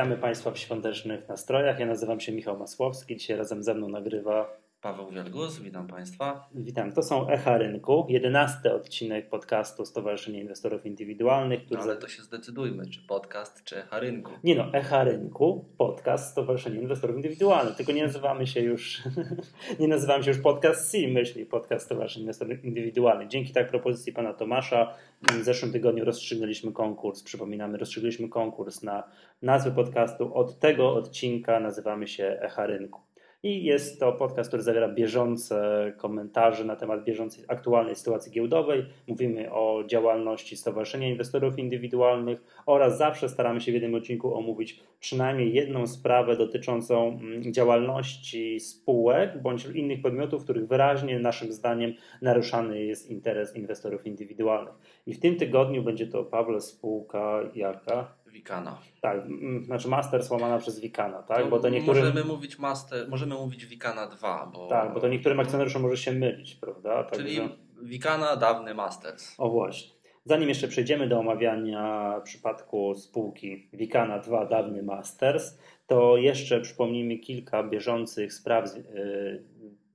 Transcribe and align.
Witamy 0.00 0.16
Państwa 0.16 0.50
w 0.50 0.58
świątecznych 0.58 1.28
nastrojach. 1.28 1.78
Ja 1.78 1.86
nazywam 1.86 2.20
się 2.20 2.32
Michał 2.32 2.58
Masłowski. 2.58 3.16
Dzisiaj 3.16 3.36
razem 3.36 3.62
ze 3.62 3.74
mną 3.74 3.88
nagrywa 3.88 4.56
Paweł 4.82 5.10
Wielgus, 5.10 5.58
witam 5.58 5.86
Państwa. 5.86 6.48
Witam. 6.54 6.92
To 6.92 7.02
są 7.02 7.28
Echa 7.28 7.58
Rynku, 7.58 8.06
jedenasty 8.08 8.72
odcinek 8.74 9.28
podcastu 9.28 9.84
Stowarzyszenia 9.84 10.40
Inwestorów 10.40 10.86
Indywidualnych. 10.86 11.64
Który... 11.64 11.78
No 11.78 11.84
ale 11.84 11.96
to 11.96 12.08
się 12.08 12.22
zdecydujmy, 12.22 12.86
czy 12.86 13.00
podcast, 13.08 13.64
czy 13.64 13.76
Echa 13.76 14.00
Rynku. 14.00 14.32
Nie 14.44 14.54
no, 14.54 14.72
Echa 14.72 15.04
Rynku, 15.04 15.64
podcast 15.78 16.30
Stowarzyszenia 16.30 16.80
Inwestorów 16.80 17.16
Indywidualnych. 17.16 17.76
Tylko 17.76 17.92
nie 17.92 18.02
nazywamy 18.02 18.46
się 18.46 18.60
już, 18.60 19.02
nie 19.80 19.88
nazywamy 19.88 20.24
się 20.24 20.30
już 20.30 20.40
podcast 20.40 20.90
C, 20.90 20.98
myśli 21.08 21.46
podcast 21.46 21.86
Stowarzyszenia 21.86 22.22
Inwestorów 22.22 22.64
Indywidualnych. 22.64 23.28
Dzięki 23.28 23.52
tak 23.52 23.68
propozycji 23.68 24.12
pana 24.12 24.32
Tomasza 24.32 24.94
w 25.22 25.42
zeszłym 25.42 25.72
tygodniu 25.72 26.04
rozstrzygnęliśmy 26.04 26.72
konkurs. 26.72 27.22
Przypominamy, 27.22 27.78
rozstrzygnęliśmy 27.78 28.28
konkurs 28.28 28.82
na 28.82 29.02
nazwę 29.42 29.70
podcastu. 29.70 30.34
Od 30.34 30.58
tego 30.58 30.94
odcinka 30.94 31.60
nazywamy 31.60 32.08
się 32.08 32.38
Echa 32.42 32.66
Rynku. 32.66 33.09
I 33.42 33.64
jest 33.64 34.00
to 34.00 34.12
podcast, 34.12 34.50
który 34.50 34.62
zawiera 34.62 34.88
bieżące 34.88 35.92
komentarze 35.96 36.64
na 36.64 36.76
temat 36.76 37.04
bieżącej, 37.04 37.44
aktualnej 37.48 37.94
sytuacji 37.94 38.32
giełdowej. 38.32 38.86
Mówimy 39.06 39.52
o 39.52 39.84
działalności 39.86 40.56
Stowarzyszenia 40.56 41.08
Inwestorów 41.08 41.58
Indywidualnych 41.58 42.42
oraz 42.66 42.98
zawsze 42.98 43.28
staramy 43.28 43.60
się 43.60 43.72
w 43.72 43.74
jednym 43.74 43.94
odcinku 43.94 44.34
omówić 44.34 44.80
przynajmniej 45.00 45.54
jedną 45.54 45.86
sprawę 45.86 46.36
dotyczącą 46.36 47.08
mm, 47.08 47.52
działalności 47.52 48.60
spółek 48.60 49.42
bądź 49.42 49.64
innych 49.64 50.02
podmiotów, 50.02 50.44
których 50.44 50.68
wyraźnie 50.68 51.18
naszym 51.18 51.52
zdaniem 51.52 51.94
naruszany 52.22 52.84
jest 52.84 53.10
interes 53.10 53.56
inwestorów 53.56 54.06
indywidualnych. 54.06 54.74
I 55.06 55.14
w 55.14 55.20
tym 55.20 55.36
tygodniu 55.36 55.82
będzie 55.82 56.06
to 56.06 56.24
Pawle 56.24 56.60
spółka 56.60 57.40
jaka? 57.54 58.19
Wikana. 58.40 58.78
Tak, 59.00 59.20
znaczy 59.64 59.88
master 59.88 60.24
słamana 60.24 60.58
przez 60.58 60.80
Wikana, 60.80 61.22
tak? 61.22 61.42
To 61.42 61.50
bo 61.50 61.60
to 61.60 61.68
niektórym... 61.68 62.02
Możemy 62.02 62.24
mówić 62.24 62.58
master, 62.58 63.08
możemy 63.08 63.34
mówić 63.34 63.66
Wikana 63.66 64.06
2, 64.06 64.50
bo... 64.54 64.68
Tak, 64.68 64.94
bo 64.94 65.00
to 65.00 65.08
niektórym 65.08 65.40
akcjonariuszom 65.40 65.82
może 65.82 65.96
się 65.96 66.12
mylić, 66.12 66.54
prawda? 66.54 67.04
Czyli 67.04 67.36
Także... 67.36 67.56
Wikana, 67.82 68.36
dawny 68.36 68.74
Masters. 68.74 69.34
O 69.38 69.50
właśnie. 69.50 70.00
Zanim 70.24 70.48
jeszcze 70.48 70.68
przejdziemy 70.68 71.08
do 71.08 71.18
omawiania 71.18 72.14
przypadku 72.24 72.94
spółki 72.94 73.68
Wikana 73.72 74.18
2, 74.18 74.46
dawny 74.46 74.82
Masters, 74.82 75.58
to 75.86 76.16
jeszcze 76.16 76.60
przypomnijmy 76.60 77.18
kilka 77.18 77.62
bieżących 77.62 78.32
spraw 78.32 78.76
y, 78.76 79.44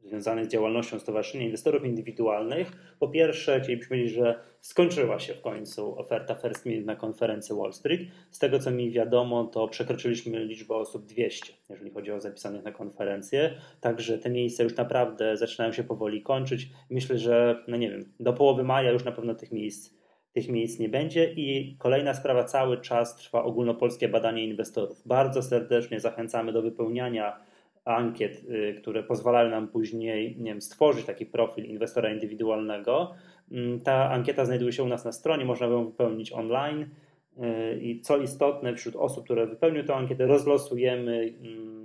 związanych 0.06 0.46
z 0.46 0.48
działalnością 0.48 1.00
Stowarzyszenia 1.00 1.46
Inwestorów 1.46 1.86
Indywidualnych. 1.86 2.96
Po 3.00 3.08
pierwsze, 3.08 3.60
chcielibyśmy 3.60 3.90
powiedzieć, 3.90 4.14
że 4.14 4.40
skończyła 4.62 5.20
się 5.20 5.34
w 5.34 5.42
końcu 5.42 6.00
oferta 6.00 6.36
First 6.36 6.66
Minute 6.66 6.86
na 6.86 6.96
konferencji 6.96 7.56
Wall 7.56 7.74
Street. 7.74 8.02
Z 8.32 8.40
tego 8.40 8.60
co 8.60 8.72
mi 8.72 8.92
wiadomo, 8.92 9.44
to 9.46 9.68
przekroczyliśmy 9.68 10.46
liczbę 10.46 10.76
osób 10.76 11.06
200, 11.06 11.54
jeżeli 11.70 11.92
chodzi 11.92 12.12
o 12.12 12.20
zapisanych 12.20 12.64
na 12.64 12.72
konferencję. 12.72 13.56
Także 13.82 14.18
te 14.18 14.30
miejsca 14.30 14.64
już 14.64 14.76
naprawdę 14.76 15.38
zaczynają 15.38 15.72
się 15.72 15.84
powoli 15.84 16.22
kończyć. 16.22 16.70
Myślę, 16.90 17.18
że 17.18 17.64
no 17.68 17.78
nie 17.78 17.90
wiem, 17.90 18.14
do 18.20 18.34
połowy 18.34 18.64
maja 18.64 18.92
już 18.92 19.04
na 19.04 19.12
pewno 19.12 19.36
tych 19.36 19.52
miejsc 19.52 19.96
tych 20.36 20.50
miejsc 20.50 20.80
nie 20.80 20.90
będzie. 20.90 21.34
I 21.34 21.76
kolejna 21.80 22.14
sprawa, 22.14 22.44
cały 22.44 22.82
czas 22.82 23.16
trwa 23.16 23.44
ogólnopolskie 23.44 24.10
badanie 24.10 24.46
inwestorów. 24.46 25.08
Bardzo 25.08 25.42
serdecznie 25.42 26.00
zachęcamy 26.00 26.54
do 26.54 26.62
wypełniania 26.62 27.40
ankiet, 27.86 28.44
y, 28.50 28.76
które 28.82 29.04
pozwalają 29.04 29.50
nam 29.50 29.68
później 29.68 30.38
nie 30.38 30.52
wiem, 30.52 30.62
stworzyć 30.62 31.06
taki 31.06 31.26
profil 31.26 31.66
inwestora 31.66 32.14
indywidualnego. 32.14 33.12
Mm, 33.52 33.82
ta 33.82 34.10
ankieta 34.10 34.46
znajduje 34.46 34.72
się 34.72 34.84
u 34.84 34.88
nas 34.88 35.06
na 35.06 35.12
stronie, 35.12 35.46
można 35.46 35.68
ją 35.68 35.86
wypełnić 35.86 36.32
online. 36.32 36.82
Y, 36.82 37.80
I 37.82 38.02
co 38.02 38.18
istotne, 38.18 38.76
wśród 38.76 38.96
osób, 38.96 39.24
które 39.26 39.48
wypełnią 39.48 39.84
tę 39.84 39.96
ankietę, 39.96 40.26
rozlosujemy 40.26 41.36
mm, 41.42 41.76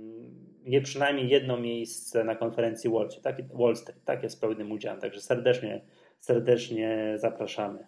je 0.65 0.81
przynajmniej 0.81 1.29
jedno 1.29 1.57
miejsce 1.57 2.23
na 2.23 2.35
konferencji 2.35 2.89
Wall 2.89 3.09
Street, 3.09 3.23
tak, 3.23 3.53
Wall 3.53 3.75
Street, 3.75 4.03
tak 4.05 4.23
jest 4.23 4.41
pełnym 4.41 4.71
udziałem. 4.71 4.99
Także 4.99 5.21
serdecznie, 5.21 5.81
serdecznie 6.19 7.13
zapraszamy. 7.15 7.79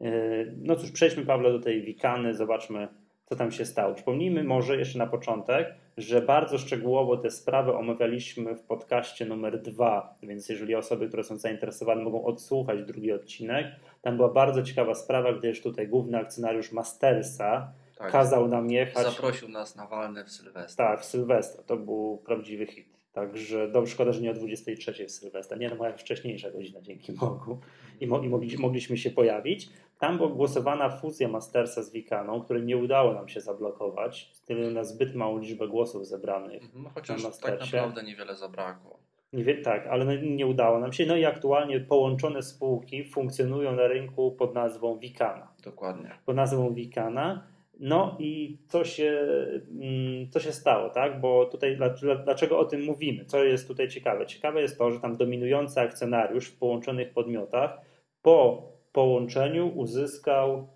Y, 0.00 0.54
no 0.62 0.76
cóż, 0.76 0.92
przejdźmy 0.92 1.26
Pawle 1.26 1.52
do 1.52 1.60
tej 1.60 1.82
wikany, 1.82 2.34
zobaczmy 2.34 2.88
co 3.26 3.36
tam 3.36 3.52
się 3.52 3.64
stało. 3.64 3.94
Przypomnijmy 3.94 4.44
może 4.44 4.76
jeszcze 4.76 4.98
na 4.98 5.06
początek, 5.06 5.74
że 5.96 6.22
bardzo 6.22 6.58
szczegółowo 6.58 7.16
te 7.16 7.30
sprawy 7.30 7.74
omawialiśmy 7.74 8.54
w 8.54 8.62
podcaście 8.62 9.26
numer 9.26 9.62
dwa, 9.62 10.18
więc 10.22 10.48
jeżeli 10.48 10.74
osoby, 10.74 11.08
które 11.08 11.24
są 11.24 11.36
zainteresowane, 11.36 12.02
mogą 12.02 12.24
odsłuchać 12.24 12.82
drugi 12.82 13.12
odcinek, 13.12 13.66
tam 14.02 14.16
była 14.16 14.28
bardzo 14.28 14.62
ciekawa 14.62 14.94
sprawa, 14.94 15.32
gdyż 15.32 15.62
tutaj 15.62 15.88
główny 15.88 16.18
akcjonariusz 16.18 16.72
Mastersa 16.72 17.72
tak, 17.96 18.12
kazał 18.12 18.48
nam 18.48 18.70
jechać. 18.70 19.06
Zaprosił 19.06 19.48
nas 19.48 19.76
na 19.76 19.86
walne 19.86 20.24
w 20.24 20.30
Sylwestra. 20.30 20.88
Tak, 20.88 21.00
w 21.00 21.04
Sylwestra. 21.04 21.62
To 21.62 21.76
był 21.76 22.22
prawdziwy 22.26 22.66
hit. 22.66 22.96
Także 23.12 23.68
dobrze, 23.68 23.92
szkoda, 23.92 24.12
że 24.12 24.20
nie 24.20 24.30
o 24.30 24.34
23 24.34 25.06
w 25.06 25.10
Sylwestra. 25.10 25.56
Nie, 25.56 25.68
no 25.68 25.76
moja 25.76 25.92
wcześniejsza 25.92 26.50
godzina, 26.50 26.80
dzięki 26.80 27.12
Bogu. 27.12 27.58
I, 28.00 28.06
mo, 28.06 28.22
i 28.22 28.28
mogli, 28.28 28.58
mogliśmy 28.58 28.96
się 28.96 29.10
pojawić. 29.10 29.68
Tam 29.98 30.16
była 30.16 30.28
głosowana 30.28 30.90
fuzja 30.90 31.28
Mastersa 31.28 31.82
z 31.82 31.92
Wikaną, 31.92 32.42
której 32.42 32.62
nie 32.62 32.76
udało 32.76 33.14
nam 33.14 33.28
się 33.28 33.40
zablokować, 33.40 34.30
wtedy 34.34 34.70
na 34.70 34.84
zbyt 34.84 35.14
małą 35.14 35.38
liczbę 35.38 35.68
głosów 35.68 36.06
zebranych. 36.06 36.62
Mhm, 36.62 36.94
chociaż 36.94 37.24
na 37.24 37.30
tak 37.30 37.60
naprawdę 37.60 38.02
niewiele 38.02 38.36
zabrakło. 38.36 38.98
Nie, 39.32 39.54
tak, 39.54 39.86
ale 39.86 40.04
no, 40.04 40.12
nie 40.14 40.46
udało 40.46 40.78
nam 40.78 40.92
się. 40.92 41.06
No 41.06 41.16
i 41.16 41.24
aktualnie 41.24 41.80
połączone 41.80 42.42
spółki 42.42 43.04
funkcjonują 43.04 43.72
na 43.72 43.86
rynku 43.88 44.32
pod 44.32 44.54
nazwą 44.54 44.98
Wikana. 44.98 45.48
Dokładnie. 45.62 46.10
Pod 46.26 46.36
nazwą 46.36 46.74
Wikana. 46.74 47.46
No 47.80 48.16
i 48.18 48.58
co 48.68 48.84
się, 48.84 49.26
mm, 49.70 50.30
co 50.30 50.40
się 50.40 50.52
stało, 50.52 50.90
tak? 50.90 51.20
Bo 51.20 51.44
tutaj 51.44 51.78
dlaczego 52.24 52.58
o 52.58 52.64
tym 52.64 52.84
mówimy? 52.84 53.24
Co 53.24 53.44
jest 53.44 53.68
tutaj 53.68 53.88
ciekawe? 53.88 54.26
Ciekawe 54.26 54.62
jest 54.62 54.78
to, 54.78 54.90
że 54.90 55.00
tam 55.00 55.16
dominujący 55.16 55.80
akcjonariusz 55.80 56.48
w 56.48 56.58
połączonych 56.58 57.12
podmiotach 57.12 57.80
po 58.22 58.62
połączeniu 58.96 59.68
uzyskał 59.68 60.68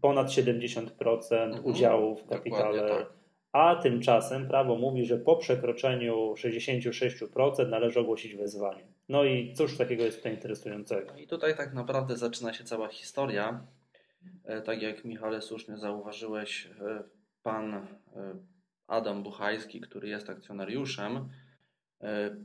ponad 0.00 0.26
70% 0.26 1.32
mhm, 1.32 1.64
udziału 1.64 2.16
w 2.16 2.26
kapitale. 2.26 2.88
Tak. 2.88 3.12
A 3.52 3.76
tymczasem 3.76 4.48
prawo 4.48 4.76
mówi, 4.76 5.04
że 5.04 5.18
po 5.18 5.36
przekroczeniu 5.36 6.34
66% 6.34 7.68
należy 7.68 8.00
ogłosić 8.00 8.34
wezwanie. 8.34 8.86
No 9.08 9.24
i 9.24 9.54
cóż 9.54 9.78
takiego 9.78 10.04
jest 10.04 10.16
tutaj 10.16 10.34
interesującego? 10.34 11.16
I 11.16 11.26
tutaj 11.26 11.56
tak 11.56 11.74
naprawdę 11.74 12.16
zaczyna 12.16 12.52
się 12.52 12.64
cała 12.64 12.88
historia. 12.88 13.66
E, 14.44 14.62
tak 14.62 14.82
jak 14.82 15.04
Michale 15.04 15.42
słusznie 15.42 15.78
zauważyłeś, 15.78 16.66
e, 16.66 17.02
pan 17.42 17.74
e, 17.74 17.84
Adam 18.86 19.22
Buchajski, 19.22 19.80
który 19.80 20.08
jest 20.08 20.30
akcjonariuszem, 20.30 21.28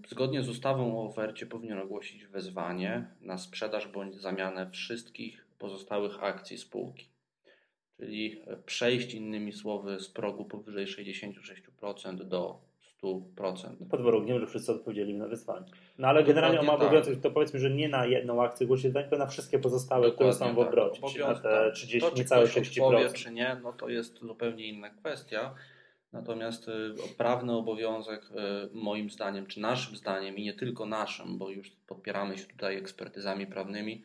zgodnie 0.07 0.43
z 0.43 0.49
ustawą 0.49 0.99
o 0.99 1.05
ofercie 1.05 1.45
powinien 1.45 1.79
ogłosić 1.79 2.25
wezwanie 2.25 3.07
na 3.21 3.37
sprzedaż 3.37 3.87
bądź 3.87 4.15
zamianę 4.15 4.69
wszystkich 4.69 5.45
pozostałych 5.59 6.23
akcji 6.23 6.57
spółki. 6.57 7.09
Czyli 7.97 8.41
przejść 8.65 9.13
innymi 9.13 9.53
słowy 9.53 9.99
z 9.99 10.09
progu 10.09 10.45
powyżej 10.45 10.87
66% 10.87 12.23
do 12.23 12.59
100%. 13.03 13.87
Pod 13.89 14.01
warunkiem, 14.01 14.39
że 14.39 14.47
wszyscy 14.47 14.71
odpowiedzieli 14.71 15.13
na 15.13 15.27
wyzwanie. 15.27 15.65
No 15.97 16.07
ale 16.07 16.23
generalnie 16.23 16.59
on 16.59 16.65
ma 16.65 16.77
tak. 16.77 16.81
obowiązek, 16.81 17.21
to 17.21 17.31
powiedzmy, 17.31 17.59
że 17.59 17.69
nie 17.69 17.89
na 17.89 18.05
jedną 18.05 18.43
akcję 18.43 18.67
głosi 18.67 18.93
tylko 18.93 19.17
na 19.17 19.27
wszystkie 19.27 19.59
pozostałe, 19.59 20.07
Dokładnie 20.07 20.33
które 20.33 20.49
są 20.49 20.55
w 20.55 20.57
tak. 20.57 20.67
obrocie, 20.67 21.01
tak. 21.01 21.11
czyli 21.11 21.23
na 21.23 21.35
te 21.35 21.71
30, 21.71 22.09
to, 22.09 22.15
niecałe 22.17 22.45
60%. 22.45 22.83
Odpowie, 22.83 23.09
czy 23.13 23.31
nie, 23.31 23.57
no 23.63 23.73
to 23.73 23.89
jest 23.89 24.19
zupełnie 24.19 24.67
inna 24.67 24.89
kwestia. 24.89 25.55
Natomiast 26.13 26.67
y, 26.67 26.93
prawny 27.17 27.53
obowiązek, 27.53 28.23
y, 28.23 28.69
moim 28.73 29.09
zdaniem, 29.09 29.45
czy 29.45 29.59
naszym 29.59 29.95
zdaniem, 29.95 30.37
i 30.37 30.43
nie 30.43 30.53
tylko 30.53 30.85
naszym, 30.85 31.37
bo 31.37 31.49
już 31.49 31.69
podpieramy 31.87 32.37
się 32.37 32.45
tutaj 32.45 32.77
ekspertyzami 32.77 33.47
prawnymi, 33.47 34.03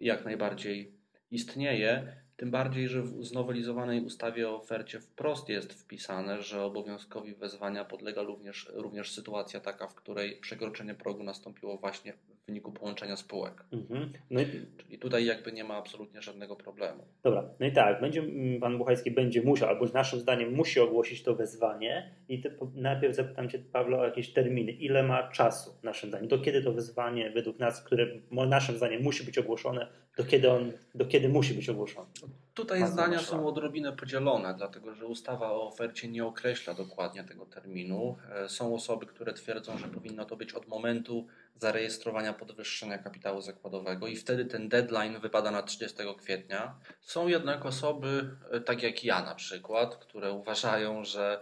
jak 0.00 0.24
najbardziej 0.24 0.92
istnieje. 1.30 2.16
Tym 2.36 2.50
bardziej, 2.50 2.88
że 2.88 3.02
w 3.02 3.24
znowelizowanej 3.24 4.00
ustawie 4.00 4.50
o 4.50 4.56
ofercie 4.56 5.00
wprost 5.00 5.48
jest 5.48 5.72
wpisane, 5.72 6.42
że 6.42 6.62
obowiązkowi 6.62 7.34
wezwania 7.34 7.84
podlega 7.84 8.22
również, 8.22 8.70
również 8.74 9.12
sytuacja 9.12 9.60
taka, 9.60 9.88
w 9.88 9.94
której 9.94 10.36
przekroczenie 10.40 10.94
progu 10.94 11.22
nastąpiło 11.22 11.76
właśnie 11.78 12.14
w 12.46 12.48
wyniku 12.48 12.72
połączenia 12.72 13.16
spółek. 13.16 13.64
Mhm. 13.72 14.12
No 14.30 14.40
i... 14.40 14.44
Czyli 14.76 14.98
tutaj 14.98 15.24
jakby 15.24 15.52
nie 15.52 15.64
ma 15.64 15.74
absolutnie 15.74 16.22
żadnego 16.22 16.56
problemu. 16.56 17.04
Dobra, 17.22 17.44
no 17.60 17.66
i 17.66 17.72
tak, 17.72 18.00
będzie, 18.00 18.20
mm, 18.20 18.60
pan 18.60 18.78
Buchajski 18.78 19.10
będzie 19.10 19.42
musiał, 19.42 19.68
albo 19.68 19.86
naszym 19.86 20.20
zdaniem 20.20 20.54
musi 20.54 20.80
ogłosić 20.80 21.22
to 21.22 21.34
wezwanie 21.34 22.10
i 22.28 22.40
te, 22.40 22.50
najpierw 22.74 23.16
zapytam 23.16 23.48
Cię 23.48 23.58
Pawle 23.58 23.98
o 23.98 24.04
jakieś 24.04 24.32
terminy. 24.32 24.72
Ile 24.72 25.02
ma 25.02 25.28
czasu 25.28 25.70
naszym 25.82 26.08
zdaniem? 26.08 26.28
Do 26.28 26.38
kiedy 26.38 26.62
to 26.62 26.72
wezwanie 26.72 27.30
według 27.30 27.58
nas, 27.58 27.82
które 27.82 28.06
naszym 28.30 28.76
zdaniem 28.76 29.02
musi 29.02 29.24
być 29.24 29.38
ogłoszone, 29.38 29.88
do 30.16 30.24
kiedy, 30.24 30.50
on, 30.50 30.72
do 30.94 31.06
kiedy 31.06 31.28
musi 31.28 31.54
być 31.54 31.68
ogłoszony? 31.68 32.08
Tutaj 32.54 32.80
Bardzo 32.80 32.94
zdania 32.94 33.18
są 33.18 33.46
odrobinę 33.46 33.92
podzielone, 33.92 34.54
dlatego 34.54 34.94
że 34.94 35.06
ustawa 35.06 35.52
o 35.52 35.68
ofercie 35.68 36.08
nie 36.08 36.24
określa 36.24 36.74
dokładnie 36.74 37.24
tego 37.24 37.46
terminu. 37.46 38.16
E, 38.30 38.48
są 38.48 38.74
osoby, 38.74 39.06
które 39.06 39.32
twierdzą, 39.34 39.78
że 39.78 39.88
powinno 39.88 40.24
to 40.24 40.36
być 40.36 40.52
od 40.52 40.68
momentu 40.68 41.26
zarejestrowania 41.58 42.32
podwyższenia 42.32 42.98
kapitału 42.98 43.40
zakładowego 43.40 44.06
i 44.06 44.16
wtedy 44.16 44.44
ten 44.44 44.68
deadline 44.68 45.20
wypada 45.20 45.50
na 45.50 45.62
30 45.62 45.96
kwietnia. 46.18 46.80
Są 47.00 47.28
jednak 47.28 47.66
osoby, 47.66 48.36
e, 48.50 48.60
tak 48.60 48.82
jak 48.82 49.04
ja 49.04 49.22
na 49.22 49.34
przykład, 49.34 49.96
które 49.96 50.32
uważają, 50.32 51.04
że 51.04 51.40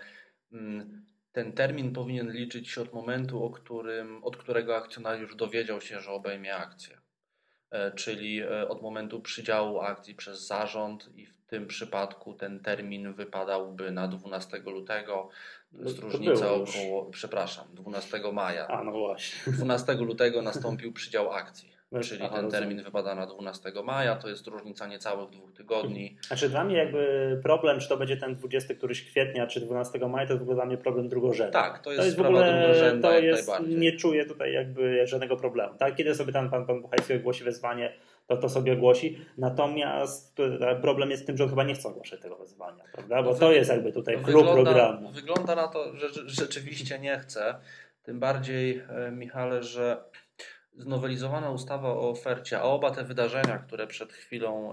mm, 0.53 1.07
ten 1.33 1.53
termin 1.53 1.93
powinien 1.93 2.33
liczyć 2.33 2.71
się 2.71 2.83
od 2.83 2.93
momentu, 2.93 3.45
o 3.45 3.51
którym, 3.51 4.25
od 4.25 4.37
którego 4.37 4.77
akcjonariusz 4.77 5.37
dowiedział 5.37 5.81
się, 5.81 6.01
że 6.01 6.11
obejmie 6.11 6.57
akcję. 6.57 7.04
E, 7.75 7.91
czyli 7.91 8.41
e, 8.43 8.69
od 8.69 8.83
momentu 8.83 9.21
przydziału 9.21 9.81
akcji 9.81 10.15
przez 10.15 10.47
zarząd 10.47 11.11
i 11.17 11.27
w 11.27 11.39
tym 11.47 11.67
przypadku 11.67 12.35
ten 12.35 12.61
termin 12.61 13.13
wypadałby 13.13 13.91
na 13.91 14.09
12 14.09 14.59
lutego. 14.59 15.29
No, 15.73 15.91
różnica 16.01 16.53
około, 16.53 17.05
przepraszam, 17.11 17.67
12 17.73 18.21
maja. 18.33 18.67
A, 18.69 18.85
no 18.85 18.93
właśnie. 18.93 19.53
12 19.53 19.95
lutego 19.95 20.43
nastąpił 20.43 20.93
przydział 20.93 21.33
akcji. 21.33 21.74
No, 21.95 22.01
czyli 22.01 22.23
Aha, 22.23 22.37
ten 22.37 22.51
termin 22.51 22.69
rozumiem. 22.69 22.85
wypada 22.85 23.15
na 23.15 23.27
12 23.27 23.73
maja, 23.85 24.17
to 24.17 24.29
jest 24.29 24.47
różnica 24.47 24.87
niecałych 24.87 25.31
dwóch 25.31 25.53
tygodni. 25.53 26.17
Znaczy 26.27 26.49
dla 26.49 26.65
mnie 26.65 26.77
jakby 26.77 27.41
problem, 27.43 27.81
czy 27.81 27.89
to 27.89 27.97
będzie 27.97 28.17
ten 28.17 28.35
20 28.35 28.75
któryś 28.75 29.05
kwietnia, 29.05 29.47
czy 29.47 29.61
12 29.61 29.99
maja, 30.09 30.27
to 30.27 30.33
jest 30.33 30.41
w 30.41 30.43
ogóle 30.43 30.55
dla 30.55 30.67
mnie 30.67 30.77
problem 30.77 31.09
drugorzędny. 31.09 31.53
Tak, 31.53 31.79
to 31.79 31.91
jest, 31.91 32.01
to 32.01 32.05
jest 32.05 32.17
w 32.17 32.21
ogóle, 32.21 32.99
to 33.03 33.19
jest, 33.19 33.51
nie 33.67 33.93
czuję 33.93 34.27
tutaj 34.27 34.53
jakby 34.53 35.07
żadnego 35.07 35.37
problemu. 35.37 35.79
Tak? 35.79 35.95
Kiedy 35.95 36.15
sobie 36.15 36.33
tam 36.33 36.51
pan, 36.51 36.67
pan 36.67 36.83
Buchajski 36.83 37.15
ogłosi 37.15 37.45
wezwanie, 37.45 37.93
to 38.27 38.37
to 38.37 38.49
sobie 38.49 38.73
ogłosi. 38.73 39.19
Natomiast 39.39 40.37
problem 40.81 41.11
jest 41.11 41.23
w 41.23 41.27
tym, 41.27 41.37
że 41.37 41.45
on 41.45 41.51
chyba 41.51 41.65
nie 41.65 41.75
chce 41.75 41.89
ogłaszać 41.89 42.21
tego 42.21 42.37
wezwania, 42.37 42.85
prawda? 42.93 43.23
Bo 43.23 43.35
to 43.35 43.53
jest 43.53 43.71
jakby 43.71 43.93
tutaj 43.93 44.19
klub 44.23 44.53
programu. 44.53 45.11
Wygląda 45.11 45.55
na 45.55 45.69
to, 45.69 45.97
że 45.97 46.09
rzeczywiście 46.27 46.99
nie 46.99 47.19
chce. 47.19 47.55
Tym 48.03 48.21
bardziej, 48.21 48.83
e, 48.89 49.11
Michale, 49.11 49.63
że 49.63 50.05
znowelizowana 50.79 51.51
ustawa 51.51 51.89
o 51.89 52.11
ofercie, 52.11 52.61
a 52.61 52.63
oba 52.63 52.91
te 52.91 53.05
wydarzenia, 53.05 53.59
które 53.59 53.87
przed 53.87 54.13
chwilą 54.13 54.73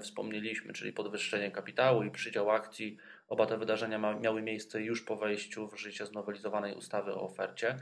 wspomnieliśmy, 0.00 0.72
czyli 0.72 0.92
podwyższenie 0.92 1.50
kapitału 1.50 2.02
i 2.02 2.10
przydział 2.10 2.50
akcji, 2.50 2.96
oba 3.28 3.46
te 3.46 3.58
wydarzenia 3.58 4.14
miały 4.20 4.42
miejsce 4.42 4.82
już 4.82 5.04
po 5.04 5.16
wejściu 5.16 5.68
w 5.68 5.80
życie 5.80 6.06
znowelizowanej 6.06 6.74
ustawy 6.74 7.14
o 7.14 7.22
ofercie. 7.22 7.76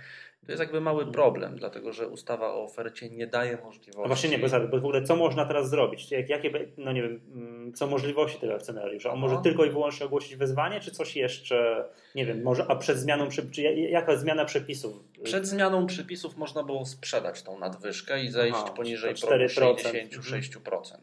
To 0.47 0.53
jest 0.53 0.61
jakby 0.61 0.81
mały 0.81 1.13
problem, 1.13 1.57
dlatego 1.57 1.93
że 1.93 2.09
ustawa 2.09 2.55
o 2.55 2.65
ofercie 2.65 3.11
nie 3.11 3.27
daje 3.27 3.57
możliwości. 3.57 4.01
No 4.01 4.07
właśnie 4.07 4.31
nie, 4.31 4.39
bo, 4.39 4.49
bo 4.49 4.81
w 4.81 4.85
ogóle 4.85 5.03
co 5.03 5.17
można 5.17 5.45
teraz 5.45 5.71
zrobić? 5.71 6.11
Jak, 6.11 6.29
jakie, 6.29 6.53
no 6.77 6.93
nie 6.93 7.03
wiem, 7.03 7.21
mm, 7.35 7.73
co 7.73 7.87
możliwości 7.87 8.39
tego 8.41 8.55
akcjonariusza? 8.55 9.13
On 9.13 9.19
może 9.19 9.35
no. 9.35 9.43
tylko 9.43 9.65
i 9.65 9.71
wyłącznie 9.71 10.07
ogłosić 10.07 10.37
wezwanie, 10.37 10.81
czy 10.81 10.91
coś 10.91 11.17
jeszcze, 11.17 11.85
nie 12.15 12.27
wiem, 12.27 12.43
może, 12.43 12.67
a 12.69 12.77
przed 12.77 12.99
zmianą, 12.99 13.29
czy 13.29 13.63
jaka 13.73 14.17
zmiana 14.17 14.45
przepisów? 14.45 15.05
Przed 15.25 15.47
zmianą 15.47 15.87
przepisów 15.87 16.37
można 16.37 16.63
było 16.63 16.87
sprzedać 16.87 17.43
tą 17.43 17.59
nadwyżkę 17.59 18.25
i 18.25 18.31
zejść 18.31 18.59
Aha, 18.63 18.73
poniżej 18.73 19.15
66%. 19.15 20.97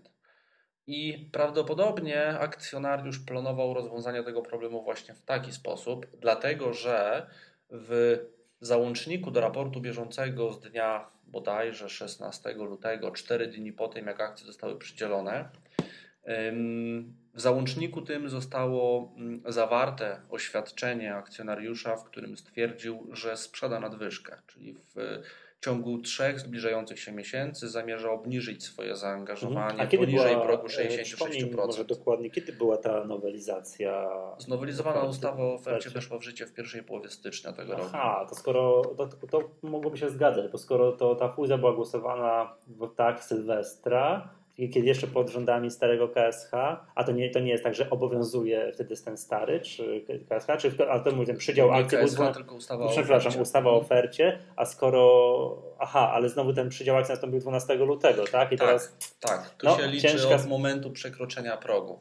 I 0.91 1.29
prawdopodobnie 1.31 2.27
akcjonariusz 2.27 3.19
planował 3.19 3.73
rozwiązanie 3.73 4.23
tego 4.23 4.41
problemu 4.41 4.83
właśnie 4.83 5.13
w 5.13 5.21
taki 5.21 5.51
sposób, 5.51 6.07
dlatego 6.19 6.73
że 6.73 7.27
w 7.69 8.19
załączniku 8.61 9.31
do 9.31 9.41
raportu 9.41 9.81
bieżącego 9.81 10.53
z 10.53 10.59
dnia 10.59 11.09
bodajże 11.23 11.89
16 11.89 12.53
lutego, 12.53 13.11
4 13.11 13.47
dni 13.47 13.73
po 13.73 13.87
tym, 13.87 14.07
jak 14.07 14.21
akcje 14.21 14.45
zostały 14.45 14.77
przydzielone, 14.77 15.49
w 17.33 17.41
załączniku 17.41 18.01
tym 18.01 18.29
zostało 18.29 19.15
zawarte 19.45 20.21
oświadczenie 20.29 21.15
akcjonariusza, 21.15 21.95
w 21.95 22.03
którym 22.03 22.37
stwierdził, 22.37 23.09
że 23.11 23.37
sprzeda 23.37 23.79
nadwyżkę, 23.79 24.37
czyli 24.47 24.73
w 24.73 25.21
w 25.59 25.65
ciągu 25.65 25.97
trzech 25.97 26.39
zbliżających 26.39 26.99
się 26.99 27.11
miesięcy 27.11 27.69
zamierza 27.69 28.11
obniżyć 28.11 28.63
swoje 28.63 28.95
zaangażowanie 28.95 29.81
mhm. 29.81 29.89
poniżej 29.89 30.33
była, 30.33 30.45
progu 30.45 30.67
66%. 30.67 31.53
E, 31.53 31.65
może 31.67 31.85
dokładnie, 31.85 32.29
kiedy 32.29 32.53
była 32.53 32.77
ta 32.77 33.03
nowelizacja? 33.03 34.09
Znowelizowana 34.37 35.03
ustawa 35.03 35.43
o 35.43 35.53
ofercie 35.53 35.89
weszła 35.89 36.17
w 36.17 36.23
życie 36.23 36.45
w 36.45 36.53
pierwszej 36.53 36.83
połowie 36.83 37.09
stycznia 37.09 37.53
tego 37.53 37.73
Aha, 37.73 37.83
roku. 37.83 37.91
Aha, 37.93 38.25
to 38.29 38.35
skoro, 38.35 38.81
to, 38.97 39.07
to 39.07 39.49
mogłoby 39.63 39.97
się 39.97 40.09
zgadzać, 40.09 40.51
bo 40.51 40.57
skoro 40.57 40.91
to 40.91 41.15
ta 41.15 41.29
fuzja 41.29 41.57
była 41.57 41.73
głosowana 41.73 42.53
w 42.67 42.95
tak 42.95 43.23
Sylwestra, 43.23 44.29
kiedy 44.67 44.87
jeszcze 44.87 45.07
pod 45.07 45.29
rządami 45.29 45.71
starego 45.71 46.07
KSH, 46.07 46.51
a 46.95 47.03
to 47.03 47.11
nie, 47.11 47.29
to 47.29 47.39
nie 47.39 47.51
jest 47.51 47.63
tak, 47.63 47.75
że 47.75 47.89
obowiązuje 47.89 48.71
wtedy 48.73 48.95
ten 49.05 49.17
stary, 49.17 49.59
czy 49.59 50.05
KSH, 50.29 50.47
czy 50.57 50.89
ale 50.89 51.03
to 51.03 51.11
mówię, 51.11 51.25
ten 51.25 51.37
przydział 51.37 51.71
akcji 51.71 51.97
KSH, 51.97 52.15
był, 52.15 52.33
tylko 52.33 52.55
ustawa 52.55 52.85
o 52.85 52.89
przepraszam, 52.89 53.29
ofercie. 53.29 53.41
ustawa 53.41 53.69
o 53.69 53.75
ofercie, 53.75 54.39
a 54.55 54.65
skoro, 54.65 55.75
aha, 55.79 56.11
ale 56.13 56.29
znowu 56.29 56.53
ten 56.53 56.69
przydział 56.69 56.97
akcji 56.97 57.11
nastąpił 57.13 57.39
12 57.39 57.75
lutego, 57.75 58.23
tak? 58.27 58.51
I 58.51 58.57
tak, 58.57 58.67
teraz, 58.67 58.97
tak, 59.19 59.49
tu 59.49 59.67
no, 59.67 59.77
się 59.77 59.87
liczy 59.87 60.07
ciężka... 60.07 60.35
od 60.35 60.47
momentu 60.47 60.91
przekroczenia 60.91 61.57
progu. 61.57 61.99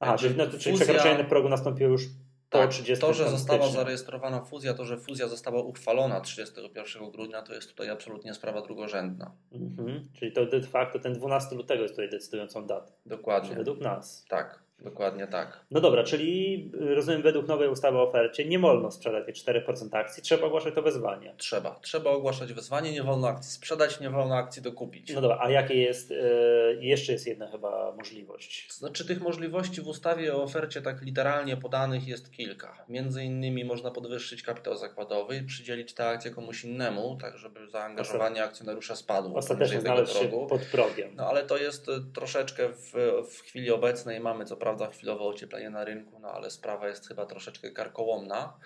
Aha, 0.00 0.18
czyli, 0.18 0.34
no, 0.36 0.46
czyli 0.58 0.76
przekroczenie 0.76 1.24
progu 1.24 1.48
nastąpiło 1.48 1.90
już 1.90 2.02
tak, 2.50 2.70
to, 3.00 3.14
że 3.14 3.30
została 3.30 3.68
zarejestrowana 3.68 4.44
fuzja, 4.44 4.74
to, 4.74 4.84
że 4.84 4.98
fuzja 4.98 5.28
została 5.28 5.62
uchwalona 5.62 6.20
31 6.20 7.10
grudnia, 7.10 7.42
to 7.42 7.54
jest 7.54 7.68
tutaj 7.68 7.90
absolutnie 7.90 8.34
sprawa 8.34 8.62
drugorzędna. 8.62 9.32
Mhm. 9.52 10.08
Czyli 10.18 10.32
to 10.32 10.46
de 10.46 10.62
facto 10.62 10.98
ten 10.98 11.12
12 11.12 11.56
lutego 11.56 11.82
jest 11.82 11.94
tutaj 11.94 12.10
decydującą 12.10 12.66
datą. 12.66 12.92
Dokładnie. 13.06 13.56
Według 13.56 13.80
nas. 13.80 14.24
Tak. 14.28 14.69
Dokładnie 14.84 15.26
tak. 15.26 15.60
No 15.70 15.80
dobra, 15.80 16.04
czyli 16.04 16.70
rozumiem, 16.72 17.22
według 17.22 17.48
nowej 17.48 17.68
ustawy 17.68 17.98
o 17.98 18.02
ofercie 18.02 18.44
nie 18.44 18.58
wolno 18.58 18.90
sprzedać 18.90 19.26
te 19.26 19.52
4% 19.52 19.88
akcji, 19.92 20.22
trzeba 20.22 20.46
ogłaszać 20.46 20.74
to 20.74 20.82
wezwanie. 20.82 21.34
Trzeba. 21.36 21.78
Trzeba 21.82 22.10
ogłaszać 22.10 22.52
wezwanie, 22.52 22.92
nie 22.92 23.02
wolno 23.02 23.28
akcji 23.28 23.52
sprzedać, 23.52 24.00
nie 24.00 24.10
wolno 24.10 24.36
akcji 24.36 24.62
dokupić. 24.62 25.14
No 25.14 25.20
dobra, 25.20 25.38
a 25.40 25.50
jakie 25.50 25.74
jest, 25.74 26.10
yy, 26.10 26.78
jeszcze 26.80 27.12
jest 27.12 27.26
jedna 27.26 27.46
chyba 27.50 27.92
możliwość? 27.96 28.72
Znaczy 28.72 29.06
tych 29.06 29.20
możliwości 29.20 29.80
w 29.80 29.88
ustawie 29.88 30.36
o 30.36 30.42
ofercie 30.42 30.82
tak 30.82 31.02
literalnie 31.02 31.56
podanych 31.56 32.08
jest 32.08 32.32
kilka. 32.32 32.84
Między 32.88 33.24
innymi 33.24 33.64
można 33.64 33.90
podwyższyć 33.90 34.42
kapitał 34.42 34.76
zakładowy 34.76 35.36
i 35.36 35.42
przydzielić 35.42 35.94
tę 35.94 36.08
akcję 36.08 36.30
komuś 36.30 36.64
innemu, 36.64 37.18
tak 37.20 37.38
żeby 37.38 37.68
zaangażowanie 37.70 38.44
akcjonariusza 38.44 38.96
spadło. 38.96 39.38
Ostatecznie 39.38 39.80
znaleźć 39.80 40.12
się 40.12 40.46
pod 40.48 40.64
progiem. 40.64 41.10
No 41.16 41.26
ale 41.26 41.42
to 41.42 41.56
jest 41.56 41.88
e, 41.88 41.92
troszeczkę 42.14 42.68
w, 42.68 42.92
w 43.30 43.40
chwili 43.42 43.70
obecnej 43.70 44.20
mamy 44.20 44.44
co 44.44 44.56
prawda 44.56 44.69
prawda 44.70 44.96
chwilowe 44.96 45.24
ocieplenie 45.24 45.70
na 45.70 45.84
rynku, 45.84 46.18
no 46.20 46.28
ale 46.28 46.50
sprawa 46.50 46.88
jest 46.88 47.08
chyba 47.08 47.26
troszeczkę 47.26 47.70
karkołomna. 47.70 48.56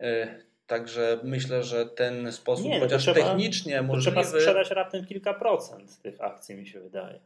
E, 0.00 0.38
także 0.66 1.20
myślę, 1.24 1.62
że 1.62 1.86
ten 1.86 2.32
sposób, 2.32 2.66
nie, 2.66 2.80
chociaż 2.80 3.02
trzeba, 3.02 3.20
technicznie 3.20 3.82
możliwy... 3.82 4.22
Trzeba 4.22 4.24
sprzedać 4.24 4.70
raptem 4.70 5.06
kilka 5.06 5.34
procent 5.34 6.02
tych 6.02 6.20
akcji, 6.20 6.54
mi 6.54 6.66
się 6.66 6.80
wydaje. 6.80 7.20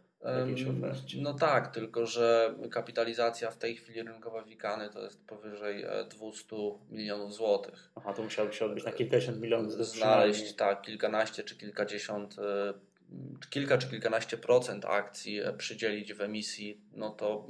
No 1.20 1.34
tak, 1.34 1.74
tylko 1.74 2.06
że 2.06 2.54
kapitalizacja 2.70 3.50
w 3.50 3.58
tej 3.58 3.76
chwili 3.76 4.02
rynkowa 4.02 4.42
Wikany 4.42 4.90
to 4.90 5.02
jest 5.02 5.26
powyżej 5.26 5.84
200 6.10 6.56
e, 6.56 6.58
milionów 6.90 7.34
złotych. 7.34 7.90
Aha, 7.94 8.12
to 8.12 8.22
musiałoby 8.22 8.54
się 8.54 8.64
odbyć 8.64 8.84
na 8.84 8.92
kilkadziesiąt 8.92 9.40
milionów. 9.40 9.72
Znaleźć 9.72 10.52
tak, 10.52 10.82
kilkanaście 10.82 11.42
czy 11.42 11.56
kilkadziesiąt 11.56 12.36
e, 12.38 12.74
kilka 13.50 13.78
czy 13.78 13.90
kilkanaście 13.90 14.36
procent 14.36 14.84
akcji 14.84 15.40
przydzielić 15.58 16.14
w 16.14 16.20
emisji, 16.20 16.80
no 16.92 17.10
to 17.10 17.46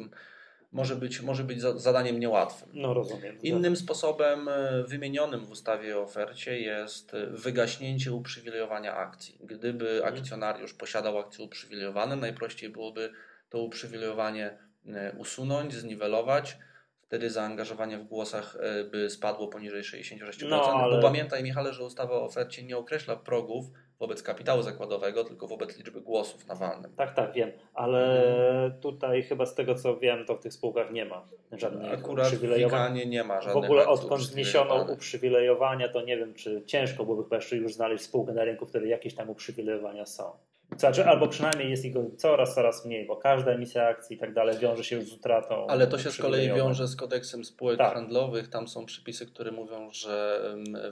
może 0.72 0.96
być, 0.96 1.20
może 1.20 1.44
być 1.44 1.60
zadaniem 1.60 2.20
niełatwym. 2.20 2.68
No 2.72 2.94
rozumiem. 2.94 3.38
Innym 3.42 3.76
sposobem 3.76 4.48
e, 4.48 4.84
wymienionym 4.84 5.44
w 5.46 5.50
ustawie 5.50 5.98
o 5.98 6.02
ofercie 6.02 6.60
jest 6.60 7.14
e, 7.14 7.26
wygaśnięcie 7.26 8.12
uprzywilejowania 8.12 8.96
akcji. 8.96 9.38
Gdyby 9.44 9.90
mhm. 9.90 10.14
akcjonariusz 10.14 10.74
posiadał 10.74 11.18
akcje 11.18 11.44
uprzywilejowane, 11.44 12.16
najprościej 12.16 12.70
byłoby 12.70 13.10
to 13.48 13.62
uprzywilejowanie 13.62 14.58
e, 14.86 15.12
usunąć, 15.18 15.74
zniwelować. 15.74 16.58
Wtedy 17.02 17.30
zaangażowanie 17.30 17.98
w 17.98 18.04
głosach 18.04 18.56
by 18.90 19.10
spadło 19.10 19.48
poniżej 19.48 19.82
66%. 19.82 20.48
No, 20.48 20.62
ale... 20.62 20.96
Bo 20.96 21.02
pamiętaj, 21.02 21.42
Michale, 21.42 21.72
że 21.72 21.84
ustawa 21.84 22.14
o 22.14 22.24
ofercie 22.24 22.62
nie 22.62 22.76
określa 22.76 23.16
progów 23.16 23.66
wobec 24.00 24.22
kapitału 24.22 24.62
zakładowego, 24.62 25.24
tylko 25.24 25.46
wobec 25.46 25.78
liczby 25.78 26.00
głosów 26.00 26.46
na 26.46 26.54
walnym. 26.54 26.92
Tak, 26.96 27.14
tak, 27.14 27.32
wiem, 27.32 27.52
ale 27.74 28.28
mhm. 28.36 28.80
tutaj 28.80 29.22
chyba 29.22 29.46
z 29.46 29.54
tego 29.54 29.74
co 29.74 29.96
wiem, 29.96 30.24
to 30.24 30.36
w 30.36 30.40
tych 30.40 30.52
spółkach 30.52 30.90
nie 30.90 31.04
ma 31.04 31.28
żadnych 31.52 31.92
Akurat 31.92 32.26
uprzywilejowania. 32.26 33.04
nie 33.04 33.24
ma 33.24 33.40
żadnych 33.40 33.62
W 33.62 33.64
ogóle 33.64 33.86
odkąd 33.86 34.22
zniesiono 34.22 34.86
uprzywilejowania, 34.92 35.88
to 35.88 36.02
nie 36.02 36.16
wiem, 36.16 36.34
czy 36.34 36.62
ciężko 36.66 37.04
byłoby 37.04 37.22
chyba 37.22 37.36
jeszcze 37.36 37.56
już 37.56 37.74
znaleźć 37.74 38.04
spółkę 38.04 38.32
na 38.32 38.44
rynku, 38.44 38.66
w 38.66 38.68
której 38.68 38.90
jakieś 38.90 39.14
tam 39.14 39.30
uprzywilejowania 39.30 40.06
są. 40.06 40.32
Znaczy, 40.76 41.04
albo 41.04 41.28
przynajmniej 41.28 41.70
jest 41.70 41.84
ich 41.84 41.94
coraz, 42.16 42.54
coraz 42.54 42.84
mniej, 42.84 43.06
bo 43.06 43.16
każda 43.16 43.50
emisja 43.50 43.88
akcji 43.88 44.16
i 44.16 44.18
tak 44.18 44.34
dalej 44.34 44.58
wiąże 44.58 44.84
się 44.84 44.96
już 44.96 45.04
z 45.04 45.12
utratą. 45.12 45.66
Ale 45.66 45.86
to 45.86 45.98
się 45.98 46.10
z 46.10 46.16
kolei 46.16 46.52
wiąże 46.52 46.88
z 46.88 46.96
kodeksem 46.96 47.44
spółek 47.44 47.78
tak. 47.78 47.94
handlowych. 47.94 48.48
Tam 48.48 48.68
są 48.68 48.86
przepisy, 48.86 49.26
które 49.26 49.52
mówią, 49.52 49.90
że 49.90 50.42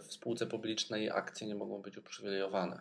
w 0.01 0.13
spółce 0.13 0.47
publicznej 0.47 1.11
akcje 1.11 1.47
nie 1.47 1.55
mogą 1.55 1.83
być 1.83 1.99
uprzywilejowane. 1.99 2.81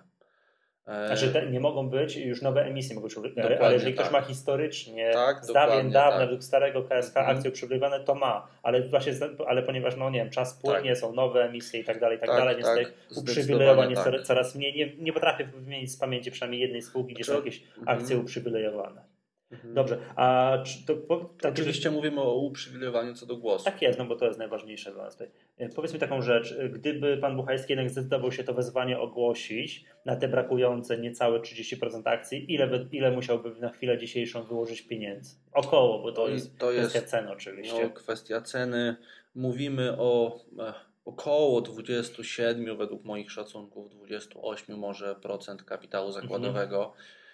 E, 0.87 1.07
znaczy 1.07 1.33
te, 1.33 1.49
nie 1.49 1.59
mogą 1.59 1.89
być 1.89 2.15
już 2.15 2.41
nowe 2.41 2.65
emisje, 2.65 2.95
mogą 2.95 3.07
być, 3.07 3.15
dokładnie 3.15 3.59
ale 3.59 3.73
jeżeli 3.73 3.93
ktoś 3.93 4.05
tak. 4.05 4.13
ma 4.13 4.21
historycznie 4.21 5.11
tak, 5.13 5.45
z 5.45 5.53
dawien 5.53 5.91
dawna 5.91 6.11
tak. 6.11 6.19
według 6.19 6.43
starego 6.43 6.83
KSK 6.83 7.17
Mhm. 7.17 7.35
akcje 7.37 7.51
uprzywilejowane, 7.51 7.99
to 7.99 8.15
ma, 8.15 8.47
ale 8.63 8.81
właśnie, 8.81 9.13
ale 9.47 9.63
ponieważ 9.63 9.95
no 9.95 10.09
nie 10.09 10.19
wiem, 10.19 10.29
czas 10.29 10.53
płynie, 10.53 10.89
Tak. 10.89 10.97
są 10.97 11.13
nowe 11.13 11.43
emisje 11.43 11.79
i 11.79 11.83
tak 11.83 11.99
dalej, 11.99 12.17
i 12.17 12.19
tak, 12.21 12.29
Tak, 12.29 12.37
dalej, 12.39 12.55
więc 12.55 12.67
tak, 12.67 12.77
jest 12.77 12.91
tak. 12.91 14.23
coraz- 14.23 14.55
mniej. 14.55 14.75
Nie, 14.75 15.03
nie 15.03 15.13
potrafię 15.13 15.45
wymienić 15.45 15.91
z 15.91 15.97
pamięci 15.97 16.31
przynajmniej 16.31 16.61
jednej 16.61 16.81
spółki, 16.81 17.13
gdzie 17.13 17.23
są 17.23 17.31
Znaczy, 17.33 17.45
jakieś 17.47 17.63
mhm. 17.77 17.97
akcje 17.99 18.17
uprzywilejowane. 18.17 19.14
Mhm. 19.51 19.73
Dobrze, 19.73 19.97
a 20.15 20.57
czy 20.65 20.85
to... 20.85 20.95
Po, 20.95 21.17
tak, 21.41 21.53
Oczywiście 21.53 21.91
mówimy 21.91 22.21
o 22.21 22.35
uprzywilejowaniu 22.35 23.13
co 23.13 23.25
do 23.25 23.37
głosu. 23.37 23.65
tak 23.65 23.81
jest, 23.81 23.99
no 23.99 24.05
bo 24.05 24.15
to 24.15 24.25
jest 24.25 24.39
najważniejsze 24.39 24.91
dla 24.91 25.03
nas. 25.03 25.17
E, 25.57 25.69
Powiedz 25.69 25.93
mi 25.93 25.99
taką 25.99 26.21
rzecz, 26.21 26.51
e, 26.59 26.69
gdyby 26.69 27.17
pan 27.17 27.35
Buchajski 27.37 27.73
jednak 27.73 27.89
zdecydował 27.89 28.31
się 28.31 28.43
to 28.43 28.53
wezwanie 28.53 28.99
ogłosić 28.99 29.85
na 30.05 30.15
te 30.15 30.27
brakujące 30.27 30.97
niecałe 30.97 31.39
30% 31.39 32.01
akcji, 32.07 32.53
ile, 32.53 32.85
ile 32.91 33.11
musiałby 33.11 33.55
na 33.59 33.69
chwilę 33.69 33.97
dzisiejszą 33.97 34.43
wyłożyć 34.43 34.81
pieniędzy? 34.81 35.35
Około, 35.53 35.99
bo 35.99 36.11
to 36.11 36.27
jest 36.27 36.57
to 36.57 36.71
jest- 36.71 36.89
kwestia 36.89 37.09
ceny 37.09 37.31
oczywiście. 37.31 37.83
No, 37.83 37.89
kwestia 37.89 38.41
ceny. 38.41 38.95
Mówimy 39.35 39.97
o 39.97 40.39
e, 40.59 40.73
około 41.05 41.61
27, 41.61 42.77
według 42.77 43.03
moich 43.03 43.31
szacunków 43.31 43.89
28 43.89 44.77
może 44.77 45.15
procent 45.15 45.63
kapitału 45.63 46.11
zakładowego. 46.11 46.93
E, 47.21 47.24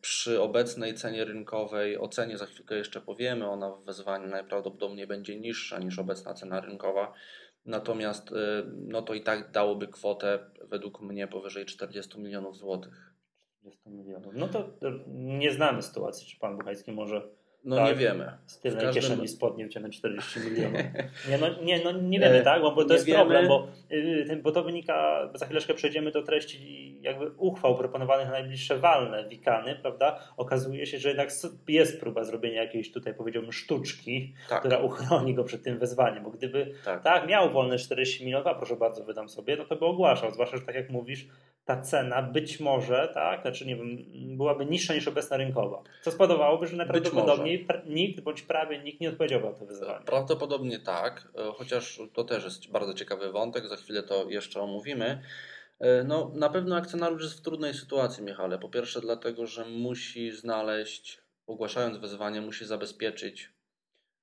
Przy 0.00 0.40
obecnej 0.40 0.94
cenie 0.94 1.24
rynkowej, 1.24 1.98
o 1.98 2.08
cenie 2.08 2.38
za 2.38 2.46
chwilkę 2.46 2.76
jeszcze 2.76 3.00
powiemy, 3.00 3.48
ona 3.48 3.70
w 3.70 3.84
wezwaniu 3.84 4.28
najprawdopodobniej 4.28 5.06
będzie 5.06 5.40
niższa 5.40 5.78
niż 5.78 5.98
obecna 5.98 6.34
cena 6.34 6.60
rynkowa. 6.60 7.12
Natomiast 7.66 8.32
e, 8.32 8.62
no 8.66 9.02
to 9.02 9.14
i 9.14 9.22
tak 9.22 9.50
dałoby 9.50 9.88
kwotę 9.88 10.38
według 10.62 11.00
mnie 11.00 11.28
powyżej 11.28 11.66
40 11.66 12.20
milionów 12.20 12.56
złotych. 12.56 13.14
40 13.60 13.90
milionów. 13.90 14.34
No 14.36 14.48
to 14.48 14.62
to 14.62 14.90
nie 15.06 15.52
znamy 15.52 15.82
sytuacji, 15.82 16.26
czy 16.26 16.38
pan 16.38 16.56
Buchajski 16.56 16.92
może 16.92 17.28
No 17.64 17.76
Tak. 17.76 17.86
nie 17.88 17.94
wiemy. 17.94 18.32
z 18.46 18.58
tylnej 18.60 18.84
każdym- 18.84 19.02
kieszeni 19.02 19.28
spodnie 19.28 19.64
wyciągnąć 19.64 19.98
40 19.98 20.40
milionów. 20.40 20.80
Nie, 21.30 21.38
no 21.38 21.46
nie, 21.62 21.84
no, 21.84 21.92
nie 21.92 22.20
wiemy, 22.20 22.40
E, 22.40 22.42
tak? 22.42 22.62
Bo, 22.62 22.72
bo 22.72 22.84
to 22.84 22.92
jest 22.94 23.06
wiemy. 23.06 23.18
problem, 23.18 23.48
bo, 23.48 23.68
y, 23.92 24.40
bo 24.42 24.52
to 24.52 24.62
wynika, 24.64 25.28
za 25.34 25.46
chwileczkę 25.46 25.74
przejdziemy 25.74 26.10
do 26.10 26.22
treści 26.22 26.96
jakby 27.02 27.30
uchwał 27.36 27.76
proponowanych 27.76 28.26
na 28.26 28.32
najbliższe 28.32 28.78
walne 28.78 29.28
wikany, 29.28 29.76
prawda? 29.76 30.18
Okazuje 30.36 30.86
się, 30.86 30.98
że 30.98 31.08
jednak 31.08 31.28
jest 31.68 32.00
próba 32.00 32.24
zrobienia 32.24 32.62
jakiejś 32.62 32.92
tutaj 32.92 33.14
powiedziałbym 33.14 33.52
sztuczki, 33.52 34.34
Tak, 34.48 34.60
która 34.60 34.78
uchroni 34.78 35.34
go 35.34 35.44
przed 35.44 35.62
tym 35.62 35.78
wezwaniem, 35.78 36.24
bo 36.24 36.30
gdyby 36.30 36.72
tak. 36.84 37.02
tak 37.04 37.26
miał 37.28 37.50
wolne 37.52 37.78
40 37.78 38.24
milionów, 38.24 38.46
a 38.46 38.54
proszę 38.54 38.76
bardzo, 38.76 39.04
wydam 39.04 39.28
sobie, 39.28 39.56
no 39.56 39.64
to 39.64 39.76
by 39.76 39.84
ogłaszał, 39.84 40.30
zwłaszcza, 40.32 40.56
że 40.56 40.62
tak 40.62 40.74
jak 40.74 40.90
mówisz, 40.90 41.26
ta 41.70 41.82
cena 41.82 42.22
być 42.22 42.60
może, 42.60 43.08
tak, 43.14 43.42
znaczy 43.42 43.66
nie 43.66 43.76
wiem, 43.76 43.96
byłaby 44.36 44.66
niższa 44.66 44.94
niż 44.94 45.08
obecna 45.08 45.36
rynkowa, 45.36 45.82
co 46.02 46.10
spowodowałoby, 46.10 46.66
że 46.66 46.76
najprawdopodobniej 46.76 47.66
pr- 47.66 47.86
nikt 47.86 48.20
bądź 48.20 48.42
prawie 48.42 48.78
nikt 48.82 49.00
nie 49.00 49.08
odpowiedziałby 49.08 49.46
na 49.46 49.52
to 49.52 49.66
wyzwanie. 49.66 50.04
Prawdopodobnie 50.04 50.78
tak, 50.78 51.28
e, 51.38 51.52
chociaż 51.52 52.00
to 52.12 52.24
też 52.24 52.44
jest 52.44 52.70
bardzo 52.70 52.94
ciekawy 52.94 53.32
wątek, 53.32 53.68
za 53.68 53.76
chwilę 53.76 54.02
to 54.02 54.30
jeszcze 54.30 54.60
omówimy. 54.60 55.22
E, 55.80 56.04
No, 56.04 56.30
na 56.34 56.48
pewno 56.48 56.76
akcjonariusz 56.76 57.22
jest 57.22 57.38
w 57.38 57.42
trudnej 57.42 57.74
sytuacji, 57.74 58.24
Michale. 58.24 58.58
Po 58.58 58.68
pierwsze, 58.68 59.00
dlatego, 59.00 59.46
że 59.46 59.64
musi 59.64 60.32
znaleźć, 60.32 61.20
ogłaszając 61.46 61.98
wezwanie, 61.98 62.40
musi 62.40 62.64
zabezpieczyć 62.64 63.52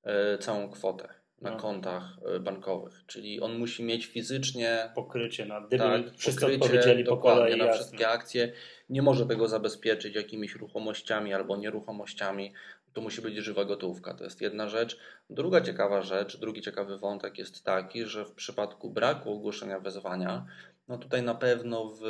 e, 0.04 0.38
całą 0.38 0.70
kwotę 0.70 1.10
na 1.42 1.52
No. 1.52 1.58
kontach 1.58 2.04
e, 2.36 2.40
bankowych. 2.40 3.04
Czyli 3.08 3.42
on 3.42 3.58
musi 3.58 3.84
mieć 3.84 4.06
fizycznie 4.06 4.90
Pokrycie 4.96 5.46
na, 5.46 5.62
gdyby 5.62 5.84
tak, 5.84 6.02
wszyscy 6.16 6.42
pokrycie 6.42 6.64
odpowiedzieli 6.64 7.04
po 7.04 7.10
dokładnie 7.12 7.44
kolei, 7.44 7.58
na 7.60 7.66
jasne. 7.66 7.82
wszystkie 7.82 8.10
akcje. 8.10 8.54
Nie 8.90 9.02
może 9.02 9.26
tego 9.26 9.48
zabezpieczyć 9.48 10.16
jakimiś 10.16 10.56
ruchomościami 10.56 11.34
albo 11.34 11.58
nieruchomościami. 11.58 12.54
To 12.94 13.02
musi 13.02 13.22
być 13.22 13.36
żywa 13.38 13.66
gotówka. 13.66 14.14
To 14.14 14.24
jest 14.24 14.42
jedna 14.42 14.70
rzecz. 14.70 15.00
Druga 15.30 15.62
ciekawa 15.62 16.02
rzecz, 16.02 16.38
drugi 16.38 16.62
ciekawy 16.62 16.98
wątek 16.98 17.38
jest 17.38 17.64
taki, 17.64 18.06
że 18.06 18.26
w 18.26 18.32
przypadku 18.32 18.90
braku 18.90 19.34
ogłoszenia 19.34 19.80
wezwania, 19.80 20.46
no 20.88 20.98
tutaj 20.98 21.24
na 21.24 21.36
pewno 21.36 21.86
w, 21.86 22.04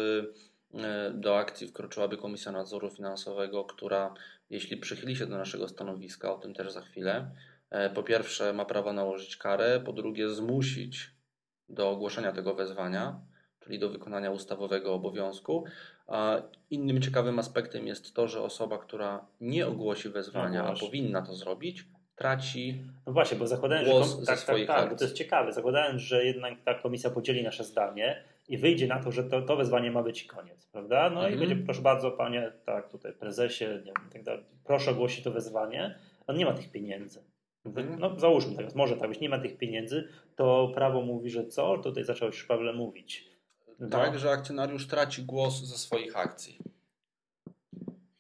e, 0.74 1.12
do 1.14 1.38
akcji 1.38 1.68
wkroczyłaby 1.68 2.18
Komisja 2.18 2.52
Nadzoru 2.52 2.90
Finansowego, 2.90 3.64
która 3.64 4.14
jeśli 4.50 4.78
przychyli 4.78 5.16
się 5.16 5.26
do 5.26 5.38
naszego 5.38 5.68
stanowiska, 5.68 6.34
o 6.34 6.38
tym 6.38 6.54
też 6.54 6.72
za 6.72 6.82
chwilę, 6.82 7.32
po 7.94 8.04
pierwsze 8.04 8.54
ma 8.54 8.66
prawo 8.66 8.94
nałożyć 8.94 9.38
karę, 9.38 9.80
po 9.86 9.94
drugie 9.94 10.30
zmusić 10.30 11.12
do 11.70 11.90
ogłoszenia 11.90 12.32
tego 12.32 12.54
wezwania, 12.56 13.20
czyli 13.60 13.80
do 13.80 13.90
wykonania 13.90 14.32
ustawowego 14.32 14.94
obowiązku. 14.94 15.64
A 16.08 16.42
innym 16.70 17.02
ciekawym 17.02 17.40
aspektem 17.40 17.88
jest 17.88 18.14
to, 18.14 18.28
że 18.28 18.42
osoba, 18.42 18.78
która 18.78 19.26
nie 19.42 19.68
ogłosi 19.68 20.10
wezwania, 20.10 20.64
No 20.64 20.70
a 20.70 20.76
powinna 20.76 21.22
to 21.22 21.36
zrobić, 21.36 21.86
traci 22.16 22.82
No 23.08 23.14
właśnie, 23.14 23.38
bo 23.38 23.48
zakładając, 23.48 23.90
Głos 23.90 24.10
że 24.10 24.16
kom- 24.16 24.26
tak, 24.26 24.42
tak, 24.42 24.58
tak, 24.68 24.80
akcji. 24.80 24.98
to 24.98 25.04
jest 25.04 25.16
ciekawe, 25.16 25.54
zakładając, 25.54 26.02
że 26.02 26.26
jednak 26.26 26.54
ta 26.66 26.74
komisja 26.74 27.10
podzieli 27.10 27.44
nasze 27.44 27.64
zdanie 27.64 28.24
i 28.48 28.58
wyjdzie 28.58 28.88
na 28.88 29.04
to, 29.04 29.12
że 29.12 29.24
to, 29.24 29.42
to 29.42 29.56
wezwanie 29.56 29.92
ma 29.92 30.04
być 30.04 30.24
i 30.24 30.28
koniec, 30.28 30.66
prawda? 30.66 31.10
No 31.10 31.22
i 31.30 31.34
Mhm. 31.34 31.50
będzie, 31.50 31.66
proszę 31.66 31.82
bardzo, 31.82 32.12
panie, 32.12 32.52
tak, 32.66 32.90
tutaj 32.92 33.14
prezesie, 33.14 33.66
nie 33.66 33.80
wiem, 33.84 34.08
i 34.10 34.14
tak 34.14 34.24
dalej, 34.24 34.44
proszę 34.66 34.92
ogłosić 34.92 35.24
to 35.24 35.32
wezwanie, 35.32 35.96
on 36.28 36.38
nie 36.38 36.46
ma 36.46 36.54
tych 36.54 36.72
pieniędzy. 36.72 37.24
Mhm. 37.76 38.00
No 38.00 38.20
załóżmy 38.20 38.56
tak, 38.56 38.76
może 38.76 38.98
tak 38.98 39.10
być, 39.10 39.20
nie 39.20 39.30
ma 39.30 39.40
tych 39.40 39.58
pieniędzy, 39.58 40.08
to 40.36 40.72
prawo 40.76 41.02
mówi, 41.02 41.30
że 41.30 41.46
co? 41.48 41.78
Tutaj 41.78 42.04
zacząłeś 42.04 42.36
już 42.36 42.46
Pawle 42.46 42.74
mówić. 42.74 43.30
No. 43.80 43.90
tak, 43.90 44.20
że 44.20 44.32
akcjonariusz 44.32 44.88
traci 44.88 45.24
głos 45.24 45.64
ze 45.64 45.78
swoich 45.78 46.18
akcji. 46.18 46.60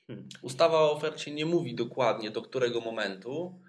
Hmm. 0.07 0.27
Ustawa 0.41 0.77
o 0.79 0.91
ofercie 0.91 1.31
nie 1.31 1.45
mówi 1.45 1.75
dokładnie 1.75 2.31
do 2.31 2.41
którego 2.41 2.81
momentu. 2.81 3.59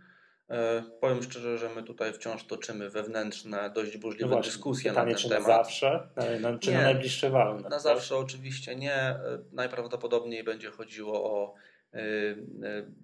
E, 0.50 0.82
powiem 1.00 1.22
szczerze, 1.22 1.58
że 1.58 1.68
my 1.76 1.82
tutaj 1.82 2.12
wciąż 2.12 2.44
toczymy 2.44 2.90
wewnętrzne, 2.90 3.70
dość 3.74 3.94
No 3.94 4.00
burzliwe 4.00 4.28
właśnie, 4.28 4.50
dyskusje 4.52 4.92
na 4.92 4.94
pytanie, 4.94 5.14
ten 5.14 5.22
czy 5.22 5.28
na 5.28 5.34
temat. 5.34 5.46
zawsze, 5.48 6.08
na, 6.16 6.50
na, 6.50 6.58
czy 6.58 6.72
na 6.72 6.78
Nie. 6.78 6.84
najbliższe 6.84 7.30
walne. 7.30 7.68
Na 7.68 7.78
zawsze 7.78 8.16
oczywiście 8.16 8.76
nie. 8.76 8.94
E, 8.94 9.18
Najprawdopodobniej 9.52 10.44
będzie 10.44 10.70
chodziło 10.70 11.24
o 11.24 11.54
e, 11.54 11.58
e, 11.58 11.60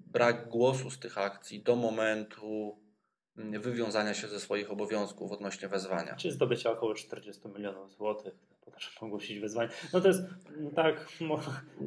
brak 0.07 0.49
głosu 0.49 0.91
z 0.91 0.99
tych 0.99 1.19
akcji 1.19 1.62
do 1.62 1.76
momentu 1.76 2.79
mm, 3.38 3.62
wywiązania 3.62 4.14
się 4.14 4.29
ze 4.29 4.41
swoich 4.41 4.71
obowiązków 4.71 5.33
odnośnie 5.33 5.69
wezwania. 5.69 6.17
Czy 6.17 6.33
zdobycia 6.33 6.71
około 6.71 6.95
40 6.95 7.49
milionów 7.49 7.93
złotych, 7.93 8.35
potrafię 8.64 9.00
ogłosić 9.00 9.38
wyzwanie. 9.38 9.69
No 9.93 10.00
to 10.00 10.09
jest 10.09 10.23
no 10.57 10.71
tak, 10.71 11.09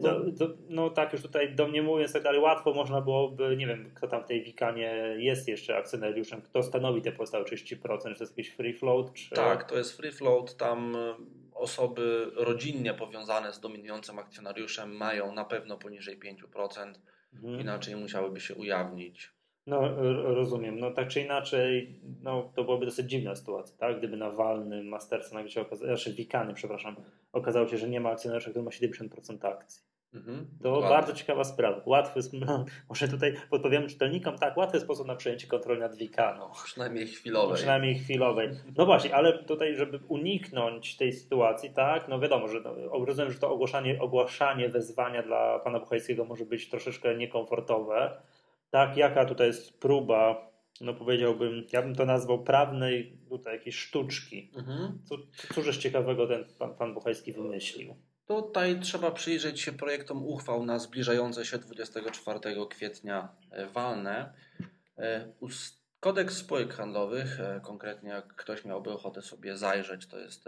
to, 0.01 0.31
to, 0.39 0.53
no 0.69 0.89
tak 0.89 1.13
już 1.13 1.21
tutaj 1.21 1.55
domniemując 1.55 2.13
tak 2.13 2.23
dalej, 2.23 2.41
łatwo 2.41 2.73
można 2.73 3.01
byłoby, 3.01 3.57
nie 3.57 3.67
wiem, 3.67 3.91
kto 3.95 4.07
tam 4.07 4.23
w 4.23 4.27
tej 4.27 4.43
wikanie 4.43 5.15
jest 5.17 5.47
jeszcze 5.47 5.77
akcjonariuszem, 5.77 6.41
kto 6.41 6.63
stanowi 6.63 7.01
te 7.01 7.11
pozostałe 7.11 7.45
30%, 7.45 7.77
czy 7.79 7.99
to 8.01 8.07
jest 8.09 8.37
jakiś 8.37 8.49
free 8.49 8.73
float, 8.73 9.13
czy... 9.13 9.35
Tak, 9.35 9.69
to 9.69 9.77
jest 9.77 9.97
free 9.97 10.11
float. 10.11 10.57
Tam 10.57 10.95
e, 10.95 11.15
osoby 11.57 12.31
rodzinnie 12.35 12.93
powiązane 12.93 13.53
z 13.53 13.59
dominującym 13.59 14.19
akcjonariuszem 14.19 14.91
mają 14.95 15.31
na 15.31 15.45
pewno 15.45 15.77
poniżej 15.77 16.19
5%, 16.19 16.93
Mhm. 17.33 17.59
inaczej 17.61 17.95
musiałyby 17.95 18.39
się 18.39 18.55
ujawnić. 18.55 19.31
No 19.67 19.95
rozumiem, 20.35 20.79
no 20.79 20.91
tak 20.91 21.07
czy 21.07 21.21
inaczej, 21.21 21.99
no 22.21 22.51
to 22.55 22.63
byłaby 22.63 22.85
dosyć 22.85 23.09
dziwna 23.09 23.35
sytuacja, 23.35 23.77
tak? 23.77 23.97
Gdyby 23.97 24.17
na 24.17 24.31
walnym 24.31 24.87
Masterce 24.87 25.35
nagle 25.35 25.51
się 25.51 25.61
okazało, 25.61 25.87
znaczy 25.87 26.13
wikany, 26.13 26.53
przepraszam, 26.53 26.95
okazało 27.33 27.67
się, 27.67 27.77
że 27.77 27.89
nie 27.89 27.99
ma 27.99 28.09
akcjonariusza, 28.11 28.49
który 28.49 28.63
ma 28.65 28.71
70% 28.71 29.45
akcji. 29.47 29.83
Mhm, 30.17 30.47
To 30.57 30.63
dokładnie. 30.63 30.89
bardzo 30.89 31.13
ciekawa 31.13 31.43
sprawa. 31.43 31.81
Łatwy, 31.85 32.19
no, 32.33 32.65
może 32.89 33.07
tutaj 33.07 33.33
podpowiemy 33.49 33.87
czytelnikom, 33.87 34.37
tak, 34.37 34.57
łatwy 34.57 34.79
sposób 34.79 35.07
na 35.07 35.15
przejęcie 35.15 35.47
kontroli 35.47 35.79
nad 35.79 35.95
Wikaną. 35.95 36.49
Przynajmniej 36.65 37.07
chwilowej. 37.07 37.55
Przynajmniej 37.55 37.95
chwilowej. 37.95 38.49
No 38.77 38.85
właśnie, 38.85 39.15
ale 39.15 39.43
tutaj, 39.43 39.75
żeby 39.75 39.99
uniknąć 40.07 40.97
tej 40.97 41.13
sytuacji, 41.13 41.69
tak, 41.69 42.07
no 42.07 42.19
wiadomo, 42.19 42.47
że 42.47 42.59
no, 42.59 43.05
rozumiem, 43.05 43.31
że 43.31 43.39
to 43.39 43.51
ogłaszanie, 43.51 44.01
ogłaszanie 44.01 44.69
wezwania 44.69 45.23
dla 45.23 45.59
pana 45.59 45.79
Buchajskiego 45.79 46.25
może 46.25 46.45
być 46.45 46.69
troszeczkę 46.69 47.15
niekomfortowe. 47.15 48.21
Tak, 48.69 48.97
jaka 48.97 49.25
tutaj 49.25 49.47
jest 49.47 49.79
próba, 49.79 50.51
no 50.81 50.93
powiedziałbym, 50.93 51.63
ja 51.73 51.81
bym 51.81 51.95
to 51.95 52.05
nazwał 52.05 52.43
prawnej 52.43 53.17
tutaj 53.29 53.53
jakiejś 53.53 53.75
sztuczki. 53.77 54.51
Mhm. 54.55 54.99
Co, 55.03 55.15
cóżeś 55.53 55.77
ciekawego 55.77 56.27
ten 56.27 56.45
pan, 56.59 56.75
pan 56.75 56.93
Buchajski 56.93 57.33
wymyślił? 57.33 57.95
Tutaj 58.27 58.79
trzeba 58.79 59.11
przyjrzeć 59.11 59.61
się 59.61 59.71
projektom 59.71 60.27
uchwał 60.27 60.65
na 60.65 60.79
zbliżające 60.79 61.45
się 61.45 61.57
24 61.57 62.39
kwietnia 62.69 63.35
e, 63.51 63.65
walne. 63.65 64.33
E, 64.97 65.31
Kodeks 65.99 66.37
spółek 66.37 66.73
handlowych, 66.73 67.39
e, 67.39 67.61
konkretnie 67.63 68.09
jak 68.09 68.35
ktoś 68.35 68.65
miałby 68.65 68.91
ochotę 68.91 69.21
sobie 69.21 69.57
zajrzeć, 69.57 70.07
to 70.07 70.19
jest 70.19 70.45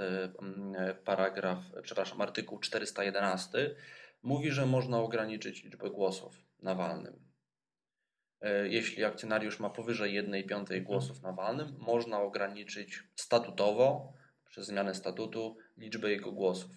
paragraf, 1.05 1.59
przepraszam, 1.83 2.21
artykuł 2.21 2.59
411, 2.59 3.75
mówi, 4.23 4.51
że 4.51 4.65
można 4.65 4.99
ograniczyć 4.99 5.63
liczbę 5.63 5.89
głosów 5.89 6.33
na 6.61 6.75
walnym. 6.75 7.29
Jeśli 8.63 9.03
akcjonariusz 9.03 9.59
ma 9.59 9.69
powyżej 9.69 10.13
1 10.13 10.43
piątej 10.43 10.81
głosów 10.81 11.21
na 11.21 11.33
walnym, 11.33 11.75
można 11.77 12.21
ograniczyć 12.21 13.03
statutowo, 13.15 14.13
przez 14.49 14.67
zmianę 14.67 14.95
statutu, 14.95 15.57
liczbę 15.77 16.11
jego 16.11 16.31
głosów. 16.31 16.71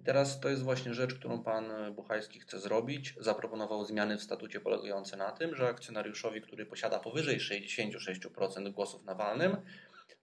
I 0.00 0.02
teraz 0.02 0.40
to 0.40 0.48
jest 0.48 0.62
właśnie 0.62 0.94
rzecz, 0.94 1.14
którą 1.14 1.42
pan 1.42 1.94
Buchajski 1.94 2.40
chce 2.40 2.60
zrobić. 2.60 3.14
Zaproponował 3.20 3.84
zmiany 3.84 4.18
w 4.18 4.22
statucie 4.22 4.60
polegające 4.60 5.16
na 5.16 5.32
tym, 5.32 5.56
że 5.56 5.68
akcjonariuszowi, 5.68 6.40
który 6.40 6.66
posiada 6.66 6.98
powyżej 6.98 7.40
66% 7.40 8.72
głosów 8.72 9.04
na 9.04 9.14
walnym, 9.14 9.56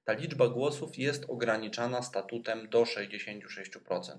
ta 0.06 0.14
liczba 0.14 0.48
głosów 0.48 0.98
jest 0.98 1.26
ograniczana 1.28 2.02
statutem 2.02 2.70
do 2.70 2.84
66%. 2.84 4.18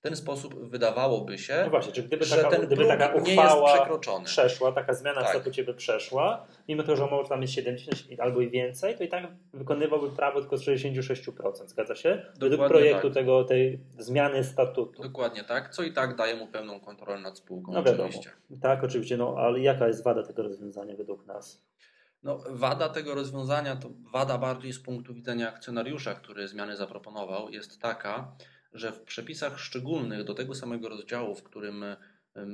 W 0.00 0.02
ten 0.02 0.16
sposób 0.16 0.68
wydawałoby 0.68 1.38
się, 1.38 1.60
no 1.64 1.70
właśnie, 1.70 2.02
gdyby 2.02 2.24
że 2.24 2.36
taka, 2.36 2.50
ten 2.50 2.66
gdyby 2.66 2.86
taka 2.86 3.14
uchwała 3.14 3.98
przeszła, 4.24 4.72
taka 4.72 4.94
zmiana 4.94 5.20
Tak. 5.20 5.28
w 5.28 5.30
statucie 5.30 5.64
by 5.64 5.74
przeszła, 5.74 6.46
mimo 6.68 6.82
to, 6.82 6.96
że 6.96 7.06
może 7.06 7.28
tam 7.28 7.42
jest 7.42 7.54
70 7.54 8.20
albo 8.20 8.40
i 8.40 8.50
więcej, 8.50 8.96
to 8.96 9.04
i 9.04 9.08
tak 9.08 9.26
wykonywałby 9.54 10.10
prawo 10.10 10.40
tylko 10.40 10.56
z 10.56 10.64
66%, 10.64 11.66
zgadza 11.66 11.94
się? 11.94 12.22
Według 12.38 12.68
projektu 12.68 13.08
tak. 13.08 13.14
tego, 13.14 13.44
tej 13.44 13.80
zmiany 13.98 14.44
statutu. 14.44 15.02
Dokładnie 15.02 15.44
tak, 15.44 15.74
co 15.74 15.82
i 15.82 15.92
tak 15.92 16.16
daje 16.16 16.36
mu 16.36 16.46
pełną 16.46 16.80
kontrolę 16.80 17.20
nad 17.20 17.38
spółką. 17.38 17.72
No 17.72 17.82
wiadomo. 17.82 18.04
oczywiście. 18.04 18.30
Tak, 18.62 18.84
oczywiście, 18.84 19.16
no 19.16 19.34
ale 19.38 19.60
jaka 19.60 19.86
jest 19.86 20.04
wada 20.04 20.22
tego 20.22 20.42
rozwiązania 20.42 20.96
według 20.96 21.26
nas? 21.26 21.64
No, 22.22 22.38
wada 22.50 22.88
tego 22.88 23.14
rozwiązania, 23.14 23.76
to 23.76 23.88
wada 24.12 24.38
bardziej 24.38 24.72
z 24.72 24.80
punktu 24.80 25.14
widzenia 25.14 25.48
akcjonariusza, 25.48 26.14
który 26.14 26.48
zmiany 26.48 26.76
zaproponował, 26.76 27.50
jest 27.50 27.80
taka, 27.80 28.32
że 28.72 28.92
w 28.92 29.00
przepisach 29.00 29.60
szczególnych 29.60 30.24
do 30.24 30.34
tego 30.34 30.54
samego 30.54 30.88
rozdziału, 30.88 31.34
w 31.34 31.42
którym 31.42 31.84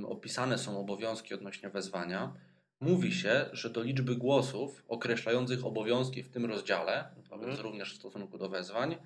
opisane 0.06 0.58
są 0.58 0.80
obowiązki 0.80 1.34
odnośnie 1.34 1.70
wezwania, 1.70 2.34
mówi 2.80 3.12
się, 3.12 3.46
że 3.52 3.70
do 3.70 3.82
liczby 3.82 4.16
głosów 4.16 4.84
określających 4.88 5.66
obowiązki 5.66 6.22
w 6.22 6.30
tym 6.30 6.44
rozdziale, 6.46 7.04
Mhm. 7.32 7.60
również 7.60 7.92
w 7.94 7.96
stosunku 7.96 8.38
do 8.38 8.48
wezwań, 8.48 8.96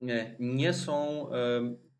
nie, 0.00 0.36
nie 0.40 0.72
są 0.74 1.26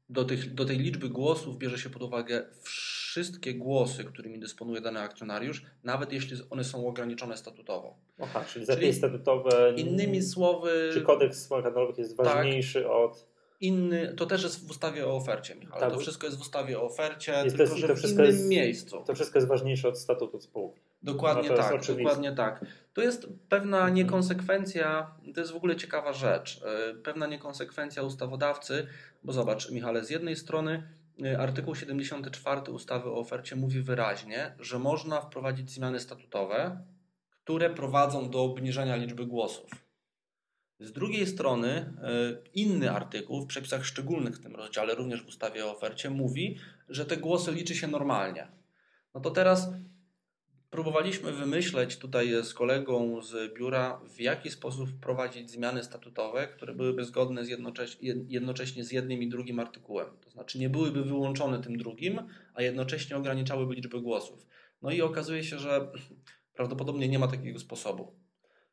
do, 0.08 0.24
tych, 0.24 0.54
do 0.54 0.64
tej 0.64 0.78
liczby 0.78 1.08
głosów 1.08 1.58
bierze 1.58 1.78
się 1.78 1.90
pod 1.90 2.02
uwagę 2.02 2.46
wszystkie 2.62 3.54
głosy, 3.54 4.04
którymi 4.04 4.38
dysponuje 4.38 4.80
dany 4.80 5.00
akcjonariusz, 5.00 5.62
nawet 5.84 6.12
jeśli 6.12 6.36
one 6.50 6.64
są 6.64 6.86
ograniczone 6.88 7.36
statutowo. 7.36 7.96
Aha, 8.20 8.44
czyli 8.52 8.64
zapisy 8.66 8.92
statutowe. 8.98 9.72
Innymi 9.76 10.22
słowy, 10.22 10.90
Czy 10.92 11.02
kodeks 11.02 11.48
handlowych 11.48 11.98
jest 11.98 12.16
Tak. 12.16 12.26
ważniejszy 12.26 12.90
od. 12.90 13.37
Inny, 13.60 14.14
to 14.16 14.26
też 14.26 14.42
jest 14.42 14.66
w 14.66 14.70
ustawie 14.70 15.06
o 15.06 15.16
ofercie, 15.16 15.54
Michał. 15.54 15.80
Tak. 15.80 15.92
To 15.92 15.98
wszystko 15.98 16.26
jest 16.26 16.38
w 16.38 16.40
ustawie 16.40 16.80
o 16.80 16.82
ofercie, 16.82 17.32
Jest 17.44 17.56
tylko 17.56 17.72
to- 17.72 17.78
że 17.78 17.94
w 17.96 18.04
innym 18.04 18.26
jest- 18.26 18.48
miejscu. 18.48 19.02
To 19.06 19.14
wszystko 19.14 19.38
jest 19.38 19.48
ważniejsze 19.48 19.88
od 19.88 19.98
statutu 19.98 20.40
spółki. 20.40 20.80
Dokładnie 21.02 21.50
No 21.50 21.56
jest 21.56 21.68
tak, 21.68 21.96
dokładnie 21.96 22.32
tak. 22.32 22.64
To 22.94 23.02
jest 23.02 23.26
pewna 23.48 23.76
Mhm. 23.76 23.94
niekonsekwencja, 23.94 25.10
to 25.34 25.40
jest 25.40 25.52
w 25.52 25.56
ogóle 25.56 25.76
ciekawa 25.76 26.12
rzecz, 26.12 26.60
e, 26.90 26.94
pewna 26.94 27.26
niekonsekwencja 27.26 28.02
ustawodawcy, 28.02 28.86
bo 29.24 29.32
zobacz 29.32 29.70
Michale, 29.70 30.04
z 30.04 30.10
jednej 30.10 30.36
strony 30.36 30.88
e, 31.24 31.38
artykuł 31.38 31.74
74 31.74 32.72
ustawy 32.72 33.10
o 33.10 33.14
ofercie 33.18 33.56
mówi 33.56 33.80
wyraźnie, 33.80 34.54
że 34.60 34.78
można 34.78 35.20
wprowadzić 35.20 35.70
zmiany 35.70 36.00
statutowe, 36.00 36.80
które 37.44 37.70
prowadzą 37.70 38.30
do 38.30 38.42
obniżenia 38.42 38.96
liczby 38.96 39.26
głosów. 39.26 39.70
Z 40.80 40.92
drugiej 40.92 41.26
strony 41.26 41.68
e, 41.68 41.92
inny 42.54 42.90
artykuł 42.90 43.40
w 43.40 43.46
przepisach 43.46 43.86
szczególnych 43.86 44.36
w 44.36 44.42
tym 44.42 44.56
rozdziale, 44.56 44.94
również 44.94 45.22
w 45.22 45.28
ustawie 45.28 45.66
o 45.66 45.76
ofercie, 45.76 46.10
mówi, 46.10 46.58
że 46.88 47.06
te 47.06 47.16
głosy 47.16 47.52
liczy 47.52 47.74
się 47.74 47.88
normalnie. 47.88 48.48
No 49.14 49.20
to 49.20 49.30
teraz 49.30 49.70
próbowaliśmy 50.70 51.32
wymyśleć 51.32 51.96
tutaj 51.96 52.44
z 52.44 52.54
kolegą 52.54 53.22
z 53.22 53.54
biura, 53.54 54.00
w 54.16 54.20
jaki 54.20 54.50
sposób 54.50 54.88
wprowadzić 54.90 55.50
zmiany 55.50 55.84
statutowe, 55.84 56.48
które 56.48 56.74
byłyby 56.74 57.04
zgodne 57.04 57.44
z 57.44 57.48
jednocześnie, 57.48 58.14
jednocześnie 58.28 58.84
z 58.84 58.92
jednym 58.92 59.22
i 59.22 59.28
drugim 59.28 59.60
artykułem. 59.60 60.06
To 60.20 60.30
znaczy 60.30 60.58
nie 60.58 60.70
byłyby 60.70 61.04
wyłączone 61.04 61.62
tym 61.62 61.78
drugim, 61.78 62.20
a 62.54 62.62
jednocześnie 62.62 63.16
ograniczałyby 63.16 63.74
liczbę 63.74 64.00
głosów. 64.00 64.46
No 64.82 64.90
i 64.90 65.02
okazuje 65.02 65.44
się, 65.44 65.58
że 65.58 65.92
prawdopodobnie 66.54 67.08
nie 67.08 67.18
ma 67.18 67.28
takiego 67.28 67.58
sposobu. 67.58 68.27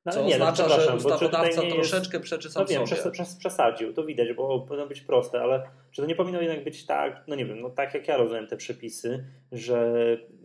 No, 0.06 0.12
Co 0.12 0.20
ale 0.20 0.28
nie, 0.28 0.38
no, 0.38 0.46
oznacza, 0.46 0.70
że 0.70 0.76
przepraszam, 0.78 0.94
bo 1.04 1.10
czy 1.10 1.26
tutaj 1.26 1.26
ustawodawca 1.28 1.62
nie 1.62 1.68
jest- 1.78 1.90
troszeczkę 1.90 2.20
przeczy 2.20 2.50
sam 2.50 2.64
No 2.64 2.68
wiem, 2.70 2.88
sobie. 2.88 3.02
przes- 3.02 3.12
przes- 3.12 3.38
przesadził, 3.40 3.94
to 3.94 4.04
widać, 4.06 4.34
bo 4.34 4.60
powinno 4.60 4.88
być 4.88 5.02
proste, 5.02 5.42
ale 5.42 5.64
czy 5.92 6.02
to 6.02 6.08
nie 6.08 6.16
powinno 6.16 6.42
jednak 6.42 6.64
być 6.64 6.86
tak, 6.86 7.24
no 7.28 7.36
nie 7.36 7.46
wiem, 7.46 7.62
no 7.62 7.70
tak 7.70 7.94
jak 7.94 8.08
ja 8.08 8.18
rozumiem 8.18 8.48
te 8.48 8.58
przepisy, 8.58 9.26
że 9.52 9.78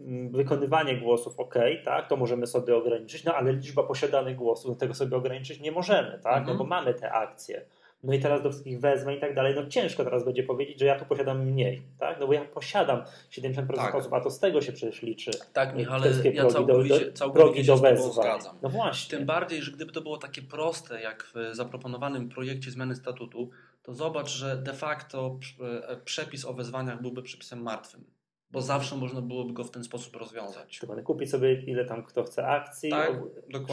mm, 0.00 0.30
wykonywanie 0.32 0.96
głosów 0.96 1.38
ok, 1.40 1.54
tak, 1.84 2.08
to 2.08 2.16
możemy 2.16 2.46
sobie 2.46 2.76
ograniczyć, 2.76 3.24
no 3.24 3.34
ale 3.34 3.52
liczba 3.52 3.82
posiadanych 3.82 4.36
głosów, 4.36 4.78
tego 4.78 4.94
sobie 4.94 5.16
ograniczyć 5.16 5.60
nie 5.60 5.72
możemy, 5.72 6.10
tak, 6.22 6.38
Mhm. 6.38 6.46
no 6.46 6.54
bo 6.54 6.64
mamy 6.64 6.94
te 6.94 7.12
akcje. 7.12 7.64
No 8.02 8.12
i 8.14 8.20
teraz 8.20 8.42
do 8.42 8.50
wszystkich 8.50 8.80
wezwań 8.80 9.14
i 9.14 9.20
tak 9.20 9.34
dalej, 9.34 9.54
no 9.54 9.66
ciężko 9.66 10.04
teraz 10.04 10.24
będzie 10.24 10.42
powiedzieć, 10.42 10.78
że 10.80 10.86
ja 10.86 10.98
tu 10.98 11.04
posiadam 11.04 11.44
mniej, 11.46 11.82
tak, 11.98 12.20
no 12.20 12.26
bo 12.26 12.32
ja 12.32 12.44
posiadam 12.44 13.02
70% 13.30 13.74
Tak. 13.76 13.94
osób, 13.94 14.12
a 14.12 14.20
to 14.20 14.30
z 14.30 14.38
tego 14.38 14.60
się 14.60 14.72
przecież 14.72 15.02
liczy. 15.02 15.30
Tak, 15.52 15.70
te 15.70 15.76
Michale, 15.76 16.06
ja 16.10 16.12
progi 16.22 16.36
do- 16.36 16.50
całkowicie, 16.50 17.00
do- 17.06 17.12
całkowicie 17.12 17.66
do 17.66 17.76
wezwań. 17.76 18.12
zgadzam. 18.12 18.58
No 18.62 18.68
właśnie. 18.68 19.18
Tym 19.18 19.26
bardziej, 19.26 19.62
że 19.62 19.72
gdyby 19.72 19.92
to 19.92 20.00
było 20.00 20.16
takie 20.18 20.42
proste, 20.42 21.00
jak 21.02 21.32
w 21.34 21.54
zaproponowanym 21.54 22.28
projekcie 22.28 22.70
zmiany 22.70 22.96
statutu, 22.96 23.50
to 23.82 23.94
zobacz, 23.94 24.28
że 24.28 24.56
de 24.56 24.72
facto 24.74 25.38
e, 25.88 25.96
przepis 25.96 26.44
o 26.44 26.52
wezwaniach 26.54 27.02
byłby 27.02 27.22
przepisem 27.22 27.62
martwym, 27.62 28.04
bo 28.52 28.62
zawsze 28.62 28.96
można 28.96 29.20
byłoby 29.22 29.52
go 29.52 29.64
w 29.64 29.70
ten 29.70 29.84
sposób 29.84 30.16
rozwiązać. 30.16 30.78
Dokładnie. 30.80 31.04
Kupić 31.04 31.30
sobie 31.30 31.62
ile 31.62 31.84
tam 31.84 32.04
kto 32.04 32.24
chce 32.24 32.46
akcji, 32.46 32.90
Tak, 32.90 33.12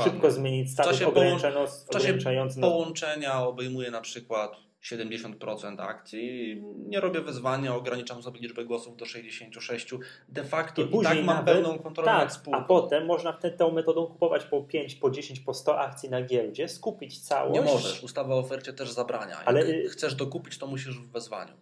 szybko 0.04 0.32
zmienić 0.32 0.70
ograniczano, 1.08 1.68
W 1.68 1.90
czasie 1.90 2.18
połączenia 2.62 3.42
obejmuje 3.42 3.92
na 3.92 4.02
przykład 4.02 4.52
70% 4.84 5.82
akcji, 5.82 6.62
nie 6.76 7.00
robię 7.00 7.22
wezwania, 7.22 7.76
ograniczam 7.76 8.24
sobie 8.24 8.40
liczbę 8.40 8.66
głosów 8.66 8.98
do 8.98 9.06
66. 9.06 9.88
De 10.30 10.44
facto 10.44 10.82
I 10.82 10.86
i, 11.00 11.04
tak 11.04 11.18
mam 11.18 11.26
nawet- 11.26 11.56
pełną 11.64 11.80
kontrolę 11.80 12.12
tak, 12.12 12.20
nad 12.24 12.34
spółką. 12.34 12.60
a 12.60 12.64
potem 12.64 13.06
można 13.06 13.34
wtedy 13.34 13.58
tą 13.58 13.72
metodą 13.72 14.08
kupować 14.08 14.44
po 14.44 14.62
5, 14.62 14.96
po 14.96 15.10
10, 15.10 15.40
po 15.40 15.54
100 15.54 15.80
akcji 15.80 16.10
na 16.10 16.22
giełdzie, 16.22 16.68
skupić 16.68 17.20
całość. 17.22 17.54
Nie 17.60 17.62
możesz, 17.62 18.04
ustawa 18.04 18.36
o 18.36 18.40
ofercie 18.40 18.74
też 18.74 18.92
zabrania. 18.92 19.30
Jak 19.40 19.48
Ale, 19.48 19.62
y- 19.62 19.90
chcesz 19.90 20.16
dokupić, 20.16 20.58
to 20.58 20.68
musisz 20.68 21.00
w 21.00 21.12
wezwaniu. 21.12 21.54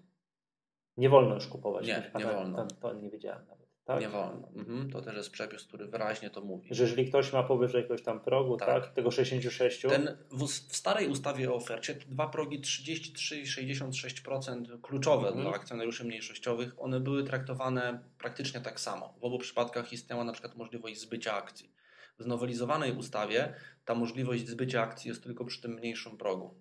Nie 0.98 1.10
wolno 1.10 1.36
już 1.36 1.48
kupować. 1.48 1.88
Nie, 1.88 2.12
nie 2.20 2.26
wolno. 2.26 2.66
To, 2.68 2.76
to 2.76 2.94
nie 2.94 3.10
wiedziałem 3.10 3.46
nawet. 3.48 3.66
Tak? 3.86 4.02
Nie 4.02 4.10
wolno. 4.10 4.48
Mhm. 4.56 4.92
To 4.92 5.02
też 5.02 5.16
jest 5.16 5.32
przepis, 5.32 5.64
który 5.64 5.88
wyraźnie 5.88 6.30
to 6.30 6.42
mówi. 6.42 6.68
Że 6.72 6.84
jeżeli 6.84 7.10
ktoś 7.10 7.34
ma 7.34 7.44
powyżej 7.44 7.82
jakiegoś 7.82 8.04
tam 8.04 8.20
progu, 8.20 8.58
tak, 8.58 8.68
Tak. 8.84 8.94
tego 8.94 9.12
66, 9.12 9.82
Ten, 9.82 10.18
w, 10.32 10.44
w 10.46 10.76
starej 10.76 11.08
ustawie 11.08 11.52
o 11.52 11.56
ofercie 11.56 11.96
te 11.96 12.06
dwa 12.06 12.28
progi 12.28 12.62
33 12.62 13.42
i 13.42 13.46
66% 13.46 14.82
kluczowe 14.82 15.28
Mhm. 15.28 15.46
dla 15.46 15.54
akcjonariuszy 15.56 16.04
mniejszościowych, 16.04 16.74
one 16.78 17.00
były 17.00 17.24
traktowane 17.24 18.00
praktycznie 18.18 18.62
tak 18.62 18.80
samo. 18.80 19.14
W 19.22 19.24
obu 19.24 19.38
przypadkach 19.40 19.94
istniała 19.94 20.24
na 20.24 20.32
przykład 20.34 20.56
możliwość 20.56 21.00
zbycia 21.00 21.34
akcji. 21.34 21.72
W 22.20 22.24
znowelizowanej 22.24 22.92
ustawie 22.92 23.54
ta 23.86 23.96
możliwość 23.96 24.48
zbycia 24.48 24.82
akcji 24.82 25.10
jest 25.10 25.24
tylko 25.24 25.46
przy 25.46 25.62
tym 25.62 25.72
mniejszym 25.74 26.18
progu. 26.18 26.56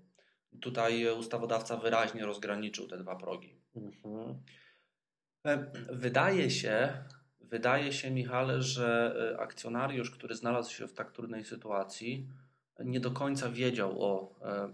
Tutaj 0.60 1.18
ustawodawca 1.18 1.76
wyraźnie 1.76 2.26
rozgraniczył 2.26 2.86
te 2.88 2.98
dwa 2.98 3.16
progi. 3.16 3.63
Mhm. 3.76 4.38
E, 5.46 5.66
Wydaje 5.92 6.50
się, 6.50 6.92
wydaje 7.40 7.92
się, 7.92 8.10
Michale, 8.10 8.62
że 8.62 9.16
e, 9.34 9.40
akcjonariusz, 9.40 10.10
który 10.10 10.34
znalazł 10.34 10.74
się 10.74 10.88
w 10.88 10.94
tak 10.94 11.12
trudnej 11.12 11.44
sytuacji, 11.44 12.28
nie 12.78 13.00
do 13.00 13.10
końca 13.10 13.50
wiedział 13.50 14.02
o 14.02 14.34
e, 14.42 14.72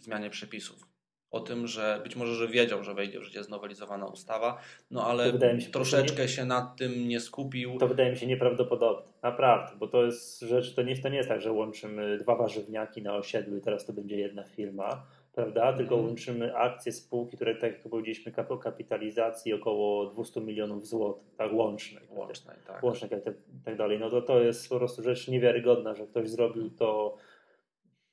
zmianie 0.00 0.30
przepisów. 0.30 0.92
O 1.30 1.40
tym, 1.40 1.66
że 1.66 2.00
być 2.02 2.16
może, 2.16 2.34
że 2.34 2.48
wiedział, 2.48 2.84
że 2.84 2.94
wejdzie 2.94 3.20
w 3.20 3.22
życie 3.22 3.44
znowelizowana 3.44 4.06
ustawa, 4.06 4.60
no 4.90 5.06
ale 5.06 5.32
się, 5.60 5.70
troszeczkę 5.70 6.28
się 6.28 6.44
nad 6.44 6.76
tym 6.76 7.08
nie 7.08 7.20
skupił. 7.20 7.78
to 7.78 7.88
wydaje 7.88 8.10
mi 8.10 8.16
się 8.16 8.26
nieprawdopodobne. 8.26 9.12
Naprawdę, 9.22 9.76
bo 9.78 9.88
to 9.88 10.04
jest 10.04 10.40
rzecz, 10.40 10.74
to 10.74 10.82
nie, 10.82 10.98
to 10.98 11.08
nie 11.08 11.16
jest 11.16 11.28
tak, 11.28 11.40
że 11.40 11.52
łączymy 11.52 12.18
dwa 12.18 12.36
warzywniaki 12.36 13.02
na 13.02 13.14
osiedlu 13.14 13.56
i 13.56 13.60
teraz 13.60 13.86
to 13.86 13.92
będzie 13.92 14.16
jedna 14.16 14.44
firma, 14.44 15.06
prawda? 15.32 15.72
Tylko 15.72 15.96
łączymy 15.96 16.56
akcje 16.56 16.92
spółki, 16.92 17.36
które 17.36 17.54
tak 17.54 17.72
jak 17.72 17.82
powiedzieliśmy, 17.82 18.32
kap- 18.32 18.58
kapitalizacji 18.58 19.52
około 19.52 20.06
200 20.06 20.40
milionów 20.40 20.86
złotych, 20.86 21.34
tak, 21.36 21.52
łącznej. 21.52 22.02
Łącznej, 22.10 22.56
tak. 22.66 22.82
Łącznej 22.82 23.10
tak, 23.10 23.34
tak 23.64 23.76
dalej. 23.76 23.98
No 23.98 24.10
to 24.10 24.22
to 24.22 24.40
jest 24.40 24.68
po 24.68 24.78
prostu 24.78 25.02
rzecz 25.02 25.28
niewiarygodna, 25.28 25.94
że 25.94 26.06
ktoś 26.06 26.28
zrobił 26.28 26.70
to, 26.70 27.16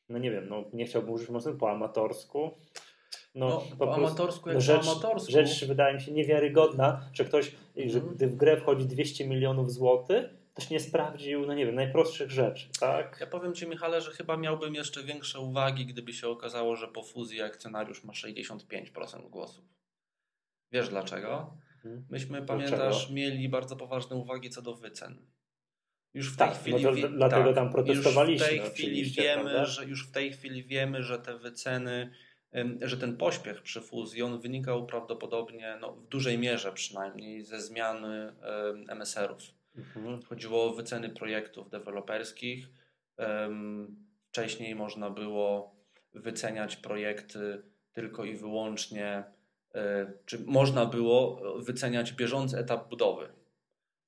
no 0.10 0.18
nie 0.18 0.32
wiem, 0.32 0.50
no 0.50 0.64
nie 0.74 0.86
chciałbym 0.86 1.12
użyć 1.12 1.30
mocno 1.30 1.54
po 1.54 1.72
amatorsku. 1.72 2.52
No, 3.36 3.48
No, 3.50 3.62
po 3.80 3.88
po 3.88 3.96
amatorsku, 3.96 4.50
jak 4.50 4.56
no 4.56 4.60
po 4.60 4.66
rzecz, 4.66 4.88
amatorsku. 4.88 5.32
rzecz 5.32 5.66
wydaje 5.66 5.96
mi 5.96 6.02
się 6.02 6.12
niewiarygodna, 6.12 7.02
że 7.14 7.26
ktoś, 7.26 7.52
że 7.78 7.84
Mhm. 8.00 8.16
gdy 8.16 8.28
w 8.28 8.36
grę 8.36 8.58
wchodzi 8.58 8.86
200 8.86 9.28
milionów 9.28 9.72
złotych, 9.72 10.26
ktoś 10.60 10.70
nie 10.70 10.80
sprawdził, 10.80 11.46
no 11.46 11.54
nie 11.54 11.66
wiem, 11.66 11.76
najprostszych 11.76 12.32
rzeczy, 12.32 12.70
tak? 12.80 13.18
Ja 13.22 13.28
powiem 13.28 13.54
Ci, 13.54 13.68
Michale, 13.68 14.02
że 14.02 14.12
chyba 14.12 14.38
miałbym 14.38 14.76
jeszcze 14.76 15.04
większe 15.04 15.40
uwagi, 15.40 15.86
gdyby 15.86 16.14
się 16.14 16.28
okazało, 16.28 16.76
że 16.76 16.88
po 16.88 17.04
fuzji 17.04 17.42
akcjonariusz 17.42 18.04
ma 18.04 18.14
65% 18.14 19.30
głosów. 19.30 19.66
Wiesz 20.72 20.90
dlaczego? 20.90 21.58
Mhm. 21.76 22.06
Myśmy, 22.10 22.42
Dlaczego? 22.42 22.48
pamiętasz, 22.48 23.10
mieli 23.10 23.50
bardzo 23.50 23.76
poważne 23.76 24.16
uwagi 24.16 24.50
co 24.50 24.62
do 24.62 24.76
wycen. 24.76 25.26
Już 26.14 26.34
w 26.34 26.38
tej 26.38 26.48
Tak, 26.48 26.58
no 26.68 26.78
chwili 26.78 27.02
to 27.02 27.10
dlatego 27.10 27.54
tam 27.54 27.66
Już 27.66 27.74
protestowaliśmy 27.74 28.48
w 28.48 28.50
tej 28.50 28.60
chwili 28.60 29.04
wiemy, 29.06 29.44
prawda? 29.44 29.66
że 29.66 29.86
już 29.86 30.08
w 30.08 30.12
tej 30.12 30.32
chwili 30.32 30.64
wiemy, 30.64 31.04
że 31.04 31.20
te 31.20 31.38
wyceny 31.38 32.12
że 32.82 32.98
ten 32.98 33.18
pośpiech 33.18 33.62
przy 33.62 33.82
fuzji 33.82 34.22
on 34.22 34.40
wynikał 34.40 34.86
prawdopodobnie, 34.86 35.78
no, 35.82 35.94
w 35.94 36.08
dużej 36.08 36.38
mierze 36.38 36.74
przynajmniej, 36.74 37.42
ze 37.42 37.62
zmiany 37.62 38.34
MSR-ów. 38.88 39.59
Mhm. 39.76 40.22
Chodziło 40.22 40.64
o 40.64 40.74
wyceny 40.74 41.10
projektów 41.10 41.70
deweloperskich. 41.70 42.68
Wcześniej 44.30 44.76
można 44.76 45.10
było 45.10 45.76
wyceniać 46.14 46.76
projekty 46.76 47.64
tylko 47.94 48.26
i 48.26 48.38
wyłącznie, 48.38 49.24
e, 49.76 50.14
czy 50.26 50.40
można 50.46 50.86
było 50.86 51.42
wyceniać 51.62 52.14
bieżący 52.14 52.58
etap 52.58 52.90
budowy. 52.90 53.30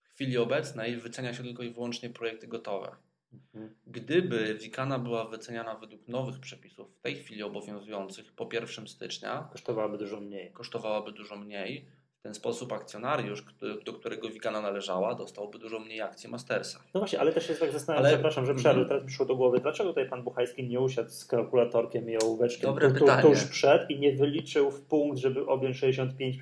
W 0.02 0.10
chwili 0.10 0.38
obecnej 0.38 0.98
wycenia 0.98 1.34
się 1.34 1.44
tylko 1.44 1.64
i 1.64 1.70
wyłącznie 1.70 2.10
projekty 2.10 2.48
gotowe. 2.48 2.96
Mhm. 3.34 3.76
Gdyby 3.88 4.56
Wikana 4.56 5.00
była 5.00 5.26
wyceniana 5.26 5.76
według 5.76 6.08
nowych 6.08 6.40
przepisów, 6.40 6.98
w 6.98 7.02
tej 7.02 7.16
chwili 7.16 7.44
obowiązujących 7.44 8.34
po 8.34 8.50
1 8.54 8.88
stycznia, 8.88 9.50
kosztowałaby 9.52 9.98
dużo 9.98 10.22
mniej. 10.22 10.52
Kosztowałaby 10.52 11.12
dużo 11.12 11.36
mniej 11.36 11.86
w 12.22 12.24
ten 12.24 12.34
sposób 12.34 12.74
akcjonariusz, 12.74 13.46
do 13.86 13.94
którego 13.94 14.30
Wikana 14.30 14.62
należała, 14.62 15.16
dostałby 15.16 15.60
dużo 15.60 15.80
mniej 15.80 16.02
akcji 16.02 16.30
Mastersa. 16.30 16.80
No 16.94 17.00
właśnie, 17.00 17.20
ale 17.20 17.32
też 17.32 17.50
jest 17.50 17.62
tak 17.62 17.72
zastanawiam, 17.72 18.06
ale... 18.06 18.14
przepraszam, 18.14 18.46
że 18.46 18.56
przerwę, 18.56 18.86
teraz 18.86 19.04
przyszło 19.06 19.26
do 19.26 19.36
głowy, 19.36 19.60
dlaczego 19.60 19.90
tutaj 19.90 20.10
pan 20.10 20.24
Buchajski 20.24 20.68
nie 20.68 20.80
usiadł 20.80 21.10
z 21.10 21.26
kalkulatorkiem 21.26 22.10
i 22.10 22.18
ołóweczkiem 22.18 22.70
Dobre 22.70 22.92
tu, 22.92 23.06
tu, 23.06 23.22
tuż 23.22 23.44
przed 23.44 23.90
i 23.90 24.00
nie 24.00 24.16
wyliczył 24.16 24.72
w 24.72 24.82
punkt, 24.82 25.18
żeby 25.18 25.46
objąć 25.46 25.78
65, 25.78 26.40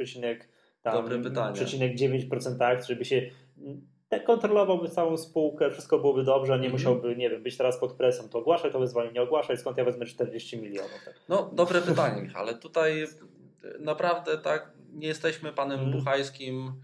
tam, 0.82 0.94
Dobre 0.94 1.22
pytanie. 1.22 1.56
9% 1.56 2.64
akcji, 2.64 2.94
żeby 2.94 3.06
się 3.06 3.30
kontrolowałby 4.26 4.90
całą 4.90 5.18
spółkę, 5.18 5.72
wszystko 5.72 6.00
byłoby 6.00 6.24
dobrze, 6.24 6.54
a 6.54 6.56
nie 6.56 6.62
mm 6.62 6.70
-hmm. 6.70 6.74
musiałby, 6.74 7.16
nie 7.16 7.30
wiem, 7.30 7.44
być 7.44 7.58
teraz 7.58 7.80
pod 7.80 7.94
presją, 7.94 8.30
to 8.30 8.40
ogłaszaj 8.40 8.72
to 8.72 8.80
wyzwanie, 8.80 9.12
nie 9.12 9.22
ogłaszaj, 9.22 9.58
skąd 9.58 9.78
ja 9.78 9.84
wezmę 9.84 10.06
40 10.06 10.62
milionów. 10.62 11.06
Tak? 11.06 11.14
No, 11.30 11.52
dobre 11.54 11.82
pytanie, 11.82 12.32
ale 12.36 12.56
tutaj 12.56 13.08
naprawdę 13.80 14.38
tak 14.38 14.79
nie 14.94 15.08
jesteśmy 15.08 15.54
panem 15.54 15.80
hmm. 15.80 15.98
Buchajskim. 15.98 16.82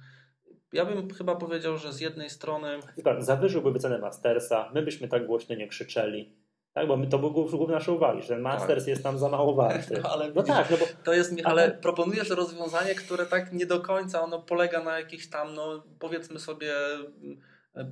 Ja 0.74 0.86
bym 0.86 1.14
chyba 1.14 1.36
powiedział, 1.36 1.78
że 1.78 1.94
z 1.94 2.00
jednej 2.00 2.30
strony. 2.30 2.80
Zawyżyłby 3.20 3.80
cenę 3.80 4.00
Mastersa, 4.00 4.72
my 4.74 4.82
byśmy 4.82 5.08
tak 5.08 5.26
głośno 5.26 5.56
nie 5.56 5.68
krzyczeli. 5.68 6.36
Tak, 6.74 6.88
bo 6.88 6.98
my, 6.98 7.08
to 7.08 7.20
był 7.20 7.32
główny 7.32 7.74
nasze 7.74 7.92
uwagi, 7.92 8.22
że 8.22 8.28
ten 8.28 8.42
Masters 8.42 8.84
tak. 8.84 8.88
jest 8.88 9.04
tam 9.04 9.18
za 9.18 9.30
mało 9.30 9.56
warty. 9.56 9.96
No, 10.04 10.10
ale 10.10 10.28
no 10.28 10.34
widzisz, 10.34 10.56
tak, 10.56 10.72
no 10.72 10.78
bo... 10.78 10.86
To 11.04 11.14
jest, 11.14 11.34
ale 11.44 11.72
proponujesz 11.72 12.30
rozwiązanie, 12.30 12.96
które 12.96 13.26
tak 13.26 13.54
nie 13.54 13.66
do 13.66 13.80
końca 13.80 14.22
ono 14.22 14.40
polega 14.40 14.84
na 14.84 15.00
jakichś 15.00 15.28
tam, 15.28 15.54
no 15.54 15.84
powiedzmy 16.00 16.40
sobie 16.40 16.74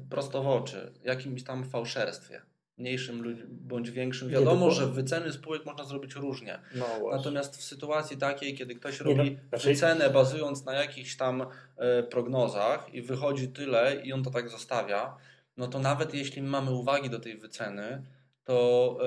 prosto 0.10 0.44
w 0.44 0.48
oczy, 0.48 0.94
jakimś 1.04 1.44
tam 1.44 1.64
fałszerstwie 1.64 2.42
mniejszym 2.78 3.48
bądź 3.50 3.92
większym. 3.92 4.30
Wiadomo, 4.30 4.72
że 4.72 4.88
wyceny 4.88 5.34
spółek 5.34 5.66
można 5.66 5.84
zrobić 5.84 6.16
różnie. 6.16 6.60
No 6.76 6.86
Natomiast 7.12 7.58
w 7.58 7.64
sytuacji 7.64 8.18
takiej, 8.18 8.56
kiedy 8.56 8.76
ktoś 8.76 9.00
robi 9.00 9.24
nie, 9.24 9.32
no, 9.32 9.38
znaczy... 9.50 9.68
wycenę 9.68 10.10
bazując 10.10 10.66
na 10.66 10.74
jakichś 10.74 11.16
tam 11.16 11.46
e, 11.78 12.04
prognozach 12.04 12.94
i 12.94 13.02
wychodzi 13.02 13.48
tyle 13.48 14.02
i 14.04 14.14
on 14.14 14.24
to 14.24 14.32
tak 14.32 14.50
zostawia, 14.50 15.18
no 15.58 15.68
to 15.68 15.80
nawet 15.80 16.14
jeśli 16.14 16.42
mamy 16.42 16.72
uwagi 16.72 17.10
do 17.10 17.20
tej 17.20 17.38
wyceny, 17.38 18.04
to, 18.44 18.98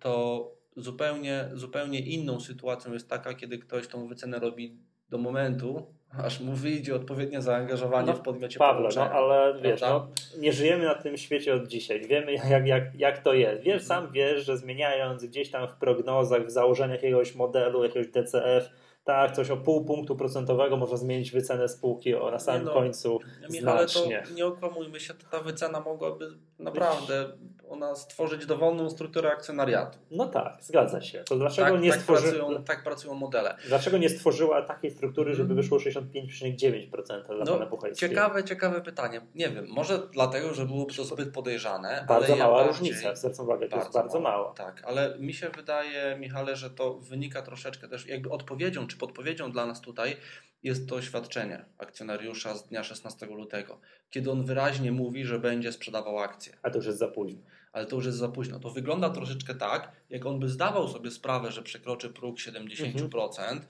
to 0.00 0.54
zupełnie, 0.76 1.50
zupełnie 1.54 2.00
inną 2.00 2.40
sytuacją 2.40 2.92
jest 2.92 3.08
taka, 3.08 3.34
kiedy 3.34 3.58
ktoś 3.58 3.88
tą 3.88 4.08
wycenę 4.08 4.38
robi 4.38 4.78
do 5.08 5.18
momentu, 5.18 5.94
aż 6.22 6.40
mu 6.40 6.52
wyjdzie 6.52 6.94
odpowiednie 6.94 7.42
zaangażowanie 7.42 8.06
no, 8.06 8.16
w 8.16 8.20
podmiocie 8.20 8.58
Pawle, 8.58 8.88
no 8.96 9.10
ale 9.10 9.60
wiesz, 9.62 9.80
no, 9.80 10.08
nie 10.38 10.52
żyjemy 10.52 10.84
na 10.84 10.94
tym 10.94 11.16
świecie 11.16 11.54
od 11.54 11.68
dzisiaj. 11.68 12.00
Wiemy 12.00 12.32
jak, 12.32 12.66
jak, 12.66 12.94
jak 12.94 13.18
to 13.18 13.34
jest. 13.34 13.62
Wiesz, 13.62 13.82
sam 13.82 14.12
wiesz, 14.12 14.44
że 14.44 14.58
zmieniając 14.58 15.24
gdzieś 15.24 15.50
tam 15.50 15.68
w 15.68 15.72
prognozach, 15.72 16.46
w 16.46 16.50
założeniach 16.50 17.02
jakiegoś 17.02 17.34
modelu, 17.34 17.84
jakiegoś 17.84 18.08
DCF, 18.08 18.70
tak, 19.04 19.32
coś 19.32 19.50
o 19.50 19.56
pół 19.56 19.84
punktu 19.84 20.16
procentowego 20.16 20.76
można 20.76 20.96
zmienić 20.96 21.30
wycenę 21.30 21.68
spółki 21.68 22.14
o, 22.14 22.30
na 22.30 22.38
samym 22.38 22.64
no, 22.64 22.72
końcu 22.72 23.20
Michale, 23.50 23.88
znacznie. 23.88 24.22
To 24.28 24.34
nie 24.34 24.46
okłamujmy 24.46 25.00
się, 25.00 25.14
ta 25.30 25.40
wycena 25.40 25.80
mogłaby 25.80 26.38
naprawdę 26.58 27.28
ona 27.68 27.94
stworzyć 27.94 28.46
dowolną 28.46 28.90
strukturę 28.90 29.32
akcjonariatu. 29.32 29.98
No 30.10 30.26
tak, 30.26 30.56
zgadza 30.60 31.00
się. 31.00 31.24
To 31.24 31.36
dlaczego 31.36 31.70
tak, 31.70 31.80
nie 31.80 31.90
tak 31.90 32.00
stworzy... 32.00 32.32
pracują, 32.32 32.64
tak 32.64 32.84
pracują 32.84 33.14
modele. 33.14 33.56
Dlaczego 33.68 33.98
nie 33.98 34.08
stworzyła 34.08 34.62
takiej 34.62 34.90
struktury, 34.90 35.34
żeby 35.34 35.52
mhm. 35.52 35.62
wyszło 35.62 35.78
65,9% 35.78 37.26
dla 37.26 37.44
no, 37.44 37.52
pana 37.52 37.66
Puchajskiego? 37.66 38.10
Ciekawe, 38.10 38.44
ciekawe 38.44 38.80
pytanie. 38.80 39.20
Nie 39.34 39.48
wiem, 39.48 39.66
może 39.68 39.98
dlatego, 39.98 40.54
że 40.54 40.66
byłoby 40.66 40.94
to 40.94 41.04
zbyt 41.04 41.32
podejrzane. 41.32 42.04
Bardzo 42.08 42.36
mała 42.36 42.60
ja 42.60 42.66
różnica, 42.66 43.02
bardziej... 43.02 43.16
zwracam 43.16 43.46
uwagę, 43.46 43.68
to 43.68 43.76
bardzo 43.76 43.86
jest 43.86 43.94
bardzo 43.94 44.20
mała. 44.20 44.36
mała. 44.36 44.54
Tak, 44.54 44.82
ale 44.84 45.18
mi 45.18 45.34
się 45.34 45.50
wydaje, 45.50 46.16
Michale, 46.20 46.56
że 46.56 46.70
to 46.70 46.94
wynika 46.94 47.42
troszeczkę 47.42 47.88
też 47.88 48.06
jakby 48.06 48.30
odpowiedzią, 48.30 48.86
czy 48.94 48.98
podpowiedzią 48.98 49.52
dla 49.52 49.66
nas 49.66 49.80
tutaj 49.80 50.16
jest 50.62 50.88
to 50.88 50.94
oświadczenie 50.94 51.64
akcjonariusza 51.78 52.54
z 52.54 52.68
dnia 52.68 52.84
16 52.84 53.26
lutego, 53.26 53.80
kiedy 54.10 54.30
on 54.30 54.44
wyraźnie 54.44 54.92
mówi, 54.92 55.24
że 55.24 55.38
będzie 55.38 55.72
sprzedawał 55.72 56.18
akcje. 56.18 56.56
A 56.62 56.70
to 56.70 56.76
już 56.76 56.86
jest 56.86 56.98
za 56.98 57.08
późno. 57.08 57.40
Ale 57.72 57.86
to 57.86 57.96
już 57.96 58.06
jest 58.06 58.18
za 58.18 58.28
późno. 58.28 58.60
To 58.60 58.70
wygląda 58.70 59.10
troszeczkę 59.10 59.54
tak, 59.54 59.92
jak 60.10 60.26
on 60.26 60.40
by 60.40 60.48
zdawał 60.48 60.88
sobie 60.88 61.10
sprawę, 61.10 61.52
że 61.52 61.62
przekroczy 61.62 62.10
próg 62.10 62.38
70% 62.38 63.40
mhm. 63.40 63.60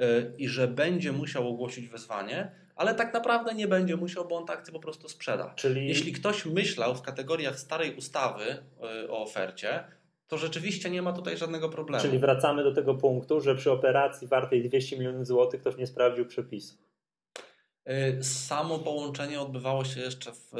Y, 0.00 0.32
i 0.38 0.48
że 0.48 0.68
będzie 0.68 1.12
musiał 1.12 1.48
ogłosić 1.48 1.88
wezwanie, 1.88 2.50
ale 2.76 2.94
tak 2.94 3.14
naprawdę 3.14 3.54
nie 3.54 3.68
będzie 3.68 3.96
musiał, 3.96 4.28
bo 4.28 4.36
on 4.36 4.44
akcje 4.50 4.72
po 4.72 4.80
prostu 4.80 5.08
sprzeda. 5.08 5.54
Czyli... 5.54 5.88
Jeśli 5.88 6.12
ktoś 6.12 6.46
myślał 6.46 6.94
w 6.94 7.02
kategoriach 7.02 7.58
starej 7.58 7.96
ustawy 7.96 8.44
y, 9.04 9.10
o 9.10 9.22
ofercie, 9.22 9.84
to 10.28 10.38
rzeczywiście 10.38 10.90
nie 10.90 11.02
ma 11.02 11.12
tutaj 11.12 11.36
żadnego 11.36 11.68
problemu. 11.68 12.02
Czyli 12.02 12.18
wracamy 12.18 12.64
do 12.64 12.74
tego 12.74 12.94
punktu, 12.94 13.40
że 13.40 13.54
przy 13.54 13.70
operacji 13.72 14.28
wartej 14.28 14.68
200 14.68 14.98
milionów 14.98 15.26
złotych 15.26 15.60
ktoś 15.60 15.76
nie 15.76 15.86
sprawdził 15.86 16.26
przepisów. 16.26 16.78
Y, 17.88 18.24
samo 18.24 18.78
połączenie 18.78 19.40
odbywało 19.40 19.84
się 19.84 20.00
jeszcze 20.00 20.32
w, 20.32 20.54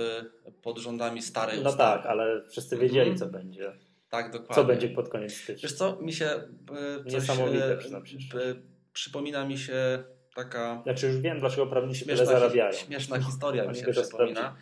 y, 0.46 0.52
pod 0.62 0.78
rządami 0.78 1.22
starej 1.22 1.62
no 1.62 1.70
ustawy. 1.70 1.96
No 1.96 1.96
tak, 1.96 2.06
ale 2.06 2.42
wszyscy 2.48 2.76
wiedzieli, 2.76 3.10
mhm. 3.10 3.18
co 3.18 3.38
będzie. 3.38 3.72
Tak, 4.10 4.32
dokładnie. 4.32 4.54
Co 4.54 4.64
będzie 4.64 4.88
pod 4.88 5.08
koniec 5.08 5.34
stycznia. 5.34 5.68
Wiesz 5.68 5.78
co, 5.78 5.96
mi 6.00 6.12
się 6.12 6.26
coś, 7.04 7.12
Niesamowite, 7.12 7.78
przypomina 8.92 9.44
mi 9.44 9.58
się 9.58 10.04
taka... 10.34 10.82
Znaczy 10.82 11.06
już 11.06 11.16
wiem, 11.16 11.40
dlaczego 11.40 11.66
prawnicy 11.66 12.06
tyle 12.06 12.26
zarabiają. 12.26 12.72
Śmieszna 12.72 13.20
historia 13.20 13.68
mi 13.68 13.76
się 13.76 13.86
przypomina. 13.86 14.56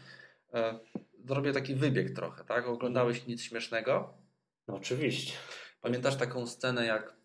E, 0.55 0.79
zrobię 1.25 1.53
taki 1.53 1.75
wybieg 1.75 2.11
trochę, 2.11 2.45
tak? 2.45 2.69
Oglądałeś 2.69 3.27
nic 3.27 3.43
śmiesznego? 3.43 4.24
No 4.69 4.75
oczywiście. 4.75 5.33
Pamiętasz 5.81 6.17
taką 6.17 6.47
scenę, 6.47 6.87
jak 6.87 7.17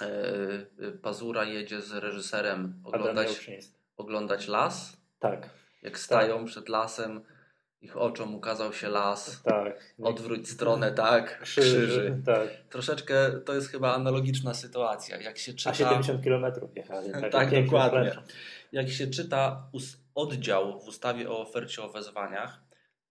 e, 0.00 0.90
Pazura 1.02 1.44
jedzie 1.44 1.80
z 1.80 1.92
reżyserem 1.92 2.82
oglądać, 2.84 3.50
oglądać 3.96 4.48
las? 4.48 4.96
Tak. 5.18 5.50
Jak 5.82 5.98
stają 5.98 6.38
tak. 6.38 6.46
przed 6.46 6.68
lasem, 6.68 7.20
ich 7.80 7.96
oczom 7.96 8.34
ukazał 8.34 8.72
się 8.72 8.88
las. 8.88 9.42
Tak. 9.42 9.94
Odwróć 10.02 10.48
stronę, 10.48 10.92
tak. 10.92 11.40
Krzyży. 11.40 11.86
krzyży. 11.86 12.22
Tak. 12.26 12.48
Troszeczkę 12.70 13.32
to 13.32 13.54
jest 13.54 13.70
chyba 13.70 13.94
analogiczna 13.94 14.54
sytuacja. 14.54 15.16
Jak 15.16 15.38
się 15.38 15.54
czyta... 15.54 15.70
A 15.70 15.74
70 15.74 16.24
km 16.24 16.44
jechali. 16.76 17.12
Tak, 17.12 17.32
tak 17.32 17.64
dokładnie. 17.64 18.16
Jak 18.72 18.88
się 18.88 19.06
czyta 19.06 19.70
oddział 20.14 20.80
w 20.80 20.88
ustawie 20.88 21.30
o 21.30 21.40
ofercie 21.40 21.82
o 21.82 21.88
wezwaniach, 21.88 22.60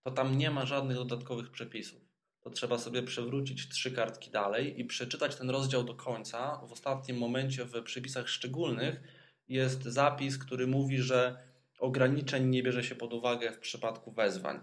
to 0.02 0.10
tam 0.10 0.38
nie 0.38 0.50
ma 0.50 0.66
żadnych 0.66 0.96
dodatkowych 0.96 1.50
przepisów 1.50 2.05
to 2.46 2.50
trzeba 2.50 2.78
sobie 2.78 3.02
przewrócić 3.02 3.68
trzy 3.68 3.92
kartki 3.92 4.30
dalej 4.30 4.80
i 4.80 4.84
przeczytać 4.84 5.36
ten 5.36 5.50
rozdział 5.50 5.84
do 5.84 5.94
końca. 5.94 6.60
W 6.68 6.72
ostatnim 6.72 7.18
momencie 7.18 7.64
w 7.64 7.82
przepisach 7.82 8.28
szczególnych 8.28 9.00
jest 9.48 9.82
zapis, 9.82 10.38
który 10.38 10.66
mówi, 10.66 10.98
że 10.98 11.36
ograniczeń 11.78 12.48
nie 12.48 12.62
bierze 12.62 12.84
się 12.84 12.94
pod 12.94 13.12
uwagę 13.12 13.52
w 13.52 13.58
przypadku 13.58 14.12
wezwań. 14.12 14.60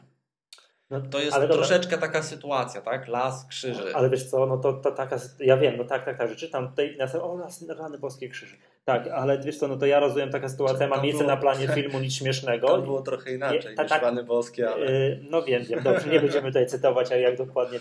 No, 0.90 1.02
to 1.02 1.20
jest 1.20 1.38
troszeczkę 1.38 1.98
taka 1.98 2.24
sytuacja, 2.24 2.82
tak? 2.82 3.08
Las, 3.08 3.48
krzyży. 3.48 3.96
Ale 3.96 4.10
wiesz 4.10 4.30
co, 4.30 4.46
no 4.46 4.58
to, 4.58 4.74
to 4.74 4.92
taka, 4.92 5.20
ja 5.40 5.58
wiem, 5.58 5.78
no 5.78 5.84
tak, 5.84 6.06
tak, 6.06 6.18
tak, 6.18 6.30
że 6.30 6.36
czytam 6.36 6.70
tutaj 6.70 6.98
na 6.98 7.22
o, 7.24 7.38
las, 7.38 7.66
rany 7.70 7.98
boskie 7.98 8.30
krzyży. 8.30 8.58
Tak, 8.86 9.08
ale 9.08 9.40
wiesz 9.40 9.58
co, 9.58 9.68
no 9.68 9.78
to 9.78 9.86
ja 9.86 10.00
rozumiem, 10.00 10.30
taka 10.30 10.50
sytuacja 10.50 10.88
ma 10.88 11.02
miejsce 11.02 11.24
na 11.24 11.38
planie 11.38 11.68
filmu, 11.68 12.00
nic 12.00 12.14
śmiesznego. 12.14 12.68
To 12.74 12.82
było 12.82 13.02
trochę 13.02 13.34
inaczej 13.36 13.72
nie, 13.72 13.76
tak, 13.76 13.92
niż 13.92 14.00
tak, 14.00 14.26
boskie, 14.26 14.70
ale... 14.70 14.92
Yy, 14.92 15.20
no 15.30 15.44
wiem, 15.44 15.64
wiem, 15.64 15.84
dobrze, 15.84 16.10
nie 16.10 16.20
będziemy 16.20 16.48
tutaj 16.48 16.68
cytować, 16.68 17.12
jak, 17.12 17.20
jak 17.20 17.38
dokładnie 17.38 17.80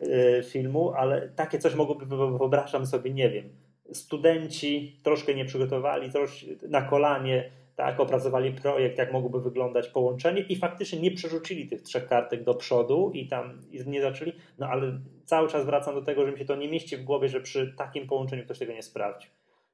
yy, 0.00 0.42
filmu, 0.52 0.92
ale 0.96 1.28
takie 1.28 1.58
coś 1.58 1.74
mogłoby, 1.74 2.06
wyobrażam 2.38 2.86
sobie, 2.86 3.10
nie 3.10 3.30
wiem, 3.30 3.48
studenci 3.92 5.00
troszkę 5.02 5.34
nie 5.34 5.44
przygotowali, 5.44 6.10
troszkę 6.10 6.46
na 6.68 6.82
kolanie, 6.82 7.50
tak, 7.76 8.00
opracowali 8.00 8.52
projekt, 8.52 8.98
jak 8.98 9.12
mogłoby 9.12 9.40
wyglądać 9.40 9.88
połączenie 9.88 10.40
i 10.40 10.56
faktycznie 10.56 11.00
nie 11.00 11.10
przerzucili 11.10 11.68
tych 11.68 11.82
trzech 11.82 12.08
kartek 12.08 12.44
do 12.44 12.54
przodu 12.54 13.10
i 13.14 13.28
tam 13.28 13.60
nie 13.86 14.02
zaczęli, 14.02 14.32
no 14.58 14.66
ale 14.66 15.00
cały 15.24 15.48
czas 15.48 15.66
wracam 15.66 15.94
do 15.94 16.02
tego, 16.02 16.26
że 16.26 16.32
mi 16.32 16.38
się 16.38 16.44
to 16.44 16.56
nie 16.56 16.68
mieści 16.68 16.96
w 16.96 17.04
głowie, 17.04 17.28
że 17.28 17.40
przy 17.40 17.74
takim 17.76 18.06
połączeniu 18.06 18.44
ktoś 18.44 18.58
tego 18.58 18.72
nie 18.72 18.82
sprawdził. 18.82 19.30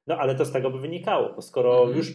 No 0.09 0.17
ale 0.17 0.35
to 0.35 0.45
z 0.45 0.51
tego 0.51 0.69
by 0.71 0.79
wynikało, 0.79 1.33
bo 1.35 1.41
skoro 1.41 1.79
mhm. 1.79 1.97
już 1.97 2.13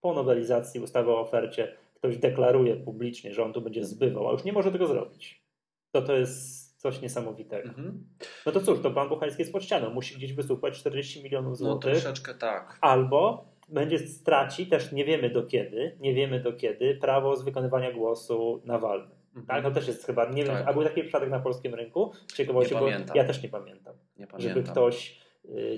po 0.00 0.14
nowelizacji 0.14 0.80
ustawy 0.80 1.10
o 1.10 1.20
ofercie 1.20 1.76
ktoś 1.94 2.16
deklaruje 2.16 2.76
publicznie, 2.76 3.34
że 3.34 3.44
on 3.44 3.52
tu 3.52 3.60
będzie 3.60 3.84
zbywał, 3.84 4.28
a 4.28 4.32
już 4.32 4.44
nie 4.44 4.52
może 4.52 4.72
tego 4.72 4.86
zrobić, 4.86 5.44
to 5.90 6.02
to 6.02 6.16
jest 6.16 6.70
coś 6.80 7.00
niesamowitego. 7.00 7.68
Mhm. 7.68 8.04
No 8.46 8.52
to 8.52 8.60
cóż, 8.60 8.80
to 8.82 8.90
Pan 8.90 9.08
Buchański 9.08 9.42
jest 9.42 9.52
pod 9.52 9.64
ścianą, 9.64 9.90
musi 9.90 10.14
gdzieś 10.14 10.32
wysupłać 10.32 10.78
40 10.78 11.22
milionów 11.22 11.50
No 11.50 11.56
złotych. 11.56 11.92
troszeczkę 11.92 12.34
tak. 12.34 12.78
albo 12.80 13.44
będzie 13.68 13.98
straci, 13.98 14.66
też 14.66 14.92
nie 14.92 15.04
wiemy 15.04 15.30
do 15.30 15.42
kiedy, 15.42 15.96
nie 16.00 16.14
wiemy 16.14 16.40
do 16.40 16.52
kiedy, 16.52 16.94
prawo 16.94 17.36
z 17.36 17.42
wykonywania 17.42 17.92
głosu 17.92 18.62
Nawalny. 18.64 19.14
Mhm. 19.36 19.46
Tak? 19.46 19.64
To 19.64 19.70
też 19.70 19.88
jest 19.88 20.06
chyba, 20.06 20.24
nie 20.30 20.44
wiem, 20.44 20.54
Tak. 20.56 20.68
a 20.68 20.72
był 20.72 20.84
taki 20.84 21.02
przypadek 21.02 21.30
na 21.30 21.40
polskim 21.40 21.74
rynku? 21.74 22.12
Ciekawości, 22.34 22.74
Nie 22.74 22.80
bo 22.80 22.86
pamiętam. 22.86 23.16
ja 23.16 23.24
też 23.24 23.42
nie 23.42 23.48
pamiętam, 23.48 23.94
Nie 24.16 24.26
żeby 24.38 24.50
pamiętam. 24.50 24.72
ktoś 24.72 25.10
y, 25.10 25.29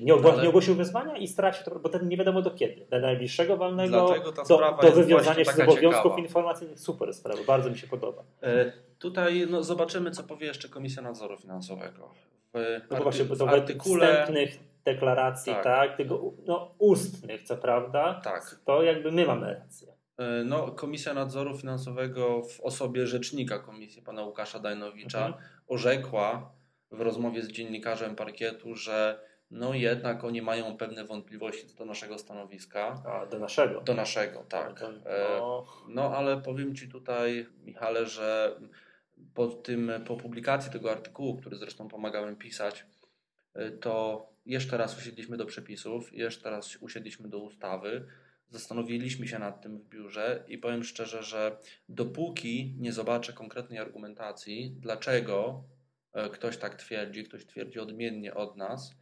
nie, 0.02 0.14
ogłos- 0.14 0.32
Ale- 0.32 0.42
nie 0.42 0.48
ogłosił 0.48 0.74
wyzwania 0.74 1.16
i 1.16 1.28
stracił 1.28 1.64
to, 1.64 1.78
bo 1.78 1.88
ten 1.88 2.08
nie 2.08 2.16
wiadomo 2.16 2.42
do 2.42 2.50
kiedy. 2.50 2.86
Do 2.90 2.98
najbliższego 3.00 3.56
walnego, 3.56 4.14
do, 4.48 4.58
do 4.82 4.92
wywiązania 4.92 5.44
się 5.44 5.52
z 5.52 5.60
obowiązków 5.60 6.02
ciekawa. 6.04 6.18
informacyjnych. 6.18 6.80
Super 6.80 7.14
sprawa, 7.14 7.40
bardzo 7.46 7.70
mi 7.70 7.78
się 7.78 7.86
podoba. 7.86 8.22
E, 8.42 8.72
Tutaj 8.98 9.46
no, 9.50 9.62
zobaczymy, 9.62 10.10
co 10.10 10.22
powie 10.22 10.46
jeszcze 10.46 10.68
Komisja 10.68 11.02
Nadzoru 11.02 11.36
Finansowego. 11.38 12.10
W, 12.54 12.80
No 12.90 12.96
to 12.96 13.02
właśnie, 13.02 13.24
bo 13.24 13.34
w 13.34 13.38
to 13.38 13.48
artykule. 13.48 14.06
wstępnych 14.12 14.58
deklaracji, 14.84 15.52
tak, 15.52 15.64
Tak. 15.64 15.96
tego 15.96 16.32
no, 16.46 16.74
ustnych, 16.78 17.42
co 17.42 17.56
prawda, 17.56 18.20
Tak. 18.24 18.60
to 18.64 18.82
jakby 18.82 19.12
my 19.12 19.26
mamy 19.26 19.54
rację. 19.54 19.88
E, 20.18 20.44
No, 20.44 20.70
Komisja 20.70 21.14
Nadzoru 21.14 21.56
Finansowego 21.58 22.42
w 22.42 22.60
osobie 22.60 23.06
rzecznika 23.06 23.58
komisji, 23.58 24.02
pana 24.02 24.22
Łukasza 24.22 24.58
Dajnowicza, 24.58 25.26
Mhm. 25.26 25.44
orzekła 25.68 26.52
w 26.90 27.00
rozmowie 27.00 27.42
z 27.42 27.48
dziennikarzem 27.48 28.16
parkietu, 28.16 28.74
że 28.74 29.20
no 29.52 29.74
jednak 29.74 30.24
oni 30.24 30.42
mają 30.42 30.76
pewne 30.76 31.04
wątpliwości 31.04 31.66
co 31.66 31.76
do 31.78 31.84
naszego 31.84 32.18
stanowiska. 32.18 33.02
A, 33.06 33.26
do 33.26 33.38
naszego. 33.38 33.80
Do 33.80 33.94
naszego, 33.94 34.44
tak. 34.48 34.80
To- 34.80 34.88
E, 34.88 35.38
no, 35.40 35.66
No 35.88 36.16
ale 36.16 36.40
powiem 36.40 36.74
Ci 36.74 36.88
tutaj, 36.88 37.46
Michale, 37.64 38.06
że 38.06 38.56
po, 39.34 39.46
tym, 39.48 39.92
po 40.06 40.16
publikacji 40.16 40.72
tego 40.72 40.90
artykułu, 40.90 41.36
który 41.36 41.56
zresztą 41.56 41.88
pomagałem 41.88 42.36
pisać, 42.36 42.86
y, 43.56 43.70
to 43.70 44.26
jeszcze 44.46 44.76
raz 44.76 44.98
usiedliśmy 44.98 45.36
do 45.36 45.46
przepisów, 45.46 46.12
jeszcze 46.14 46.50
raz 46.50 46.76
usiedliśmy 46.76 47.28
do 47.28 47.38
ustawy, 47.38 48.06
zastanowiliśmy 48.50 49.28
się 49.28 49.38
nad 49.38 49.62
tym 49.62 49.78
w 49.78 49.88
biurze 49.88 50.44
i 50.48 50.58
powiem 50.58 50.84
szczerze, 50.84 51.22
że 51.22 51.56
dopóki 51.88 52.74
nie 52.78 52.92
zobaczę 52.92 53.32
konkretnej 53.32 53.78
argumentacji, 53.78 54.76
dlaczego 54.80 55.64
e, 56.12 56.30
ktoś 56.30 56.56
tak 56.56 56.74
twierdzi, 56.74 57.24
ktoś 57.24 57.46
twierdzi 57.46 57.80
odmiennie 57.80 58.34
od 58.34 58.56
nas, 58.56 58.90
e, 58.90 59.01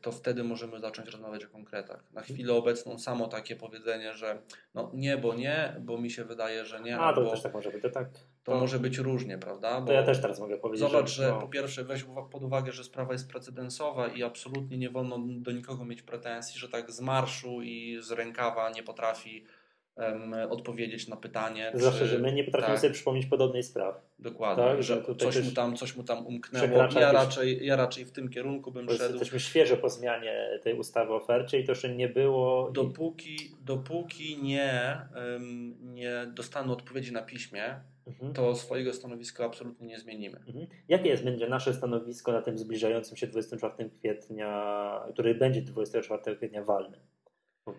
to 0.00 0.12
wtedy 0.12 0.44
możemy 0.44 0.80
zacząć 0.80 1.08
rozmawiać 1.08 1.44
o 1.44 1.48
konkretach. 1.48 2.04
Na 2.12 2.22
chwilę 2.22 2.54
obecną 2.54 2.98
samo 2.98 3.28
takie 3.28 3.56
powiedzenie, 3.56 4.14
że 4.14 4.38
no 4.74 4.90
nie, 4.94 5.16
bo 5.16 5.34
nie, 5.34 5.76
bo 5.80 5.98
mi 5.98 6.10
się 6.10 6.24
wydaje, 6.24 6.64
że 6.64 6.80
nie, 6.80 6.98
a 6.98 7.12
to 7.12 7.30
też 7.30 7.42
tak 7.42 7.54
może 7.54 7.70
być. 7.70 7.82
To, 7.82 7.90
tak, 7.90 8.08
to 8.44 8.60
może 8.60 8.78
być 8.78 8.98
różnie, 8.98 9.38
prawda? 9.38 9.82
to 9.82 9.92
ja 9.92 10.02
też 10.02 10.20
teraz 10.22 10.40
mogę 10.40 10.58
powiedzieć. 10.58 10.90
Zobacz, 10.90 11.10
że 11.10 11.28
no, 11.28 11.40
po 11.40 11.48
pierwsze 11.48 11.84
weź 11.84 12.04
pod 12.30 12.42
uwagę, 12.42 12.72
że 12.72 12.84
sprawa 12.84 13.12
jest 13.12 13.28
precedensowa 13.28 14.08
i 14.08 14.22
absolutnie 14.22 14.78
nie 14.78 14.90
wolno 14.90 15.18
do 15.18 15.52
nikogo 15.52 15.84
mieć 15.84 16.02
pretensji, 16.02 16.60
że 16.60 16.68
tak 16.68 16.90
z 16.90 17.00
marszu 17.00 17.62
i 17.62 17.98
z 18.00 18.10
rękawa 18.10 18.70
nie 18.70 18.82
potrafi 18.82 19.44
em, 19.96 20.34
odpowiedzieć 20.50 21.08
na 21.08 21.16
pytanie. 21.16 21.70
Zawsze, 21.74 21.98
czy- 22.00 22.06
że 22.06 22.18
my 22.18 22.32
nie 22.32 22.44
potrafimy 22.44 22.72
tak. 22.74 22.80
sobie 22.80 22.92
przypomnieć 22.92 23.26
podobnej 23.26 23.62
sprawy. 23.62 23.98
Dokładnie, 24.18 24.64
Tak, 24.64 24.82
że 24.82 25.02
coś 25.18 25.44
mu, 25.44 25.50
tam, 25.50 25.76
coś 25.76 25.96
mu 25.96 26.02
tam 26.04 26.26
umknęło. 26.26 26.66
Ja 26.66 26.82
jakieś- 26.82 26.96
raczej, 26.96 27.66
ja 27.66 27.76
raczej 27.76 28.04
w 28.04 28.12
tym 28.12 28.28
kierunku 28.28 28.72
bym 28.72 28.88
szedł. 28.90 29.10
jesteśmy 29.12 29.40
świeżo 29.40 29.76
po 29.76 29.88
zmianie 29.90 30.58
tej 30.62 30.74
ustawy 30.78 31.12
o 31.12 31.16
ofercie 31.16 31.58
i 31.60 31.64
to 31.64 31.72
jeszcze 31.72 31.94
nie 31.94 32.08
było. 32.08 32.68
i- 32.70 32.72
Dopóki, 32.72 33.36
dopóki 33.60 34.38
nie, 34.42 34.98
em, 35.36 35.74
nie 35.94 36.26
dostaną 36.34 36.72
odpowiedzi 36.72 37.12
na 37.12 37.22
piśmie, 37.22 37.80
Mhm. 38.06 38.32
to 38.32 38.54
swojego 38.54 38.92
stanowiska 38.92 39.44
absolutnie 39.44 39.86
nie 39.86 39.98
zmienimy. 39.98 40.36
Mhm. 40.38 40.66
Jakie 40.88 41.08
jest 41.08 41.24
będzie 41.24 41.48
nasze 41.48 41.74
stanowisko 41.74 42.32
na 42.32 42.42
tym 42.42 42.58
zbliżającym 42.58 43.16
się 43.16 43.26
24 43.26 43.90
kwietnia, 43.90 45.00
który 45.12 45.34
będzie 45.34 45.62
24 45.62 46.36
kwietnia 46.36 46.64
walnym? 46.64 47.00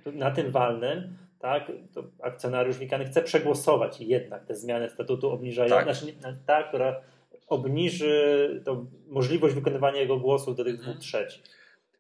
Tu- 0.04 0.12
Na 0.12 0.32
tym 0.32 0.52
walnym, 0.52 1.18
tak, 1.40 1.72
to 1.94 2.04
akcjonariusz 2.24 2.78
Wikany 2.78 3.06
chce 3.06 3.22
przegłosować 3.22 4.02
jednak 4.02 4.46
tę 4.46 4.56
zmianę 4.56 4.90
statutu 4.90 5.30
obniżającą, 5.32 5.76
Tak. 5.76 5.96
znaczy, 5.96 6.06
nie- 6.06 6.38
ta, 6.46 6.64
która 6.64 7.02
obniży 7.48 8.62
to 8.66 8.86
możliwość 9.08 9.56
wykonywania 9.56 10.02
jego 10.02 10.18
głosów 10.20 10.56
do 10.56 10.64
tych 10.64 10.76
Mhm. 10.76 10.92
dwóch 10.92 11.04
trzecich. 11.04 11.44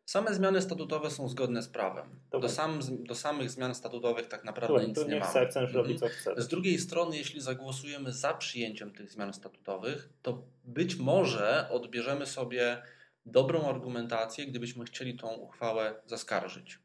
Same 0.05 0.33
zmiany 0.33 0.61
statutowe 0.61 1.11
są 1.11 1.27
zgodne 1.29 1.61
z 1.61 1.67
prawem. 1.67 2.05
Do, 2.31 2.39
tak. 2.39 2.51
sam, 2.51 2.79
do 2.99 3.15
samych 3.15 3.49
zmian 3.49 3.75
statutowych 3.75 4.27
tak 4.27 4.43
naprawdę 4.43 4.67
Słuchaj, 4.67 4.87
nic 4.87 4.97
nie 4.97 5.03
niech 5.05 5.23
mamy. 5.33 5.45
chce 5.47 5.59
Mhm. 5.59 5.75
robi 5.77 5.99
co 5.99 6.07
chce. 6.07 6.33
Z 6.41 6.47
drugiej 6.47 6.77
strony, 6.79 7.17
jeśli 7.17 7.41
zagłosujemy 7.41 8.11
za 8.11 8.33
przyjęciem 8.33 8.91
tych 8.91 9.11
zmian 9.11 9.33
statutowych, 9.33 10.09
to 10.21 10.41
być 10.63 10.95
może 10.95 11.67
odbierzemy 11.71 12.25
sobie 12.25 12.77
dobrą 13.25 13.69
argumentację, 13.69 14.45
gdybyśmy 14.45 14.85
chcieli 14.85 15.17
tą 15.17 15.27
uchwałę 15.33 15.95
zaskarżyć. 16.05 16.79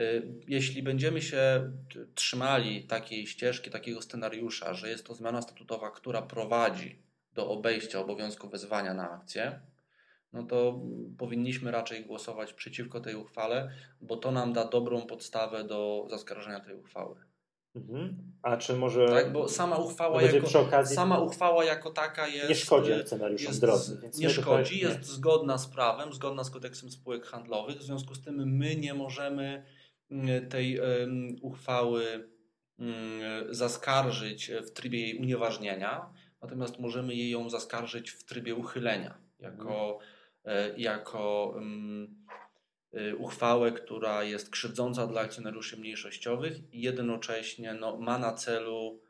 Y, 0.00 0.22
Jeśli 0.48 0.82
będziemy 0.82 1.22
się 1.22 1.72
trzymali 2.14 2.84
takiej 2.84 3.26
ścieżki, 3.26 3.70
takiego 3.70 4.02
scenariusza, 4.02 4.74
że 4.74 4.88
jest 4.88 5.06
to 5.06 5.14
zmiana 5.14 5.42
statutowa, 5.42 5.90
która 5.90 6.22
prowadzi 6.22 7.02
do 7.34 7.48
obejścia 7.50 8.00
obowiązku 8.00 8.48
wezwania 8.48 8.94
na 8.94 9.10
akcję, 9.10 9.60
no 10.32 10.42
to 10.42 10.80
powinniśmy 11.18 11.70
raczej 11.70 12.04
głosować 12.04 12.52
przeciwko 12.52 13.00
tej 13.00 13.14
uchwale, 13.14 13.70
bo 14.00 14.16
to 14.16 14.30
nam 14.30 14.52
da 14.52 14.64
dobrą 14.64 15.06
podstawę 15.06 15.64
do 15.64 16.06
zaskarżenia 16.10 16.60
tej 16.60 16.74
uchwały. 16.74 17.16
Mhm. 17.76 18.32
A 18.42 18.56
czy 18.56 18.76
może 18.76 19.08
Tak, 19.08 19.32
bo 19.32 19.48
sama 19.48 19.76
uchwała, 19.76 20.22
jako, 20.22 20.60
okazji 20.60 20.96
sama 20.96 21.18
uchwała 21.18 21.64
jako 21.64 21.90
taka 21.90 22.28
jest. 22.28 22.48
nie 22.48 22.54
szkodzi 22.54 22.92
akcjonariuszom 22.92 23.54
więc 24.02 24.18
nie 24.18 24.30
szkodzi, 24.30 24.76
nie. 24.76 24.80
jest 24.80 25.04
zgodna 25.04 25.58
z 25.58 25.66
prawem, 25.66 26.12
zgodna 26.12 26.44
z 26.44 26.50
kodeksem 26.50 26.90
spółek 26.90 27.26
handlowych. 27.26 27.76
W 27.76 27.82
związku 27.82 28.14
z 28.14 28.24
tym 28.24 28.56
my 28.56 28.76
nie 28.76 28.94
możemy 28.94 29.64
tej 30.50 30.78
em, 30.78 31.36
uchwały 31.42 32.28
mm, 32.78 33.54
zaskarżyć 33.54 34.50
w 34.66 34.70
trybie 34.70 35.00
jej 35.00 35.18
unieważnienia, 35.18 36.10
natomiast 36.42 36.78
możemy 36.78 37.14
jej 37.14 37.30
ją 37.30 37.50
zaskarżyć 37.50 38.10
w 38.10 38.24
trybie 38.24 38.54
uchylenia 38.54 39.18
jako, 39.40 39.98
e, 40.44 40.78
jako 40.78 41.54
y, 42.94 43.16
uchwałę, 43.16 43.72
która 43.72 44.22
jest 44.22 44.50
krzywdząca 44.50 45.06
dla 45.06 45.20
akcjonariuszy 45.20 45.76
mniejszościowych 45.76 46.74
i 46.74 46.80
jednocześnie 46.80 47.74
no, 47.74 47.96
ma 47.96 48.18
na 48.18 48.32
celu 48.32 49.00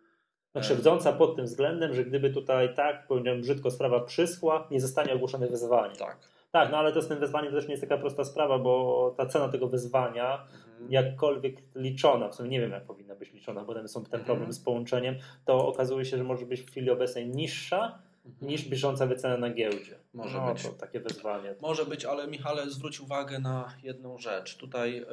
No, 0.54 0.60
krzywdząca 0.60 1.12
pod 1.12 1.36
tym 1.36 1.44
względem, 1.44 1.94
że 1.94 2.04
gdyby 2.04 2.30
tutaj 2.30 2.74
tak, 2.74 3.06
powiedziałem 3.06 3.40
brzydko, 3.40 3.70
sprawa 3.70 4.00
przyschła, 4.00 4.68
nie 4.70 4.80
zostanie 4.80 5.14
ogłoszone 5.14 5.46
wezwanie. 5.48 5.96
tak. 5.96 6.37
Tak, 6.50 6.70
no 6.70 6.78
ale 6.78 6.92
to 6.92 7.02
z 7.02 7.08
tym 7.08 7.18
wezwaniem 7.20 7.52
też 7.52 7.64
nie 7.64 7.70
jest 7.70 7.82
taka 7.82 7.98
prosta 7.98 8.24
sprawa, 8.24 8.58
bo 8.58 9.14
ta 9.16 9.26
cena 9.26 9.48
tego 9.48 9.68
wezwania, 9.68 10.46
Mhm. 10.78 10.92
jakkolwiek 10.92 11.56
liczona, 11.74 12.28
w 12.28 12.34
sumie 12.34 12.48
nie 12.48 12.60
wiem 12.60 12.70
jak 12.70 12.86
powinna 12.86 13.14
być 13.14 13.32
liczona, 13.32 13.64
bo 13.64 13.74
tam 13.74 13.88
są 13.88 14.04
ten 14.04 14.20
Mhm. 14.20 14.24
problem 14.24 14.52
z 14.52 14.60
połączeniem, 14.60 15.14
to 15.44 15.68
okazuje 15.68 16.04
się, 16.04 16.16
że 16.18 16.24
może 16.24 16.46
być 16.46 16.60
w 16.60 16.70
chwili 16.70 16.90
obecnej 16.90 17.28
niższa 17.28 18.02
Mhm. 18.26 18.50
niż 18.50 18.68
bieżąca 18.68 19.06
wycena 19.06 19.36
na 19.36 19.50
giełdzie. 19.50 19.98
Może 20.12 20.38
no, 20.38 20.52
być. 20.54 20.62
To 20.62 20.68
takie 20.72 21.00
wezwanie. 21.00 21.54
Może 21.60 21.84
być, 21.86 22.04
ale 22.04 22.26
Michale, 22.26 22.70
zwróć 22.70 23.00
uwagę 23.00 23.38
na 23.38 23.74
jedną 23.82 24.18
rzecz. 24.18 24.56
Tutaj 24.56 24.98
y, 24.98 25.04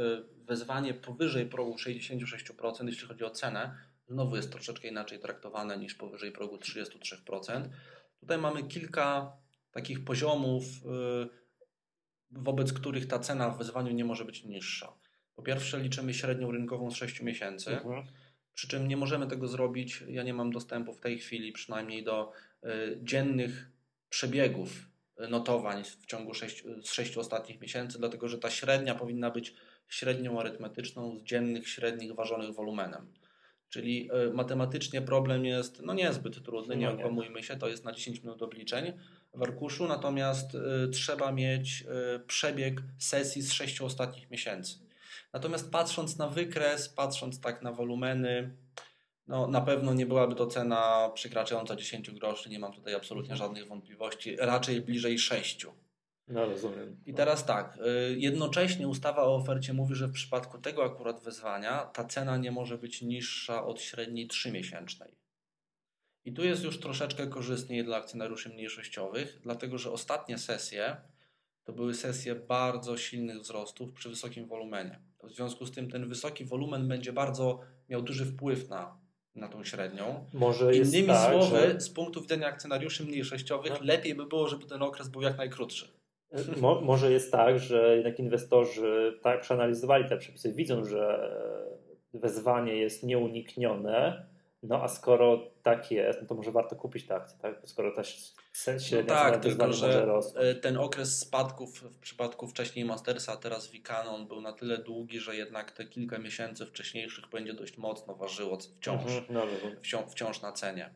wezwanie 0.46 0.94
powyżej 0.94 1.46
progu 1.46 1.76
66%, 1.78 2.88
jeśli 2.88 3.08
chodzi 3.08 3.24
o 3.24 3.30
cenę, 3.30 3.76
znowu 4.08 4.36
jest 4.36 4.52
troszeczkę 4.52 4.88
inaczej 4.88 5.20
traktowane 5.20 5.78
niż 5.78 5.96
powyżej 5.96 6.32
progu 6.32 6.58
33%. 6.58 7.70
Tutaj 8.20 8.38
mamy 8.38 8.64
kilka 8.64 9.32
takich 9.76 10.04
poziomów, 10.06 10.64
y, 10.64 11.30
wobec 12.32 12.74
których 12.74 13.08
ta 13.08 13.20
cena 13.20 13.50
w 13.50 13.58
wezwaniu 13.58 13.92
nie 13.92 14.06
może 14.06 14.26
być 14.26 14.44
niższa. 14.44 14.94
Po 15.36 15.44
pierwsze, 15.44 15.80
liczymy 15.80 16.14
średnią 16.14 16.52
rynkową 16.52 16.92
z 16.92 16.96
6 16.96 17.22
miesięcy. 17.22 17.72
Mhm. 17.72 18.06
Przy 18.54 18.68
czym 18.68 18.88
nie 18.88 18.98
możemy 18.98 19.28
tego 19.28 19.48
zrobić. 19.48 20.04
Ja 20.08 20.24
nie 20.24 20.34
mam 20.34 20.52
dostępu 20.52 20.94
w 20.94 21.00
tej 21.00 21.20
chwili 21.20 21.52
przynajmniej 21.52 22.04
do 22.04 22.32
y, 22.64 23.00
dziennych 23.04 23.72
przebiegów 24.10 24.90
notowań 25.30 25.84
w 25.84 26.06
ciągu 26.06 26.34
sześć, 26.34 26.64
z 26.84 26.92
sześciu 26.92 27.20
ostatnich 27.20 27.62
miesięcy, 27.62 28.00
dlatego 28.00 28.28
że 28.28 28.38
ta 28.38 28.50
średnia 28.50 28.96
powinna 28.96 29.32
być 29.32 29.54
średnią 29.88 30.40
arytmetyczną 30.40 31.20
z 31.20 31.24
dziennych 31.24 31.70
średnich 31.70 32.14
ważonych 32.16 32.56
wolumenem. 32.56 33.14
Czyli 33.70 34.10
y, 34.30 34.34
matematycznie 34.34 35.02
problem 35.02 35.46
jest 35.46 35.82
no 35.82 35.94
niezbyt 35.94 36.44
trudny, 36.44 36.78
nie 36.78 36.86
No 36.86 36.92
nie. 36.92 36.98
okłamujmy 36.98 37.44
się, 37.44 37.56
to 37.58 37.68
jest 37.68 37.86
na 37.86 37.92
10 37.92 38.24
minut 38.24 38.42
obliczeń 38.42 38.94
w 39.36 39.44
arkuszu, 39.44 39.88
natomiast 39.88 40.56
y, 40.56 40.90
trzeba 40.90 41.32
mieć 41.32 41.84
y, 42.16 42.20
przebieg 42.20 42.82
sesji 43.00 43.42
z 43.42 43.52
sześciu 43.52 43.86
ostatnich 43.86 44.32
miesięcy. 44.32 44.76
Natomiast 45.34 45.72
patrząc 45.72 46.18
na 46.18 46.28
wykres, 46.28 46.90
patrząc 46.90 47.42
tak 47.42 47.62
na 47.62 47.72
wolumeny, 47.72 48.56
no 49.28 49.48
na 49.48 49.62
pewno 49.62 49.94
nie 49.94 50.06
byłaby 50.06 50.36
to 50.36 50.48
cena 50.48 51.10
przekraczająca 51.14 51.76
10 51.76 52.12
groszy, 52.12 52.50
nie 52.50 52.60
mam 52.60 52.74
tutaj 52.74 52.94
absolutnie 52.94 53.34
Mhm. 53.34 53.48
żadnych 53.48 53.68
wątpliwości, 53.68 54.36
raczej 54.36 54.82
bliżej 54.82 55.20
6. 55.20 55.66
No 56.28 56.46
rozumiem. 56.46 56.98
I 57.06 57.14
teraz 57.14 57.46
tak, 57.46 57.78
y, 57.78 58.16
jednocześnie 58.20 58.88
ustawa 58.88 59.24
o 59.24 59.36
ofercie 59.36 59.74
mówi, 59.74 59.96
że 59.96 60.08
w 60.08 60.12
przypadku 60.12 60.58
tego 60.58 60.86
akurat 60.86 61.24
wezwania 61.24 61.86
ta 61.86 62.04
cena 62.06 62.38
nie 62.38 62.52
może 62.52 62.78
być 62.78 63.02
niższa 63.02 63.66
od 63.66 63.82
średniej 63.82 64.28
3-miesięcznej. 64.28 65.12
I 66.26 66.34
tu 66.34 66.44
jest 66.44 66.64
już 66.64 66.80
troszeczkę 66.80 67.28
korzystniej 67.28 67.84
dla 67.84 67.98
akcjonariuszy 67.98 68.50
mniejszościowych, 68.50 69.40
dlatego 69.44 69.78
że 69.78 69.92
ostatnie 69.92 70.38
sesje 70.38 70.98
to 71.64 71.74
były 71.74 71.94
sesje 71.94 72.36
bardzo 72.36 72.98
silnych 72.98 73.40
wzrostów 73.40 73.94
przy 73.94 74.10
wysokim 74.10 74.48
wolumenie. 74.48 75.00
W 75.24 75.32
związku 75.32 75.66
z 75.66 75.72
tym 75.72 75.92
ten 75.92 76.10
wysoki 76.10 76.46
wolumen 76.46 76.88
będzie 76.88 77.14
bardzo 77.14 77.60
miał 77.90 78.02
duży 78.02 78.26
wpływ 78.26 78.70
na, 78.70 78.98
na 79.36 79.48
tą 79.50 79.64
średnią. 79.64 80.26
Może 80.34 80.76
Innymi 80.76 81.08
tak, 81.08 81.32
słowy, 81.32 81.60
że... 81.60 81.82
z 81.82 81.90
punktu 81.90 82.22
widzenia 82.22 82.48
akcjonariuszy 82.48 83.06
mniejszościowych, 83.06 83.72
No. 83.72 83.78
lepiej 83.82 84.16
by 84.16 84.26
było, 84.26 84.48
żeby 84.48 84.66
ten 84.66 84.82
okres 84.82 85.10
był 85.10 85.22
jak 85.22 85.38
najkrótszy. 85.38 85.88
Mo, 86.62 86.82
może 86.82 87.12
jest 87.12 87.32
tak, 87.32 87.60
że 87.60 87.96
jednak 87.96 88.20
inwestorzy 88.20 89.20
tak 89.22 89.42
przeanalizowali 89.42 90.10
te 90.10 90.18
przepisy, 90.18 90.54
widzą, 90.54 90.86
że 90.86 91.32
wezwanie 92.14 92.76
jest 92.76 93.04
nieuniknione, 93.04 94.26
no 94.68 94.84
a 94.84 94.88
skoro 94.88 95.52
tak 95.64 95.92
jest, 95.92 96.22
no 96.22 96.28
to 96.28 96.36
może 96.36 96.52
warto 96.52 96.76
kupić 96.76 97.08
te 97.08 97.16
akcje, 97.16 97.38
tak? 97.42 97.56
Skoro 97.64 97.92
ta 97.92 98.04
sens 98.52 98.84
No 98.84 98.88
średnia 98.90 99.16
tak, 99.16 99.32
cena 99.32 99.44
tylko 99.44 99.68
może 99.68 99.92
że 99.92 100.40
e, 100.40 100.56
ten 100.56 100.78
okres 100.78 101.20
spadków 101.20 101.80
w 101.80 102.00
przypadku 102.00 102.48
wcześniej 102.48 102.86
Mastersa, 102.86 103.34
a 103.34 103.38
teraz 103.38 103.72
Vicana, 103.72 104.12
on 104.12 104.28
był 104.28 104.42
na 104.42 104.54
tyle 104.54 104.78
długi, 104.78 105.20
że 105.20 105.36
jednak 105.36 105.72
te 105.72 105.86
kilka 105.86 106.18
miesięcy 106.18 106.66
wcześniejszych 106.66 107.30
będzie 107.30 107.54
dość 107.54 107.78
mocno 107.78 108.16
ważyło 108.16 108.58
wciąż. 108.58 109.02
Mhm, 109.02 109.26
no, 109.30 109.46
no, 109.46 109.82
wciąż, 109.82 110.12
wciąż 110.12 110.42
na 110.42 110.52
cenie. 110.52 110.94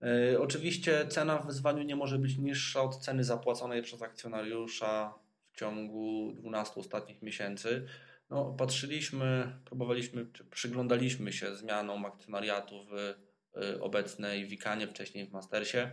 Yy, 0.00 0.40
oczywiście 0.40 1.06
cena 1.08 1.38
w 1.38 1.46
wyzwaniu 1.46 1.82
nie 1.82 1.96
może 1.96 2.18
być 2.18 2.38
niższa 2.38 2.82
od 2.82 2.96
ceny 2.96 3.24
zapłaconej 3.24 3.82
przez 3.82 4.02
akcjonariusza 4.02 5.14
w 5.52 5.58
ciągu 5.58 6.32
12 6.36 6.80
ostatnich 6.80 7.22
miesięcy. 7.22 7.86
No, 8.30 8.54
patrzyliśmy, 8.58 9.58
próbowaliśmy, 9.64 10.26
czy 10.32 10.44
przyglądaliśmy 10.44 11.32
się 11.32 11.56
zmianom 11.56 12.04
akcjonariatu 12.04 12.84
w 12.84 12.94
y, 12.94 13.80
obecnej 13.80 14.46
Wikanie, 14.46 14.86
wcześniej 14.88 15.26
w 15.26 15.32
Mastersie. 15.32 15.90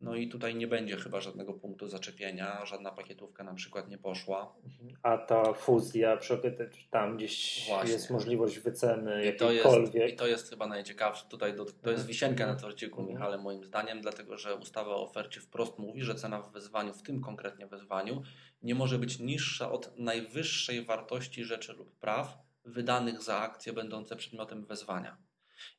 No 0.00 0.14
i 0.14 0.28
tutaj 0.28 0.54
nie 0.54 0.66
będzie 0.66 0.96
chyba 0.96 1.20
żadnego 1.20 1.54
punktu 1.54 1.88
zaczepienia, 1.88 2.66
żadna 2.66 2.90
pakietówka 2.90 3.44
na 3.44 3.54
przykład 3.54 3.88
nie 3.88 3.98
poszła. 3.98 4.54
A 5.02 5.18
ta 5.18 5.52
fuzja, 5.52 6.16
przy 6.16 6.34
okazji, 6.34 6.88
tam 6.90 7.16
gdzieś 7.16 7.64
Właśnie. 7.68 7.92
jest 7.92 8.10
możliwość 8.10 8.58
wyceny 8.58 9.26
I 9.26 9.36
to, 9.36 9.52
jest, 9.52 9.64
jakiejkolwiek. 9.64 10.12
I 10.12 10.16
to 10.16 10.26
jest 10.26 10.50
chyba 10.50 10.66
najciekawsze. 10.66 11.26
Tutaj 11.28 11.56
do, 11.56 11.64
to 11.64 11.90
jest 11.90 12.06
wisienka 12.06 12.46
na 12.46 12.54
torciku, 12.56 13.00
Mhm. 13.00 13.16
Michale, 13.16 13.38
moim 13.38 13.64
zdaniem, 13.64 14.00
dlatego 14.00 14.38
że 14.38 14.54
ustawa 14.54 14.90
o 14.90 15.02
ofercie 15.02 15.40
wprost 15.40 15.78
mówi, 15.78 16.02
że 16.02 16.14
cena 16.14 16.40
w 16.42 16.52
wezwaniu, 16.52 16.94
w 16.94 17.02
tym 17.02 17.20
konkretnie 17.20 17.66
wezwaniu, 17.66 18.22
nie 18.62 18.74
może 18.74 18.98
być 18.98 19.18
niższa 19.18 19.72
od 19.72 19.98
najwyższej 19.98 20.84
wartości 20.84 21.44
rzeczy 21.44 21.72
lub 21.72 21.98
praw 21.98 22.38
wydanych 22.64 23.22
za 23.22 23.38
akcje 23.38 23.72
będące 23.72 24.16
przedmiotem 24.16 24.66
wezwania. 24.66 25.16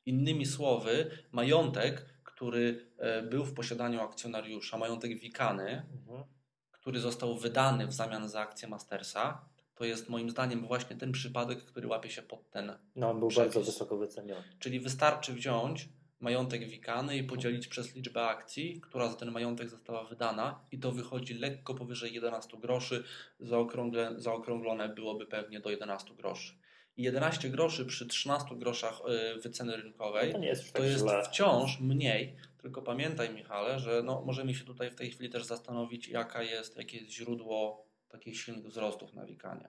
Innymi 0.06 0.46
słowy, 0.46 1.10
majątek, 1.32 2.06
który 2.38 2.86
e, 2.98 3.22
był 3.22 3.44
w 3.44 3.54
posiadaniu 3.54 4.00
akcjonariusza, 4.00 4.78
majątek 4.78 5.18
wikany, 5.18 5.82
Mhm. 5.92 6.24
który 6.72 7.00
został 7.00 7.36
wydany 7.38 7.86
w 7.86 7.92
zamian 7.92 8.28
za 8.28 8.40
akcję 8.40 8.68
Mastersa, 8.68 9.44
to 9.74 9.84
jest 9.84 10.08
moim 10.08 10.30
zdaniem 10.30 10.66
właśnie 10.66 10.96
ten 10.96 11.12
przypadek, 11.12 11.64
który 11.64 11.88
łapie 11.88 12.10
się 12.10 12.22
pod 12.22 12.50
ten 12.50 12.72
No, 12.96 13.10
on 13.10 13.18
był 13.18 13.28
Przepis. 13.28 13.54
bardzo 13.54 13.70
wysoko 13.72 13.96
wyceniony. 13.96 14.42
Czyli 14.58 14.80
wystarczy 14.80 15.32
wziąć 15.32 15.88
majątek 16.20 16.68
wikany 16.68 17.16
i 17.16 17.24
podzielić 17.24 17.68
przez 17.68 17.94
liczbę 17.94 18.22
akcji, 18.28 18.80
która 18.80 19.08
za 19.08 19.14
ten 19.16 19.30
majątek 19.30 19.68
została 19.68 20.04
wydana 20.04 20.60
i 20.72 20.78
to 20.78 20.92
wychodzi 20.92 21.34
lekko 21.34 21.74
powyżej 21.74 22.14
11 22.14 22.56
groszy, 22.58 23.04
zaokrągle, 23.40 24.14
zaokrąglone 24.16 24.88
byłoby 24.88 25.26
pewnie 25.26 25.60
do 25.60 25.70
11 25.70 26.14
groszy. 26.14 26.54
I 26.98 27.02
11 27.02 27.50
groszy 27.50 27.86
przy 27.86 28.06
13 28.06 28.56
groszach 28.56 29.00
y, 29.36 29.40
wyceny 29.40 29.76
rynkowej 29.76 30.32
To 30.32 30.38
nie 30.38 30.48
jest 30.48 30.72
to 30.72 30.78
tak 30.78 30.88
jest 30.88 31.06
wciąż 31.24 31.80
mniej, 31.80 32.36
tylko 32.62 32.82
pamiętaj 32.82 33.34
Michale, 33.34 33.80
że 33.80 34.02
no, 34.02 34.22
możemy 34.26 34.54
się 34.54 34.64
tutaj 34.64 34.90
w 34.90 34.94
tej 34.94 35.10
chwili 35.10 35.30
też 35.30 35.44
zastanowić, 35.44 36.08
jaka 36.08 36.42
jest, 36.42 36.76
jakie 36.76 36.98
jest 36.98 37.10
źródło 37.10 37.86
takich 38.08 38.40
silnych 38.40 38.66
wzrostów 38.66 39.14
na 39.14 39.26
Wikanie. 39.26 39.68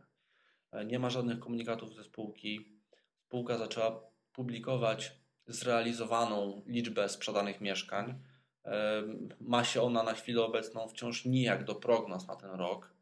E, 0.72 0.86
Nie 0.86 1.00
ma 1.00 1.10
żadnych 1.10 1.40
komunikatów 1.40 1.96
ze 1.96 2.04
spółki. 2.04 2.80
Spółka 3.26 3.58
zaczęła 3.58 4.02
publikować 4.34 5.12
zrealizowaną 5.48 6.62
liczbę 6.68 7.10
sprzedanych 7.10 7.62
mieszkań. 7.62 8.22
E, 8.66 9.04
Ma 9.42 9.64
się 9.64 9.82
ona 9.82 10.04
na 10.04 10.14
chwilę 10.14 10.44
obecną 10.44 10.88
wciąż 10.88 11.26
nijak 11.26 11.64
do 11.64 11.76
prognoz 11.76 12.28
na 12.28 12.36
ten 12.36 12.52
rok, 12.52 12.94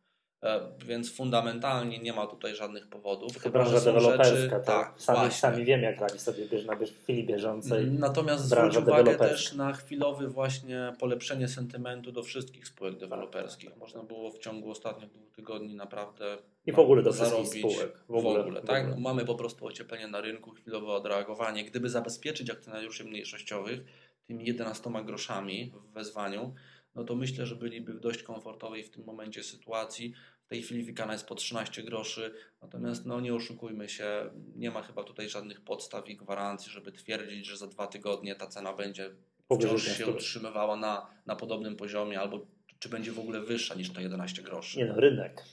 więc 0.85 1.15
fundamentalnie 1.15 1.99
nie 1.99 2.13
ma 2.13 2.27
tutaj 2.27 2.55
żadnych 2.55 2.87
powodów. 2.87 3.33
To 3.33 3.39
chyba, 3.39 3.65
że 3.65 3.69
branża 3.69 3.79
są 3.79 3.93
deweloperska, 3.93 4.35
rzeczy- 4.35 4.65
tak. 4.65 4.93
Sami, 4.97 5.19
właśnie. 5.19 5.39
sami 5.39 5.65
wiemy, 5.65 5.83
jak 5.83 6.01
radzi 6.01 6.19
sobie 6.19 6.45
bierz, 6.45 6.65
na 6.65 6.75
bierz, 6.75 6.91
w 6.91 7.03
chwili 7.03 7.23
bieżącej. 7.23 7.85
Natomiast 7.85 8.45
zwróć 8.45 8.77
uwagę 8.77 9.15
też 9.15 9.53
na 9.53 9.73
chwilowy 9.73 10.27
właśnie 10.27 10.93
polepszenie 10.99 11.47
sentymentu 11.47 12.11
do 12.11 12.23
wszystkich 12.23 12.67
spółek 12.67 12.97
deweloperskich. 12.97 13.77
Można 13.77 14.03
było 14.03 14.31
w 14.31 14.39
ciągu 14.39 14.71
ostatnich 14.71 15.11
dwóch 15.11 15.31
tygodni 15.31 15.75
naprawdę 15.75 16.37
I 16.65 16.71
w 16.71 16.79
ogóle 16.79 17.03
do 17.03 17.13
wszystkich 17.13 17.45
zarobić 17.45 17.73
spółek. 17.73 17.99
W 18.09 18.15
ogóle, 18.15 18.61
w 18.61 18.65
tak? 18.65 18.81
ogóle. 18.81 18.95
No, 18.95 19.01
mamy 19.01 19.25
po 19.25 19.35
prostu 19.35 19.65
ocieplenie 19.65 20.07
na 20.07 20.21
rynku, 20.21 20.51
chwilowe 20.51 20.87
odreagowanie. 20.87 21.65
Gdyby 21.65 21.89
zabezpieczyć 21.89 22.49
akcjonariuszy 22.49 23.05
mniejszościowych 23.05 23.83
tymi 24.27 24.45
11 24.45 24.89
groszami 25.05 25.73
w 25.75 25.93
wezwaniu, 25.93 26.53
no 26.97 27.03
to 27.03 27.15
myślę, 27.15 27.45
że 27.45 27.55
byliby 27.55 27.93
w 27.93 27.99
dość 27.99 28.23
komfortowej 28.23 28.83
w 28.83 28.89
tym 28.89 29.03
momencie 29.03 29.43
sytuacji. 29.43 30.13
W 30.45 30.49
tej 30.49 30.61
chwili 30.61 30.83
wikana 30.83 31.13
jest 31.13 31.27
po 31.27 31.35
13 31.35 31.83
groszy, 31.83 32.33
natomiast 32.61 33.05
no 33.05 33.19
nie 33.19 33.33
oszukujmy 33.35 33.89
się, 33.89 34.29
nie 34.55 34.71
ma 34.71 34.81
chyba 34.81 35.03
tutaj 35.03 35.29
żadnych 35.29 35.61
podstaw 35.61 36.09
i 36.09 36.17
gwarancji, 36.17 36.71
żeby 36.71 36.91
twierdzić, 36.91 37.45
że 37.45 37.57
za 37.57 37.67
dwa 37.67 37.87
tygodnie 37.87 38.35
ta 38.35 38.47
cena 38.47 38.73
będzie 38.73 39.09
wciąż 39.45 39.83
się 39.83 39.97
15. 39.97 40.07
utrzymywała 40.07 40.75
na, 40.75 41.07
na 41.25 41.35
podobnym 41.35 41.75
poziomie, 41.75 42.19
albo 42.19 42.45
czy 42.79 42.89
będzie 42.89 43.11
w 43.11 43.19
ogóle 43.19 43.41
wyższa 43.41 43.75
niż 43.75 43.93
te 43.93 44.01
11 44.01 44.41
groszy. 44.41 44.77
Nie 44.77 44.85
no, 44.85 44.95
rynek. 44.95 45.43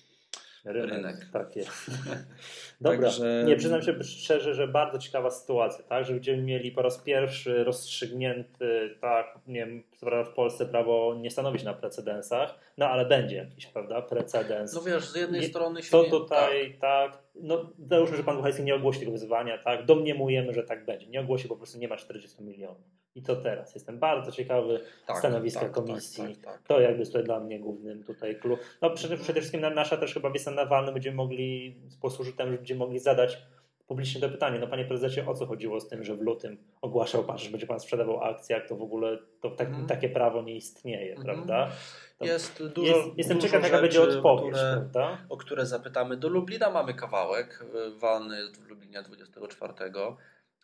Rynek. 0.64 0.90
Rynek. 0.90 1.16
Tak 1.32 1.56
jest. 1.56 1.90
Dobra. 2.80 2.98
Także- 3.08 3.44
Nie, 3.46 3.56
przyznam 3.56 3.82
się 3.82 4.02
szczerze, 4.02 4.54
że 4.54 4.68
bardzo 4.68 4.98
ciekawa 4.98 5.30
sytuacja, 5.30 5.84
tak? 5.84 6.04
Że 6.04 6.12
będziemy 6.12 6.42
mieli 6.42 6.70
po 6.72 6.82
raz 6.82 6.98
pierwszy 6.98 7.64
rozstrzygnięty, 7.64 8.96
tak, 9.00 9.38
nie 9.46 9.60
wiem, 9.66 9.82
w 10.24 10.28
Polsce 10.34 10.66
prawo 10.66 11.14
nie 11.20 11.30
stanowi 11.30 11.58
się 11.58 11.64
na 11.64 11.74
precedensach, 11.74 12.58
no 12.78 12.86
ale 12.88 13.06
będzie 13.06 13.36
jakiś, 13.36 13.66
prawda, 13.66 14.02
precedens. 14.02 14.74
No 14.74 14.82
wiesz, 14.82 15.08
z 15.08 15.16
jednej 15.16 15.40
Nie- 15.40 15.46
strony 15.46 15.82
się 15.82 16.02
nie- 16.02 16.10
tutaj, 16.10 16.76
tak, 16.80 17.18
no 17.34 17.70
załóżmy, 17.90 18.16
że 18.16 18.24
pan 18.24 18.36
Buchajski 18.36 18.62
nie 18.62 18.74
ogłosi 18.74 18.98
tego 19.00 19.12
wyzwania, 19.12 19.58
tak, 19.58 19.84
domniemujemy, 19.84 20.52
że 20.54 20.62
tak 20.62 20.84
będzie. 20.84 21.06
Nie 21.06 21.20
ogłosi, 21.20 21.48
po 21.48 21.56
prostu 21.56 21.78
nie 21.78 21.88
ma 21.88 21.96
40 21.96 22.42
milionów. 22.42 23.03
I 23.14 23.22
to 23.22 23.36
teraz. 23.36 23.74
Jestem 23.74 23.98
bardzo 23.98 24.32
ciekawy 24.32 24.80
tak, 25.06 25.18
stanowiska 25.18 25.60
tak, 25.60 25.72
komisji. 25.72 26.24
Tak, 26.24 26.36
tak, 26.36 26.52
tak. 26.54 26.62
To 26.68 26.80
jakby 26.80 26.98
jest 26.98 27.12
tutaj 27.12 27.24
dla 27.24 27.40
mnie 27.40 27.60
głównym 27.60 28.04
tutaj 28.04 28.36
klucz. 28.40 28.60
No 28.82 28.90
przede, 28.90 29.16
przede 29.16 29.40
wszystkim 29.40 29.60
na- 29.60 29.70
nasza 29.70 29.96
też 29.96 30.14
chyba 30.14 30.30
wiesa 30.30 30.50
na 30.50 30.66
walny 30.66 30.92
będziemy 30.92 31.16
mogli 31.16 31.76
posłużyć 32.00 32.36
temu, 32.36 32.50
że 32.50 32.56
będziemy 32.56 32.78
mogli 32.78 32.98
zadać 32.98 33.38
publicznie 33.86 34.20
to 34.20 34.28
pytanie. 34.28 34.58
No 34.58 34.66
panie 34.66 34.84
prezesie, 34.84 35.20
o 35.26 35.34
co 35.34 35.46
chodziło 35.46 35.80
z 35.80 35.88
tym, 35.88 36.04
że 36.04 36.14
w 36.16 36.20
lutym 36.20 36.56
ogłaszał 36.82 37.24
pan, 37.24 37.38
że 37.38 37.50
będzie 37.50 37.66
pan 37.66 37.80
sprzedawał 37.80 38.22
akcje, 38.24 38.56
jak 38.56 38.68
to 38.68 38.76
w 38.76 38.82
ogóle 38.82 39.18
to 39.40 39.50
tak, 39.50 39.68
Mhm. 39.68 39.86
takie 39.86 40.08
prawo 40.08 40.42
nie 40.42 40.54
istnieje, 40.56 41.14
Mhm. 41.16 41.24
prawda? 41.24 41.70
To 42.18 42.24
Jest 42.24 42.62
dużo, 42.74 42.96
jest, 42.96 43.08
jestem 43.18 43.36
dużo 43.36 43.48
ciekaw, 43.48 43.62
jaka 43.64 43.80
będzie 43.80 44.02
odpowiedź, 44.02 44.54
które, 44.54 44.72
prawda? 44.72 45.18
o 45.28 45.36
które 45.36 45.66
zapytamy. 45.66 46.16
Do 46.16 46.28
Lublina 46.28 46.70
mamy 46.70 46.94
kawałek, 46.94 47.64
y, 47.96 47.98
walny 47.98 48.36
jest 48.38 48.62
w 48.62 48.68
Lublinie 48.68 49.02
24. 49.02 49.72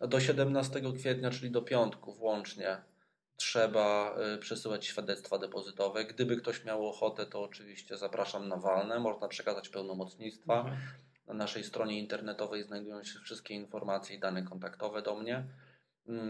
Do 0.00 0.20
17 0.20 0.80
kwietnia, 0.98 1.30
czyli 1.30 1.50
do 1.50 1.62
piątku 1.62 2.14
włącznie, 2.14 2.76
trzeba 3.36 4.16
y, 4.34 4.38
przesyłać 4.38 4.86
świadectwa 4.86 5.38
depozytowe. 5.38 6.04
Gdyby 6.04 6.36
ktoś 6.36 6.64
miał 6.64 6.86
ochotę, 6.88 7.26
to 7.26 7.42
oczywiście 7.42 7.96
zapraszam 7.96 8.48
na 8.48 8.56
walne. 8.56 8.98
Można 8.98 9.28
przekazać 9.28 9.68
pełnomocnictwa. 9.68 10.58
Mhm. 10.60 10.76
Na 11.26 11.34
naszej 11.34 11.64
stronie 11.64 11.98
internetowej 11.98 12.62
znajdują 12.64 13.04
się 13.04 13.18
wszystkie 13.24 13.54
informacje 13.54 14.16
i 14.16 14.20
dane 14.20 14.42
kontaktowe 14.42 15.02
do 15.02 15.16
mnie. 15.16 15.44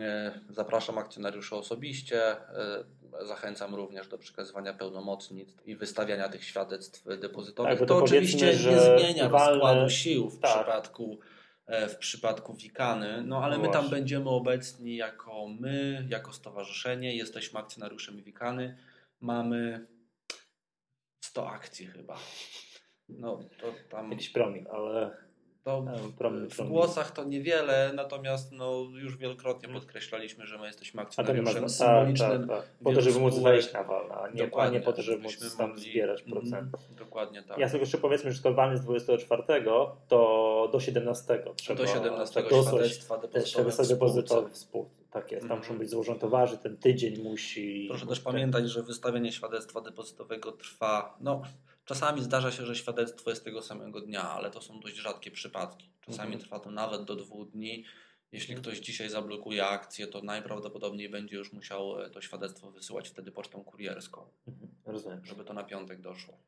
E, 0.02 0.40
Zapraszam 0.50 0.98
akcjonariuszy 0.98 1.56
osobiście. 1.56 2.22
e, 2.32 2.84
Zachęcam 3.26 3.74
również 3.74 4.08
do 4.08 4.18
przekazywania 4.18 4.74
pełnomocnictw 4.74 5.66
i 5.66 5.76
wystawiania 5.76 6.28
tych 6.28 6.44
świadectw 6.44 7.04
depozytowych. 7.20 7.70
Tak, 7.78 7.78
to 7.78 7.86
to 7.86 8.04
oczywiście 8.04 8.46
nie 8.46 8.80
zmienia 8.80 9.28
walne- 9.28 9.50
rozkładu 9.50 9.90
sił 9.90 10.30
w 10.30 10.40
Tak. 10.40 10.50
przypadku 10.56 11.18
w 11.88 11.96
przypadku 11.96 12.54
Wikany, 12.54 13.22
no 13.22 13.44
ale 13.44 13.56
No 13.56 13.62
my 13.62 13.72
tam 13.72 13.90
będziemy 13.90 14.30
obecni 14.30 14.96
jako 14.96 15.48
my, 15.48 16.06
jako 16.08 16.32
stowarzyszenie, 16.32 17.16
jesteśmy 17.16 17.60
akcjonariuszami 17.60 18.22
Wikany, 18.22 18.78
mamy 19.20 19.86
100 21.24 21.50
akcji 21.50 21.86
chyba. 21.86 22.18
No 23.08 23.40
to 23.60 23.74
tam 23.90 24.10
Jakiś 24.10 24.30
promil, 24.30 24.68
ale 24.70 25.29
To 25.64 25.84
w 26.64 26.68
głosach 26.68 27.10
to 27.10 27.24
niewiele, 27.24 27.92
natomiast 27.94 28.52
no, 28.52 28.86
już 28.94 29.16
wielokrotnie 29.16 29.68
podkreślaliśmy, 29.68 30.46
że 30.46 30.58
my 30.58 30.66
jesteśmy 30.66 31.02
akcjonariuszem 31.02 31.68
symbolicznym. 31.68 32.48
Tak, 32.48 32.58
tak. 32.58 32.68
Po 32.84 32.92
to, 32.92 33.00
żeby 33.00 33.20
móc 33.20 33.38
wejść 33.38 33.72
na 33.72 33.84
wal, 33.84 34.12
a 34.12 34.28
nie, 34.28 34.50
a 34.56 34.68
nie 34.68 34.80
po 34.80 34.92
to, 34.92 35.02
żeby 35.02 35.22
móc 35.22 35.56
tam 35.56 35.68
mogli... 35.68 35.82
zbierać 35.82 36.22
mhm, 36.22 36.40
procent. 36.40 36.76
Dokładnie 36.98 37.42
tak. 37.42 37.58
Ja 37.58 37.68
sobie 37.68 37.80
jeszcze 37.80 37.98
powiedzmy, 37.98 38.32
że 38.32 38.38
skalowany 38.38 38.76
z 38.76 38.80
24 38.80 39.42
to 40.08 40.68
do 40.72 40.80
17 40.80 41.42
trzeba 41.56 41.78
do 41.80 41.86
17 41.86 42.42
świadectwa 43.44 43.84
depozytowe 43.84 44.50
w 44.50 44.56
spółce. 44.56 45.00
Tak 45.10 45.32
jest, 45.32 45.48
tam 45.48 45.58
muszą 45.58 45.78
być 45.78 45.90
złożone 45.90 46.18
towary, 46.18 46.58
ten 46.58 46.76
tydzień 46.76 47.22
musi... 47.22 47.86
Proszę 47.88 48.06
też 48.06 48.20
pamiętać, 48.20 48.70
że 48.70 48.82
wystawienie 48.82 49.32
świadectwa 49.32 49.80
depozytowego 49.80 50.52
trwa, 50.52 51.16
no 51.20 51.42
czasami 51.94 52.22
zdarza 52.22 52.52
się, 52.52 52.66
że 52.66 52.76
świadectwo 52.76 53.30
jest 53.30 53.44
tego 53.44 53.62
samego 53.62 54.00
dnia, 54.00 54.30
ale 54.30 54.50
to 54.50 54.60
są 54.60 54.80
dość 54.80 54.96
rzadkie 54.96 55.30
przypadki. 55.30 55.90
Czasami 56.00 56.28
mm. 56.28 56.40
trwa 56.40 56.60
to 56.60 56.70
nawet 56.70 57.04
do 57.04 57.16
dwóch 57.16 57.50
dni. 57.50 57.84
Jeśli 58.32 58.54
ktoś 58.54 58.78
dzisiaj 58.78 59.10
zablokuje 59.10 59.66
akcję, 59.66 60.06
to 60.06 60.22
najprawdopodobniej 60.22 61.08
będzie 61.08 61.36
już 61.36 61.52
musiał 61.52 62.02
e, 62.02 62.10
to 62.10 62.20
świadectwo 62.20 62.70
wysyłać 62.70 63.08
wtedy 63.08 63.32
pocztą 63.32 63.64
kurierską. 63.64 64.30
Mhm. 64.48 64.70
Rozumiem. 64.84 65.24
Żeby 65.24 65.44
to 65.44 65.52
na 65.52 65.64
piątek 65.64 66.00
doszło. 66.00 66.38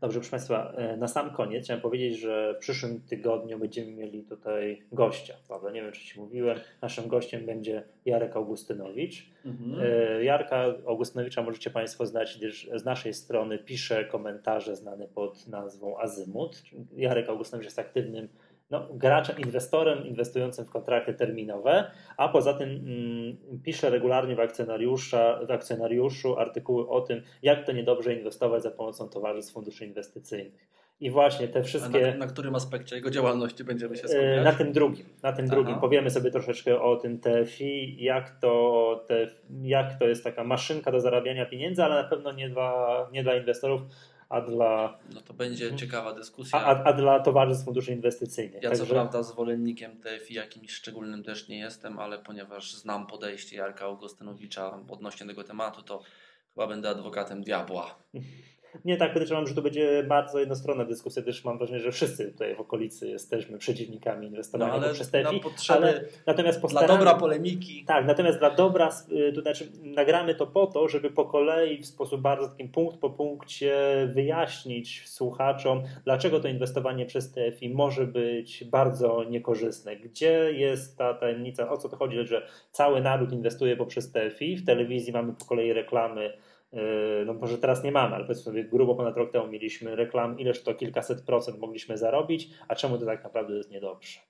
Dobrze, 0.00 0.20
proszę 0.20 0.30
Państwa, 0.30 0.72
e, 0.76 0.96
na 0.96 1.08
sam 1.08 1.30
koniec 1.30 1.64
chciałem 1.64 1.82
powiedzieć, 1.82 2.20
że 2.20 2.54
w 2.54 2.58
przyszłym 2.58 3.00
tygodniu 3.00 3.58
będziemy 3.58 3.92
mieli 3.92 4.22
tutaj 4.22 4.82
gościa. 4.92 5.34
Prawda? 5.48 5.70
Nie 5.70 5.82
wiem, 5.82 5.92
czy 5.92 6.06
Ci 6.06 6.20
mówiłem. 6.20 6.58
Naszym 6.82 7.08
gościem 7.08 7.46
będzie 7.46 7.82
Jarek 8.04 8.36
Augustynowicz. 8.36 9.30
Mhm. 9.44 9.80
E, 9.82 10.24
Jarka 10.24 10.64
Augustynowicza 10.86 11.42
możecie 11.42 11.70
Państwo 11.70 12.06
znać, 12.06 12.38
gdyż 12.38 12.70
z 12.74 12.84
naszej 12.84 13.14
strony 13.14 13.58
pisze 13.58 14.04
komentarze 14.04 14.76
znane 14.76 15.08
pod 15.08 15.48
nazwą 15.48 15.98
Azymut. 15.98 16.62
Jarek 16.96 17.28
Augustynowicz 17.28 17.66
jest 17.66 17.78
aktywnym 17.78 18.28
no, 18.70 18.88
graczem, 18.90 19.38
inwestorem 19.38 20.06
inwestującym 20.06 20.64
w 20.64 20.70
kontrakty 20.70 21.14
terminowe, 21.14 21.90
a 22.16 22.28
poza 22.28 22.54
tym 22.54 22.70
mm, 22.70 23.62
pisze 23.62 23.90
regularnie 23.90 24.36
w, 24.36 24.40
akcjonariusza, 24.40 25.40
w 25.48 25.50
akcjonariuszu 25.50 26.38
artykuły 26.38 26.88
o 26.88 27.00
tym, 27.00 27.22
jak 27.42 27.66
to 27.66 27.72
niedobrze 27.72 28.14
inwestować 28.14 28.62
za 28.62 28.70
pomocą 28.70 29.08
towarzystw 29.08 29.52
funduszy 29.52 29.86
inwestycyjnych. 29.86 30.68
I 31.00 31.10
właśnie 31.10 31.48
te 31.48 31.62
wszystkie. 31.62 32.12
Na, 32.12 32.16
na, 32.16 32.26
którym 32.26 32.54
aspekcie 32.54 32.96
jego 32.96 33.10
działalności 33.10 33.64
będziemy 33.64 33.96
się 33.96 34.04
e, 34.04 34.08
skupiać? 34.08 34.44
Na 34.44 34.52
tym 34.52 34.72
drugim. 34.72 35.06
Na 35.22 35.32
tym 35.32 35.46
drugim. 35.46 35.80
Powiemy 35.80 36.10
sobie 36.10 36.30
troszeczkę 36.30 36.80
o 36.80 36.96
tym 36.96 37.20
TFI, 37.20 38.04
jak 38.04 38.40
to, 38.40 39.04
te, 39.08 39.26
jak 39.62 39.98
to 39.98 40.08
jest 40.08 40.24
taka 40.24 40.44
maszynka 40.44 40.92
do 40.92 41.00
zarabiania 41.00 41.46
pieniędzy, 41.46 41.84
ale 41.84 42.02
na 42.02 42.08
pewno 42.08 42.32
nie 42.32 42.48
dla, 42.48 43.08
nie 43.12 43.22
dla 43.22 43.36
inwestorów 43.36 43.82
a 44.28 44.40
dla. 44.40 44.98
No 45.14 45.20
to 45.20 45.34
będzie 45.34 45.76
ciekawa 45.76 46.12
dyskusja. 46.12 46.58
A, 46.58 46.84
a 46.84 46.92
dla 46.92 47.20
towarzystw 47.20 47.64
funduszy 47.64 47.92
inwestycyjnych. 47.92 48.62
Ja 48.62 48.70
Także... 48.70 48.86
co 48.86 48.90
prawda 48.90 49.22
zwolennikiem 49.22 50.00
TFI 50.00 50.34
jakimś 50.34 50.72
szczególnym 50.72 51.22
też 51.22 51.48
nie 51.48 51.58
jestem, 51.58 51.98
ale 51.98 52.18
ponieważ 52.18 52.74
znam 52.74 53.06
podejście 53.06 53.56
Jarka 53.56 53.84
Augustynowicza 53.84 54.80
odnośnie 54.88 55.26
tego 55.26 55.44
tematu, 55.44 55.82
to 55.82 56.02
chyba 56.54 56.66
będę 56.66 56.88
adwokatem 56.88 57.42
diabła. 57.42 57.94
Nie 58.84 58.96
tak 58.96 59.12
podejrzewam, 59.12 59.46
że 59.46 59.54
to 59.54 59.62
będzie 59.62 60.04
bardzo 60.08 60.38
jednostronna 60.38 60.84
dyskusja, 60.84 61.22
też 61.22 61.44
mam 61.44 61.58
wrażenie, 61.58 61.80
że 61.80 61.92
wszyscy 61.92 62.32
tutaj 62.32 62.54
w 62.54 62.60
okolicy 62.60 63.08
jesteśmy 63.08 63.58
przeciwnikami 63.58 64.26
inwestowania 64.26 64.72
no, 64.72 64.78
ale 64.78 64.94
przez 64.94 65.10
TFI. 65.10 65.40
Ale 65.68 66.04
natomiast 66.26 66.60
postaramy, 66.60 66.88
dla 66.88 66.98
dobra 66.98 67.14
polemiki. 67.14 67.84
Tak, 67.84 68.06
natomiast 68.06 68.38
dla 68.38 68.50
dobra, 68.50 68.90
y, 69.12 69.32
to 69.32 69.40
znaczy 69.40 69.68
nagramy 69.82 70.34
to 70.34 70.46
po 70.46 70.66
to, 70.66 70.88
żeby 70.88 71.10
po 71.10 71.24
kolei 71.24 71.82
w 71.82 71.86
sposób 71.86 72.20
bardzo 72.20 72.48
takim 72.48 72.68
punkt 72.68 72.98
po 72.98 73.10
punkcie 73.10 73.76
wyjaśnić 74.14 75.08
słuchaczom, 75.08 75.82
dlaczego 76.04 76.40
to 76.40 76.48
inwestowanie 76.48 77.06
przez 77.06 77.32
TFI 77.32 77.70
może 77.70 78.06
być 78.06 78.64
bardzo 78.64 79.24
niekorzystne. 79.24 79.96
Gdzie 79.96 80.52
jest 80.52 80.98
ta 80.98 81.14
tajemnica, 81.14 81.70
o 81.70 81.76
co 81.76 81.88
to 81.88 81.96
chodzi, 81.96 82.26
że 82.26 82.46
cały 82.72 83.00
naród 83.00 83.32
inwestuje 83.32 83.76
poprzez 83.76 84.12
TFI, 84.12 84.56
w 84.56 84.66
telewizji 84.66 85.12
mamy 85.12 85.32
po 85.32 85.44
kolei 85.44 85.72
reklamy 85.72 86.32
no 87.26 87.34
może 87.34 87.58
teraz 87.58 87.84
nie 87.84 87.92
mamy, 87.92 88.14
ale 88.14 88.24
powiedzmy 88.24 88.44
sobie 88.44 88.64
grubo 88.64 88.94
ponad 88.94 89.16
rok 89.16 89.32
temu 89.32 89.48
mieliśmy 89.48 89.96
reklam, 89.96 90.38
ileż 90.38 90.62
to 90.62 90.74
kilkaset 90.74 91.22
procent 91.22 91.58
mogliśmy 91.58 91.98
zarobić, 91.98 92.48
a 92.68 92.74
czemu 92.74 92.98
to 92.98 93.06
tak 93.06 93.24
naprawdę 93.24 93.56
jest 93.56 93.70
niedobrze. 93.70 94.20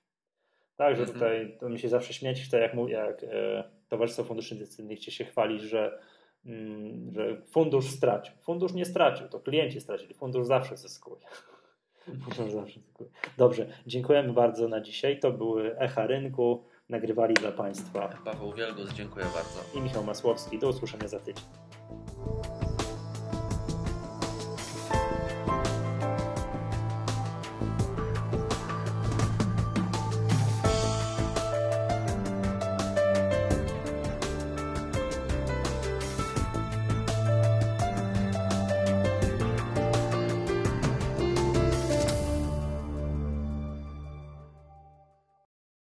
Także 0.75 1.03
mhm. 1.03 1.19
tutaj 1.19 1.57
to 1.59 1.69
mi 1.69 1.79
się 1.79 1.89
zawsze 1.89 2.13
śmiać 2.13 2.41
chce, 2.41 2.59
jak, 2.59 2.73
jak 2.87 3.23
e, 3.23 3.63
Towarzystwo 3.89 4.23
Funduszy 4.23 4.53
Inwestycyjnych 4.53 5.03
się 5.03 5.25
chwali, 5.25 5.59
że, 5.59 5.99
mm, 6.45 7.11
że 7.13 7.41
fundusz 7.41 7.85
stracił. 7.85 8.35
Fundusz 8.41 8.73
nie 8.73 8.85
stracił, 8.85 9.27
to 9.27 9.39
klienci 9.39 9.81
stracili. 9.81 10.13
Fundusz 10.13 10.47
zawsze 10.47 10.77
zyskuje. 10.77 11.21
Fundusz 12.35 12.53
zawsze 12.53 12.79
zyskuje. 12.79 13.09
Dobrze, 13.37 13.67
dziękujemy 13.87 14.33
bardzo 14.33 14.67
na 14.67 14.81
dzisiaj. 14.81 15.19
To 15.19 15.31
były 15.31 15.79
Echa 15.79 16.07
Rynku. 16.07 16.65
Nagrywali 16.89 17.33
dla 17.33 17.51
Państwa 17.51 18.09
Paweł 18.25 18.53
Wielgus, 18.53 18.93
dziękuję 18.93 19.25
bardzo. 19.25 19.79
I 19.79 19.81
Michał 19.81 20.03
Masłowski. 20.03 20.59
Do 20.59 20.69
usłyszenia 20.69 21.07
za 21.07 21.19
tydzień. 21.19 21.66
Thank 21.89 22.45
you. 22.45 22.56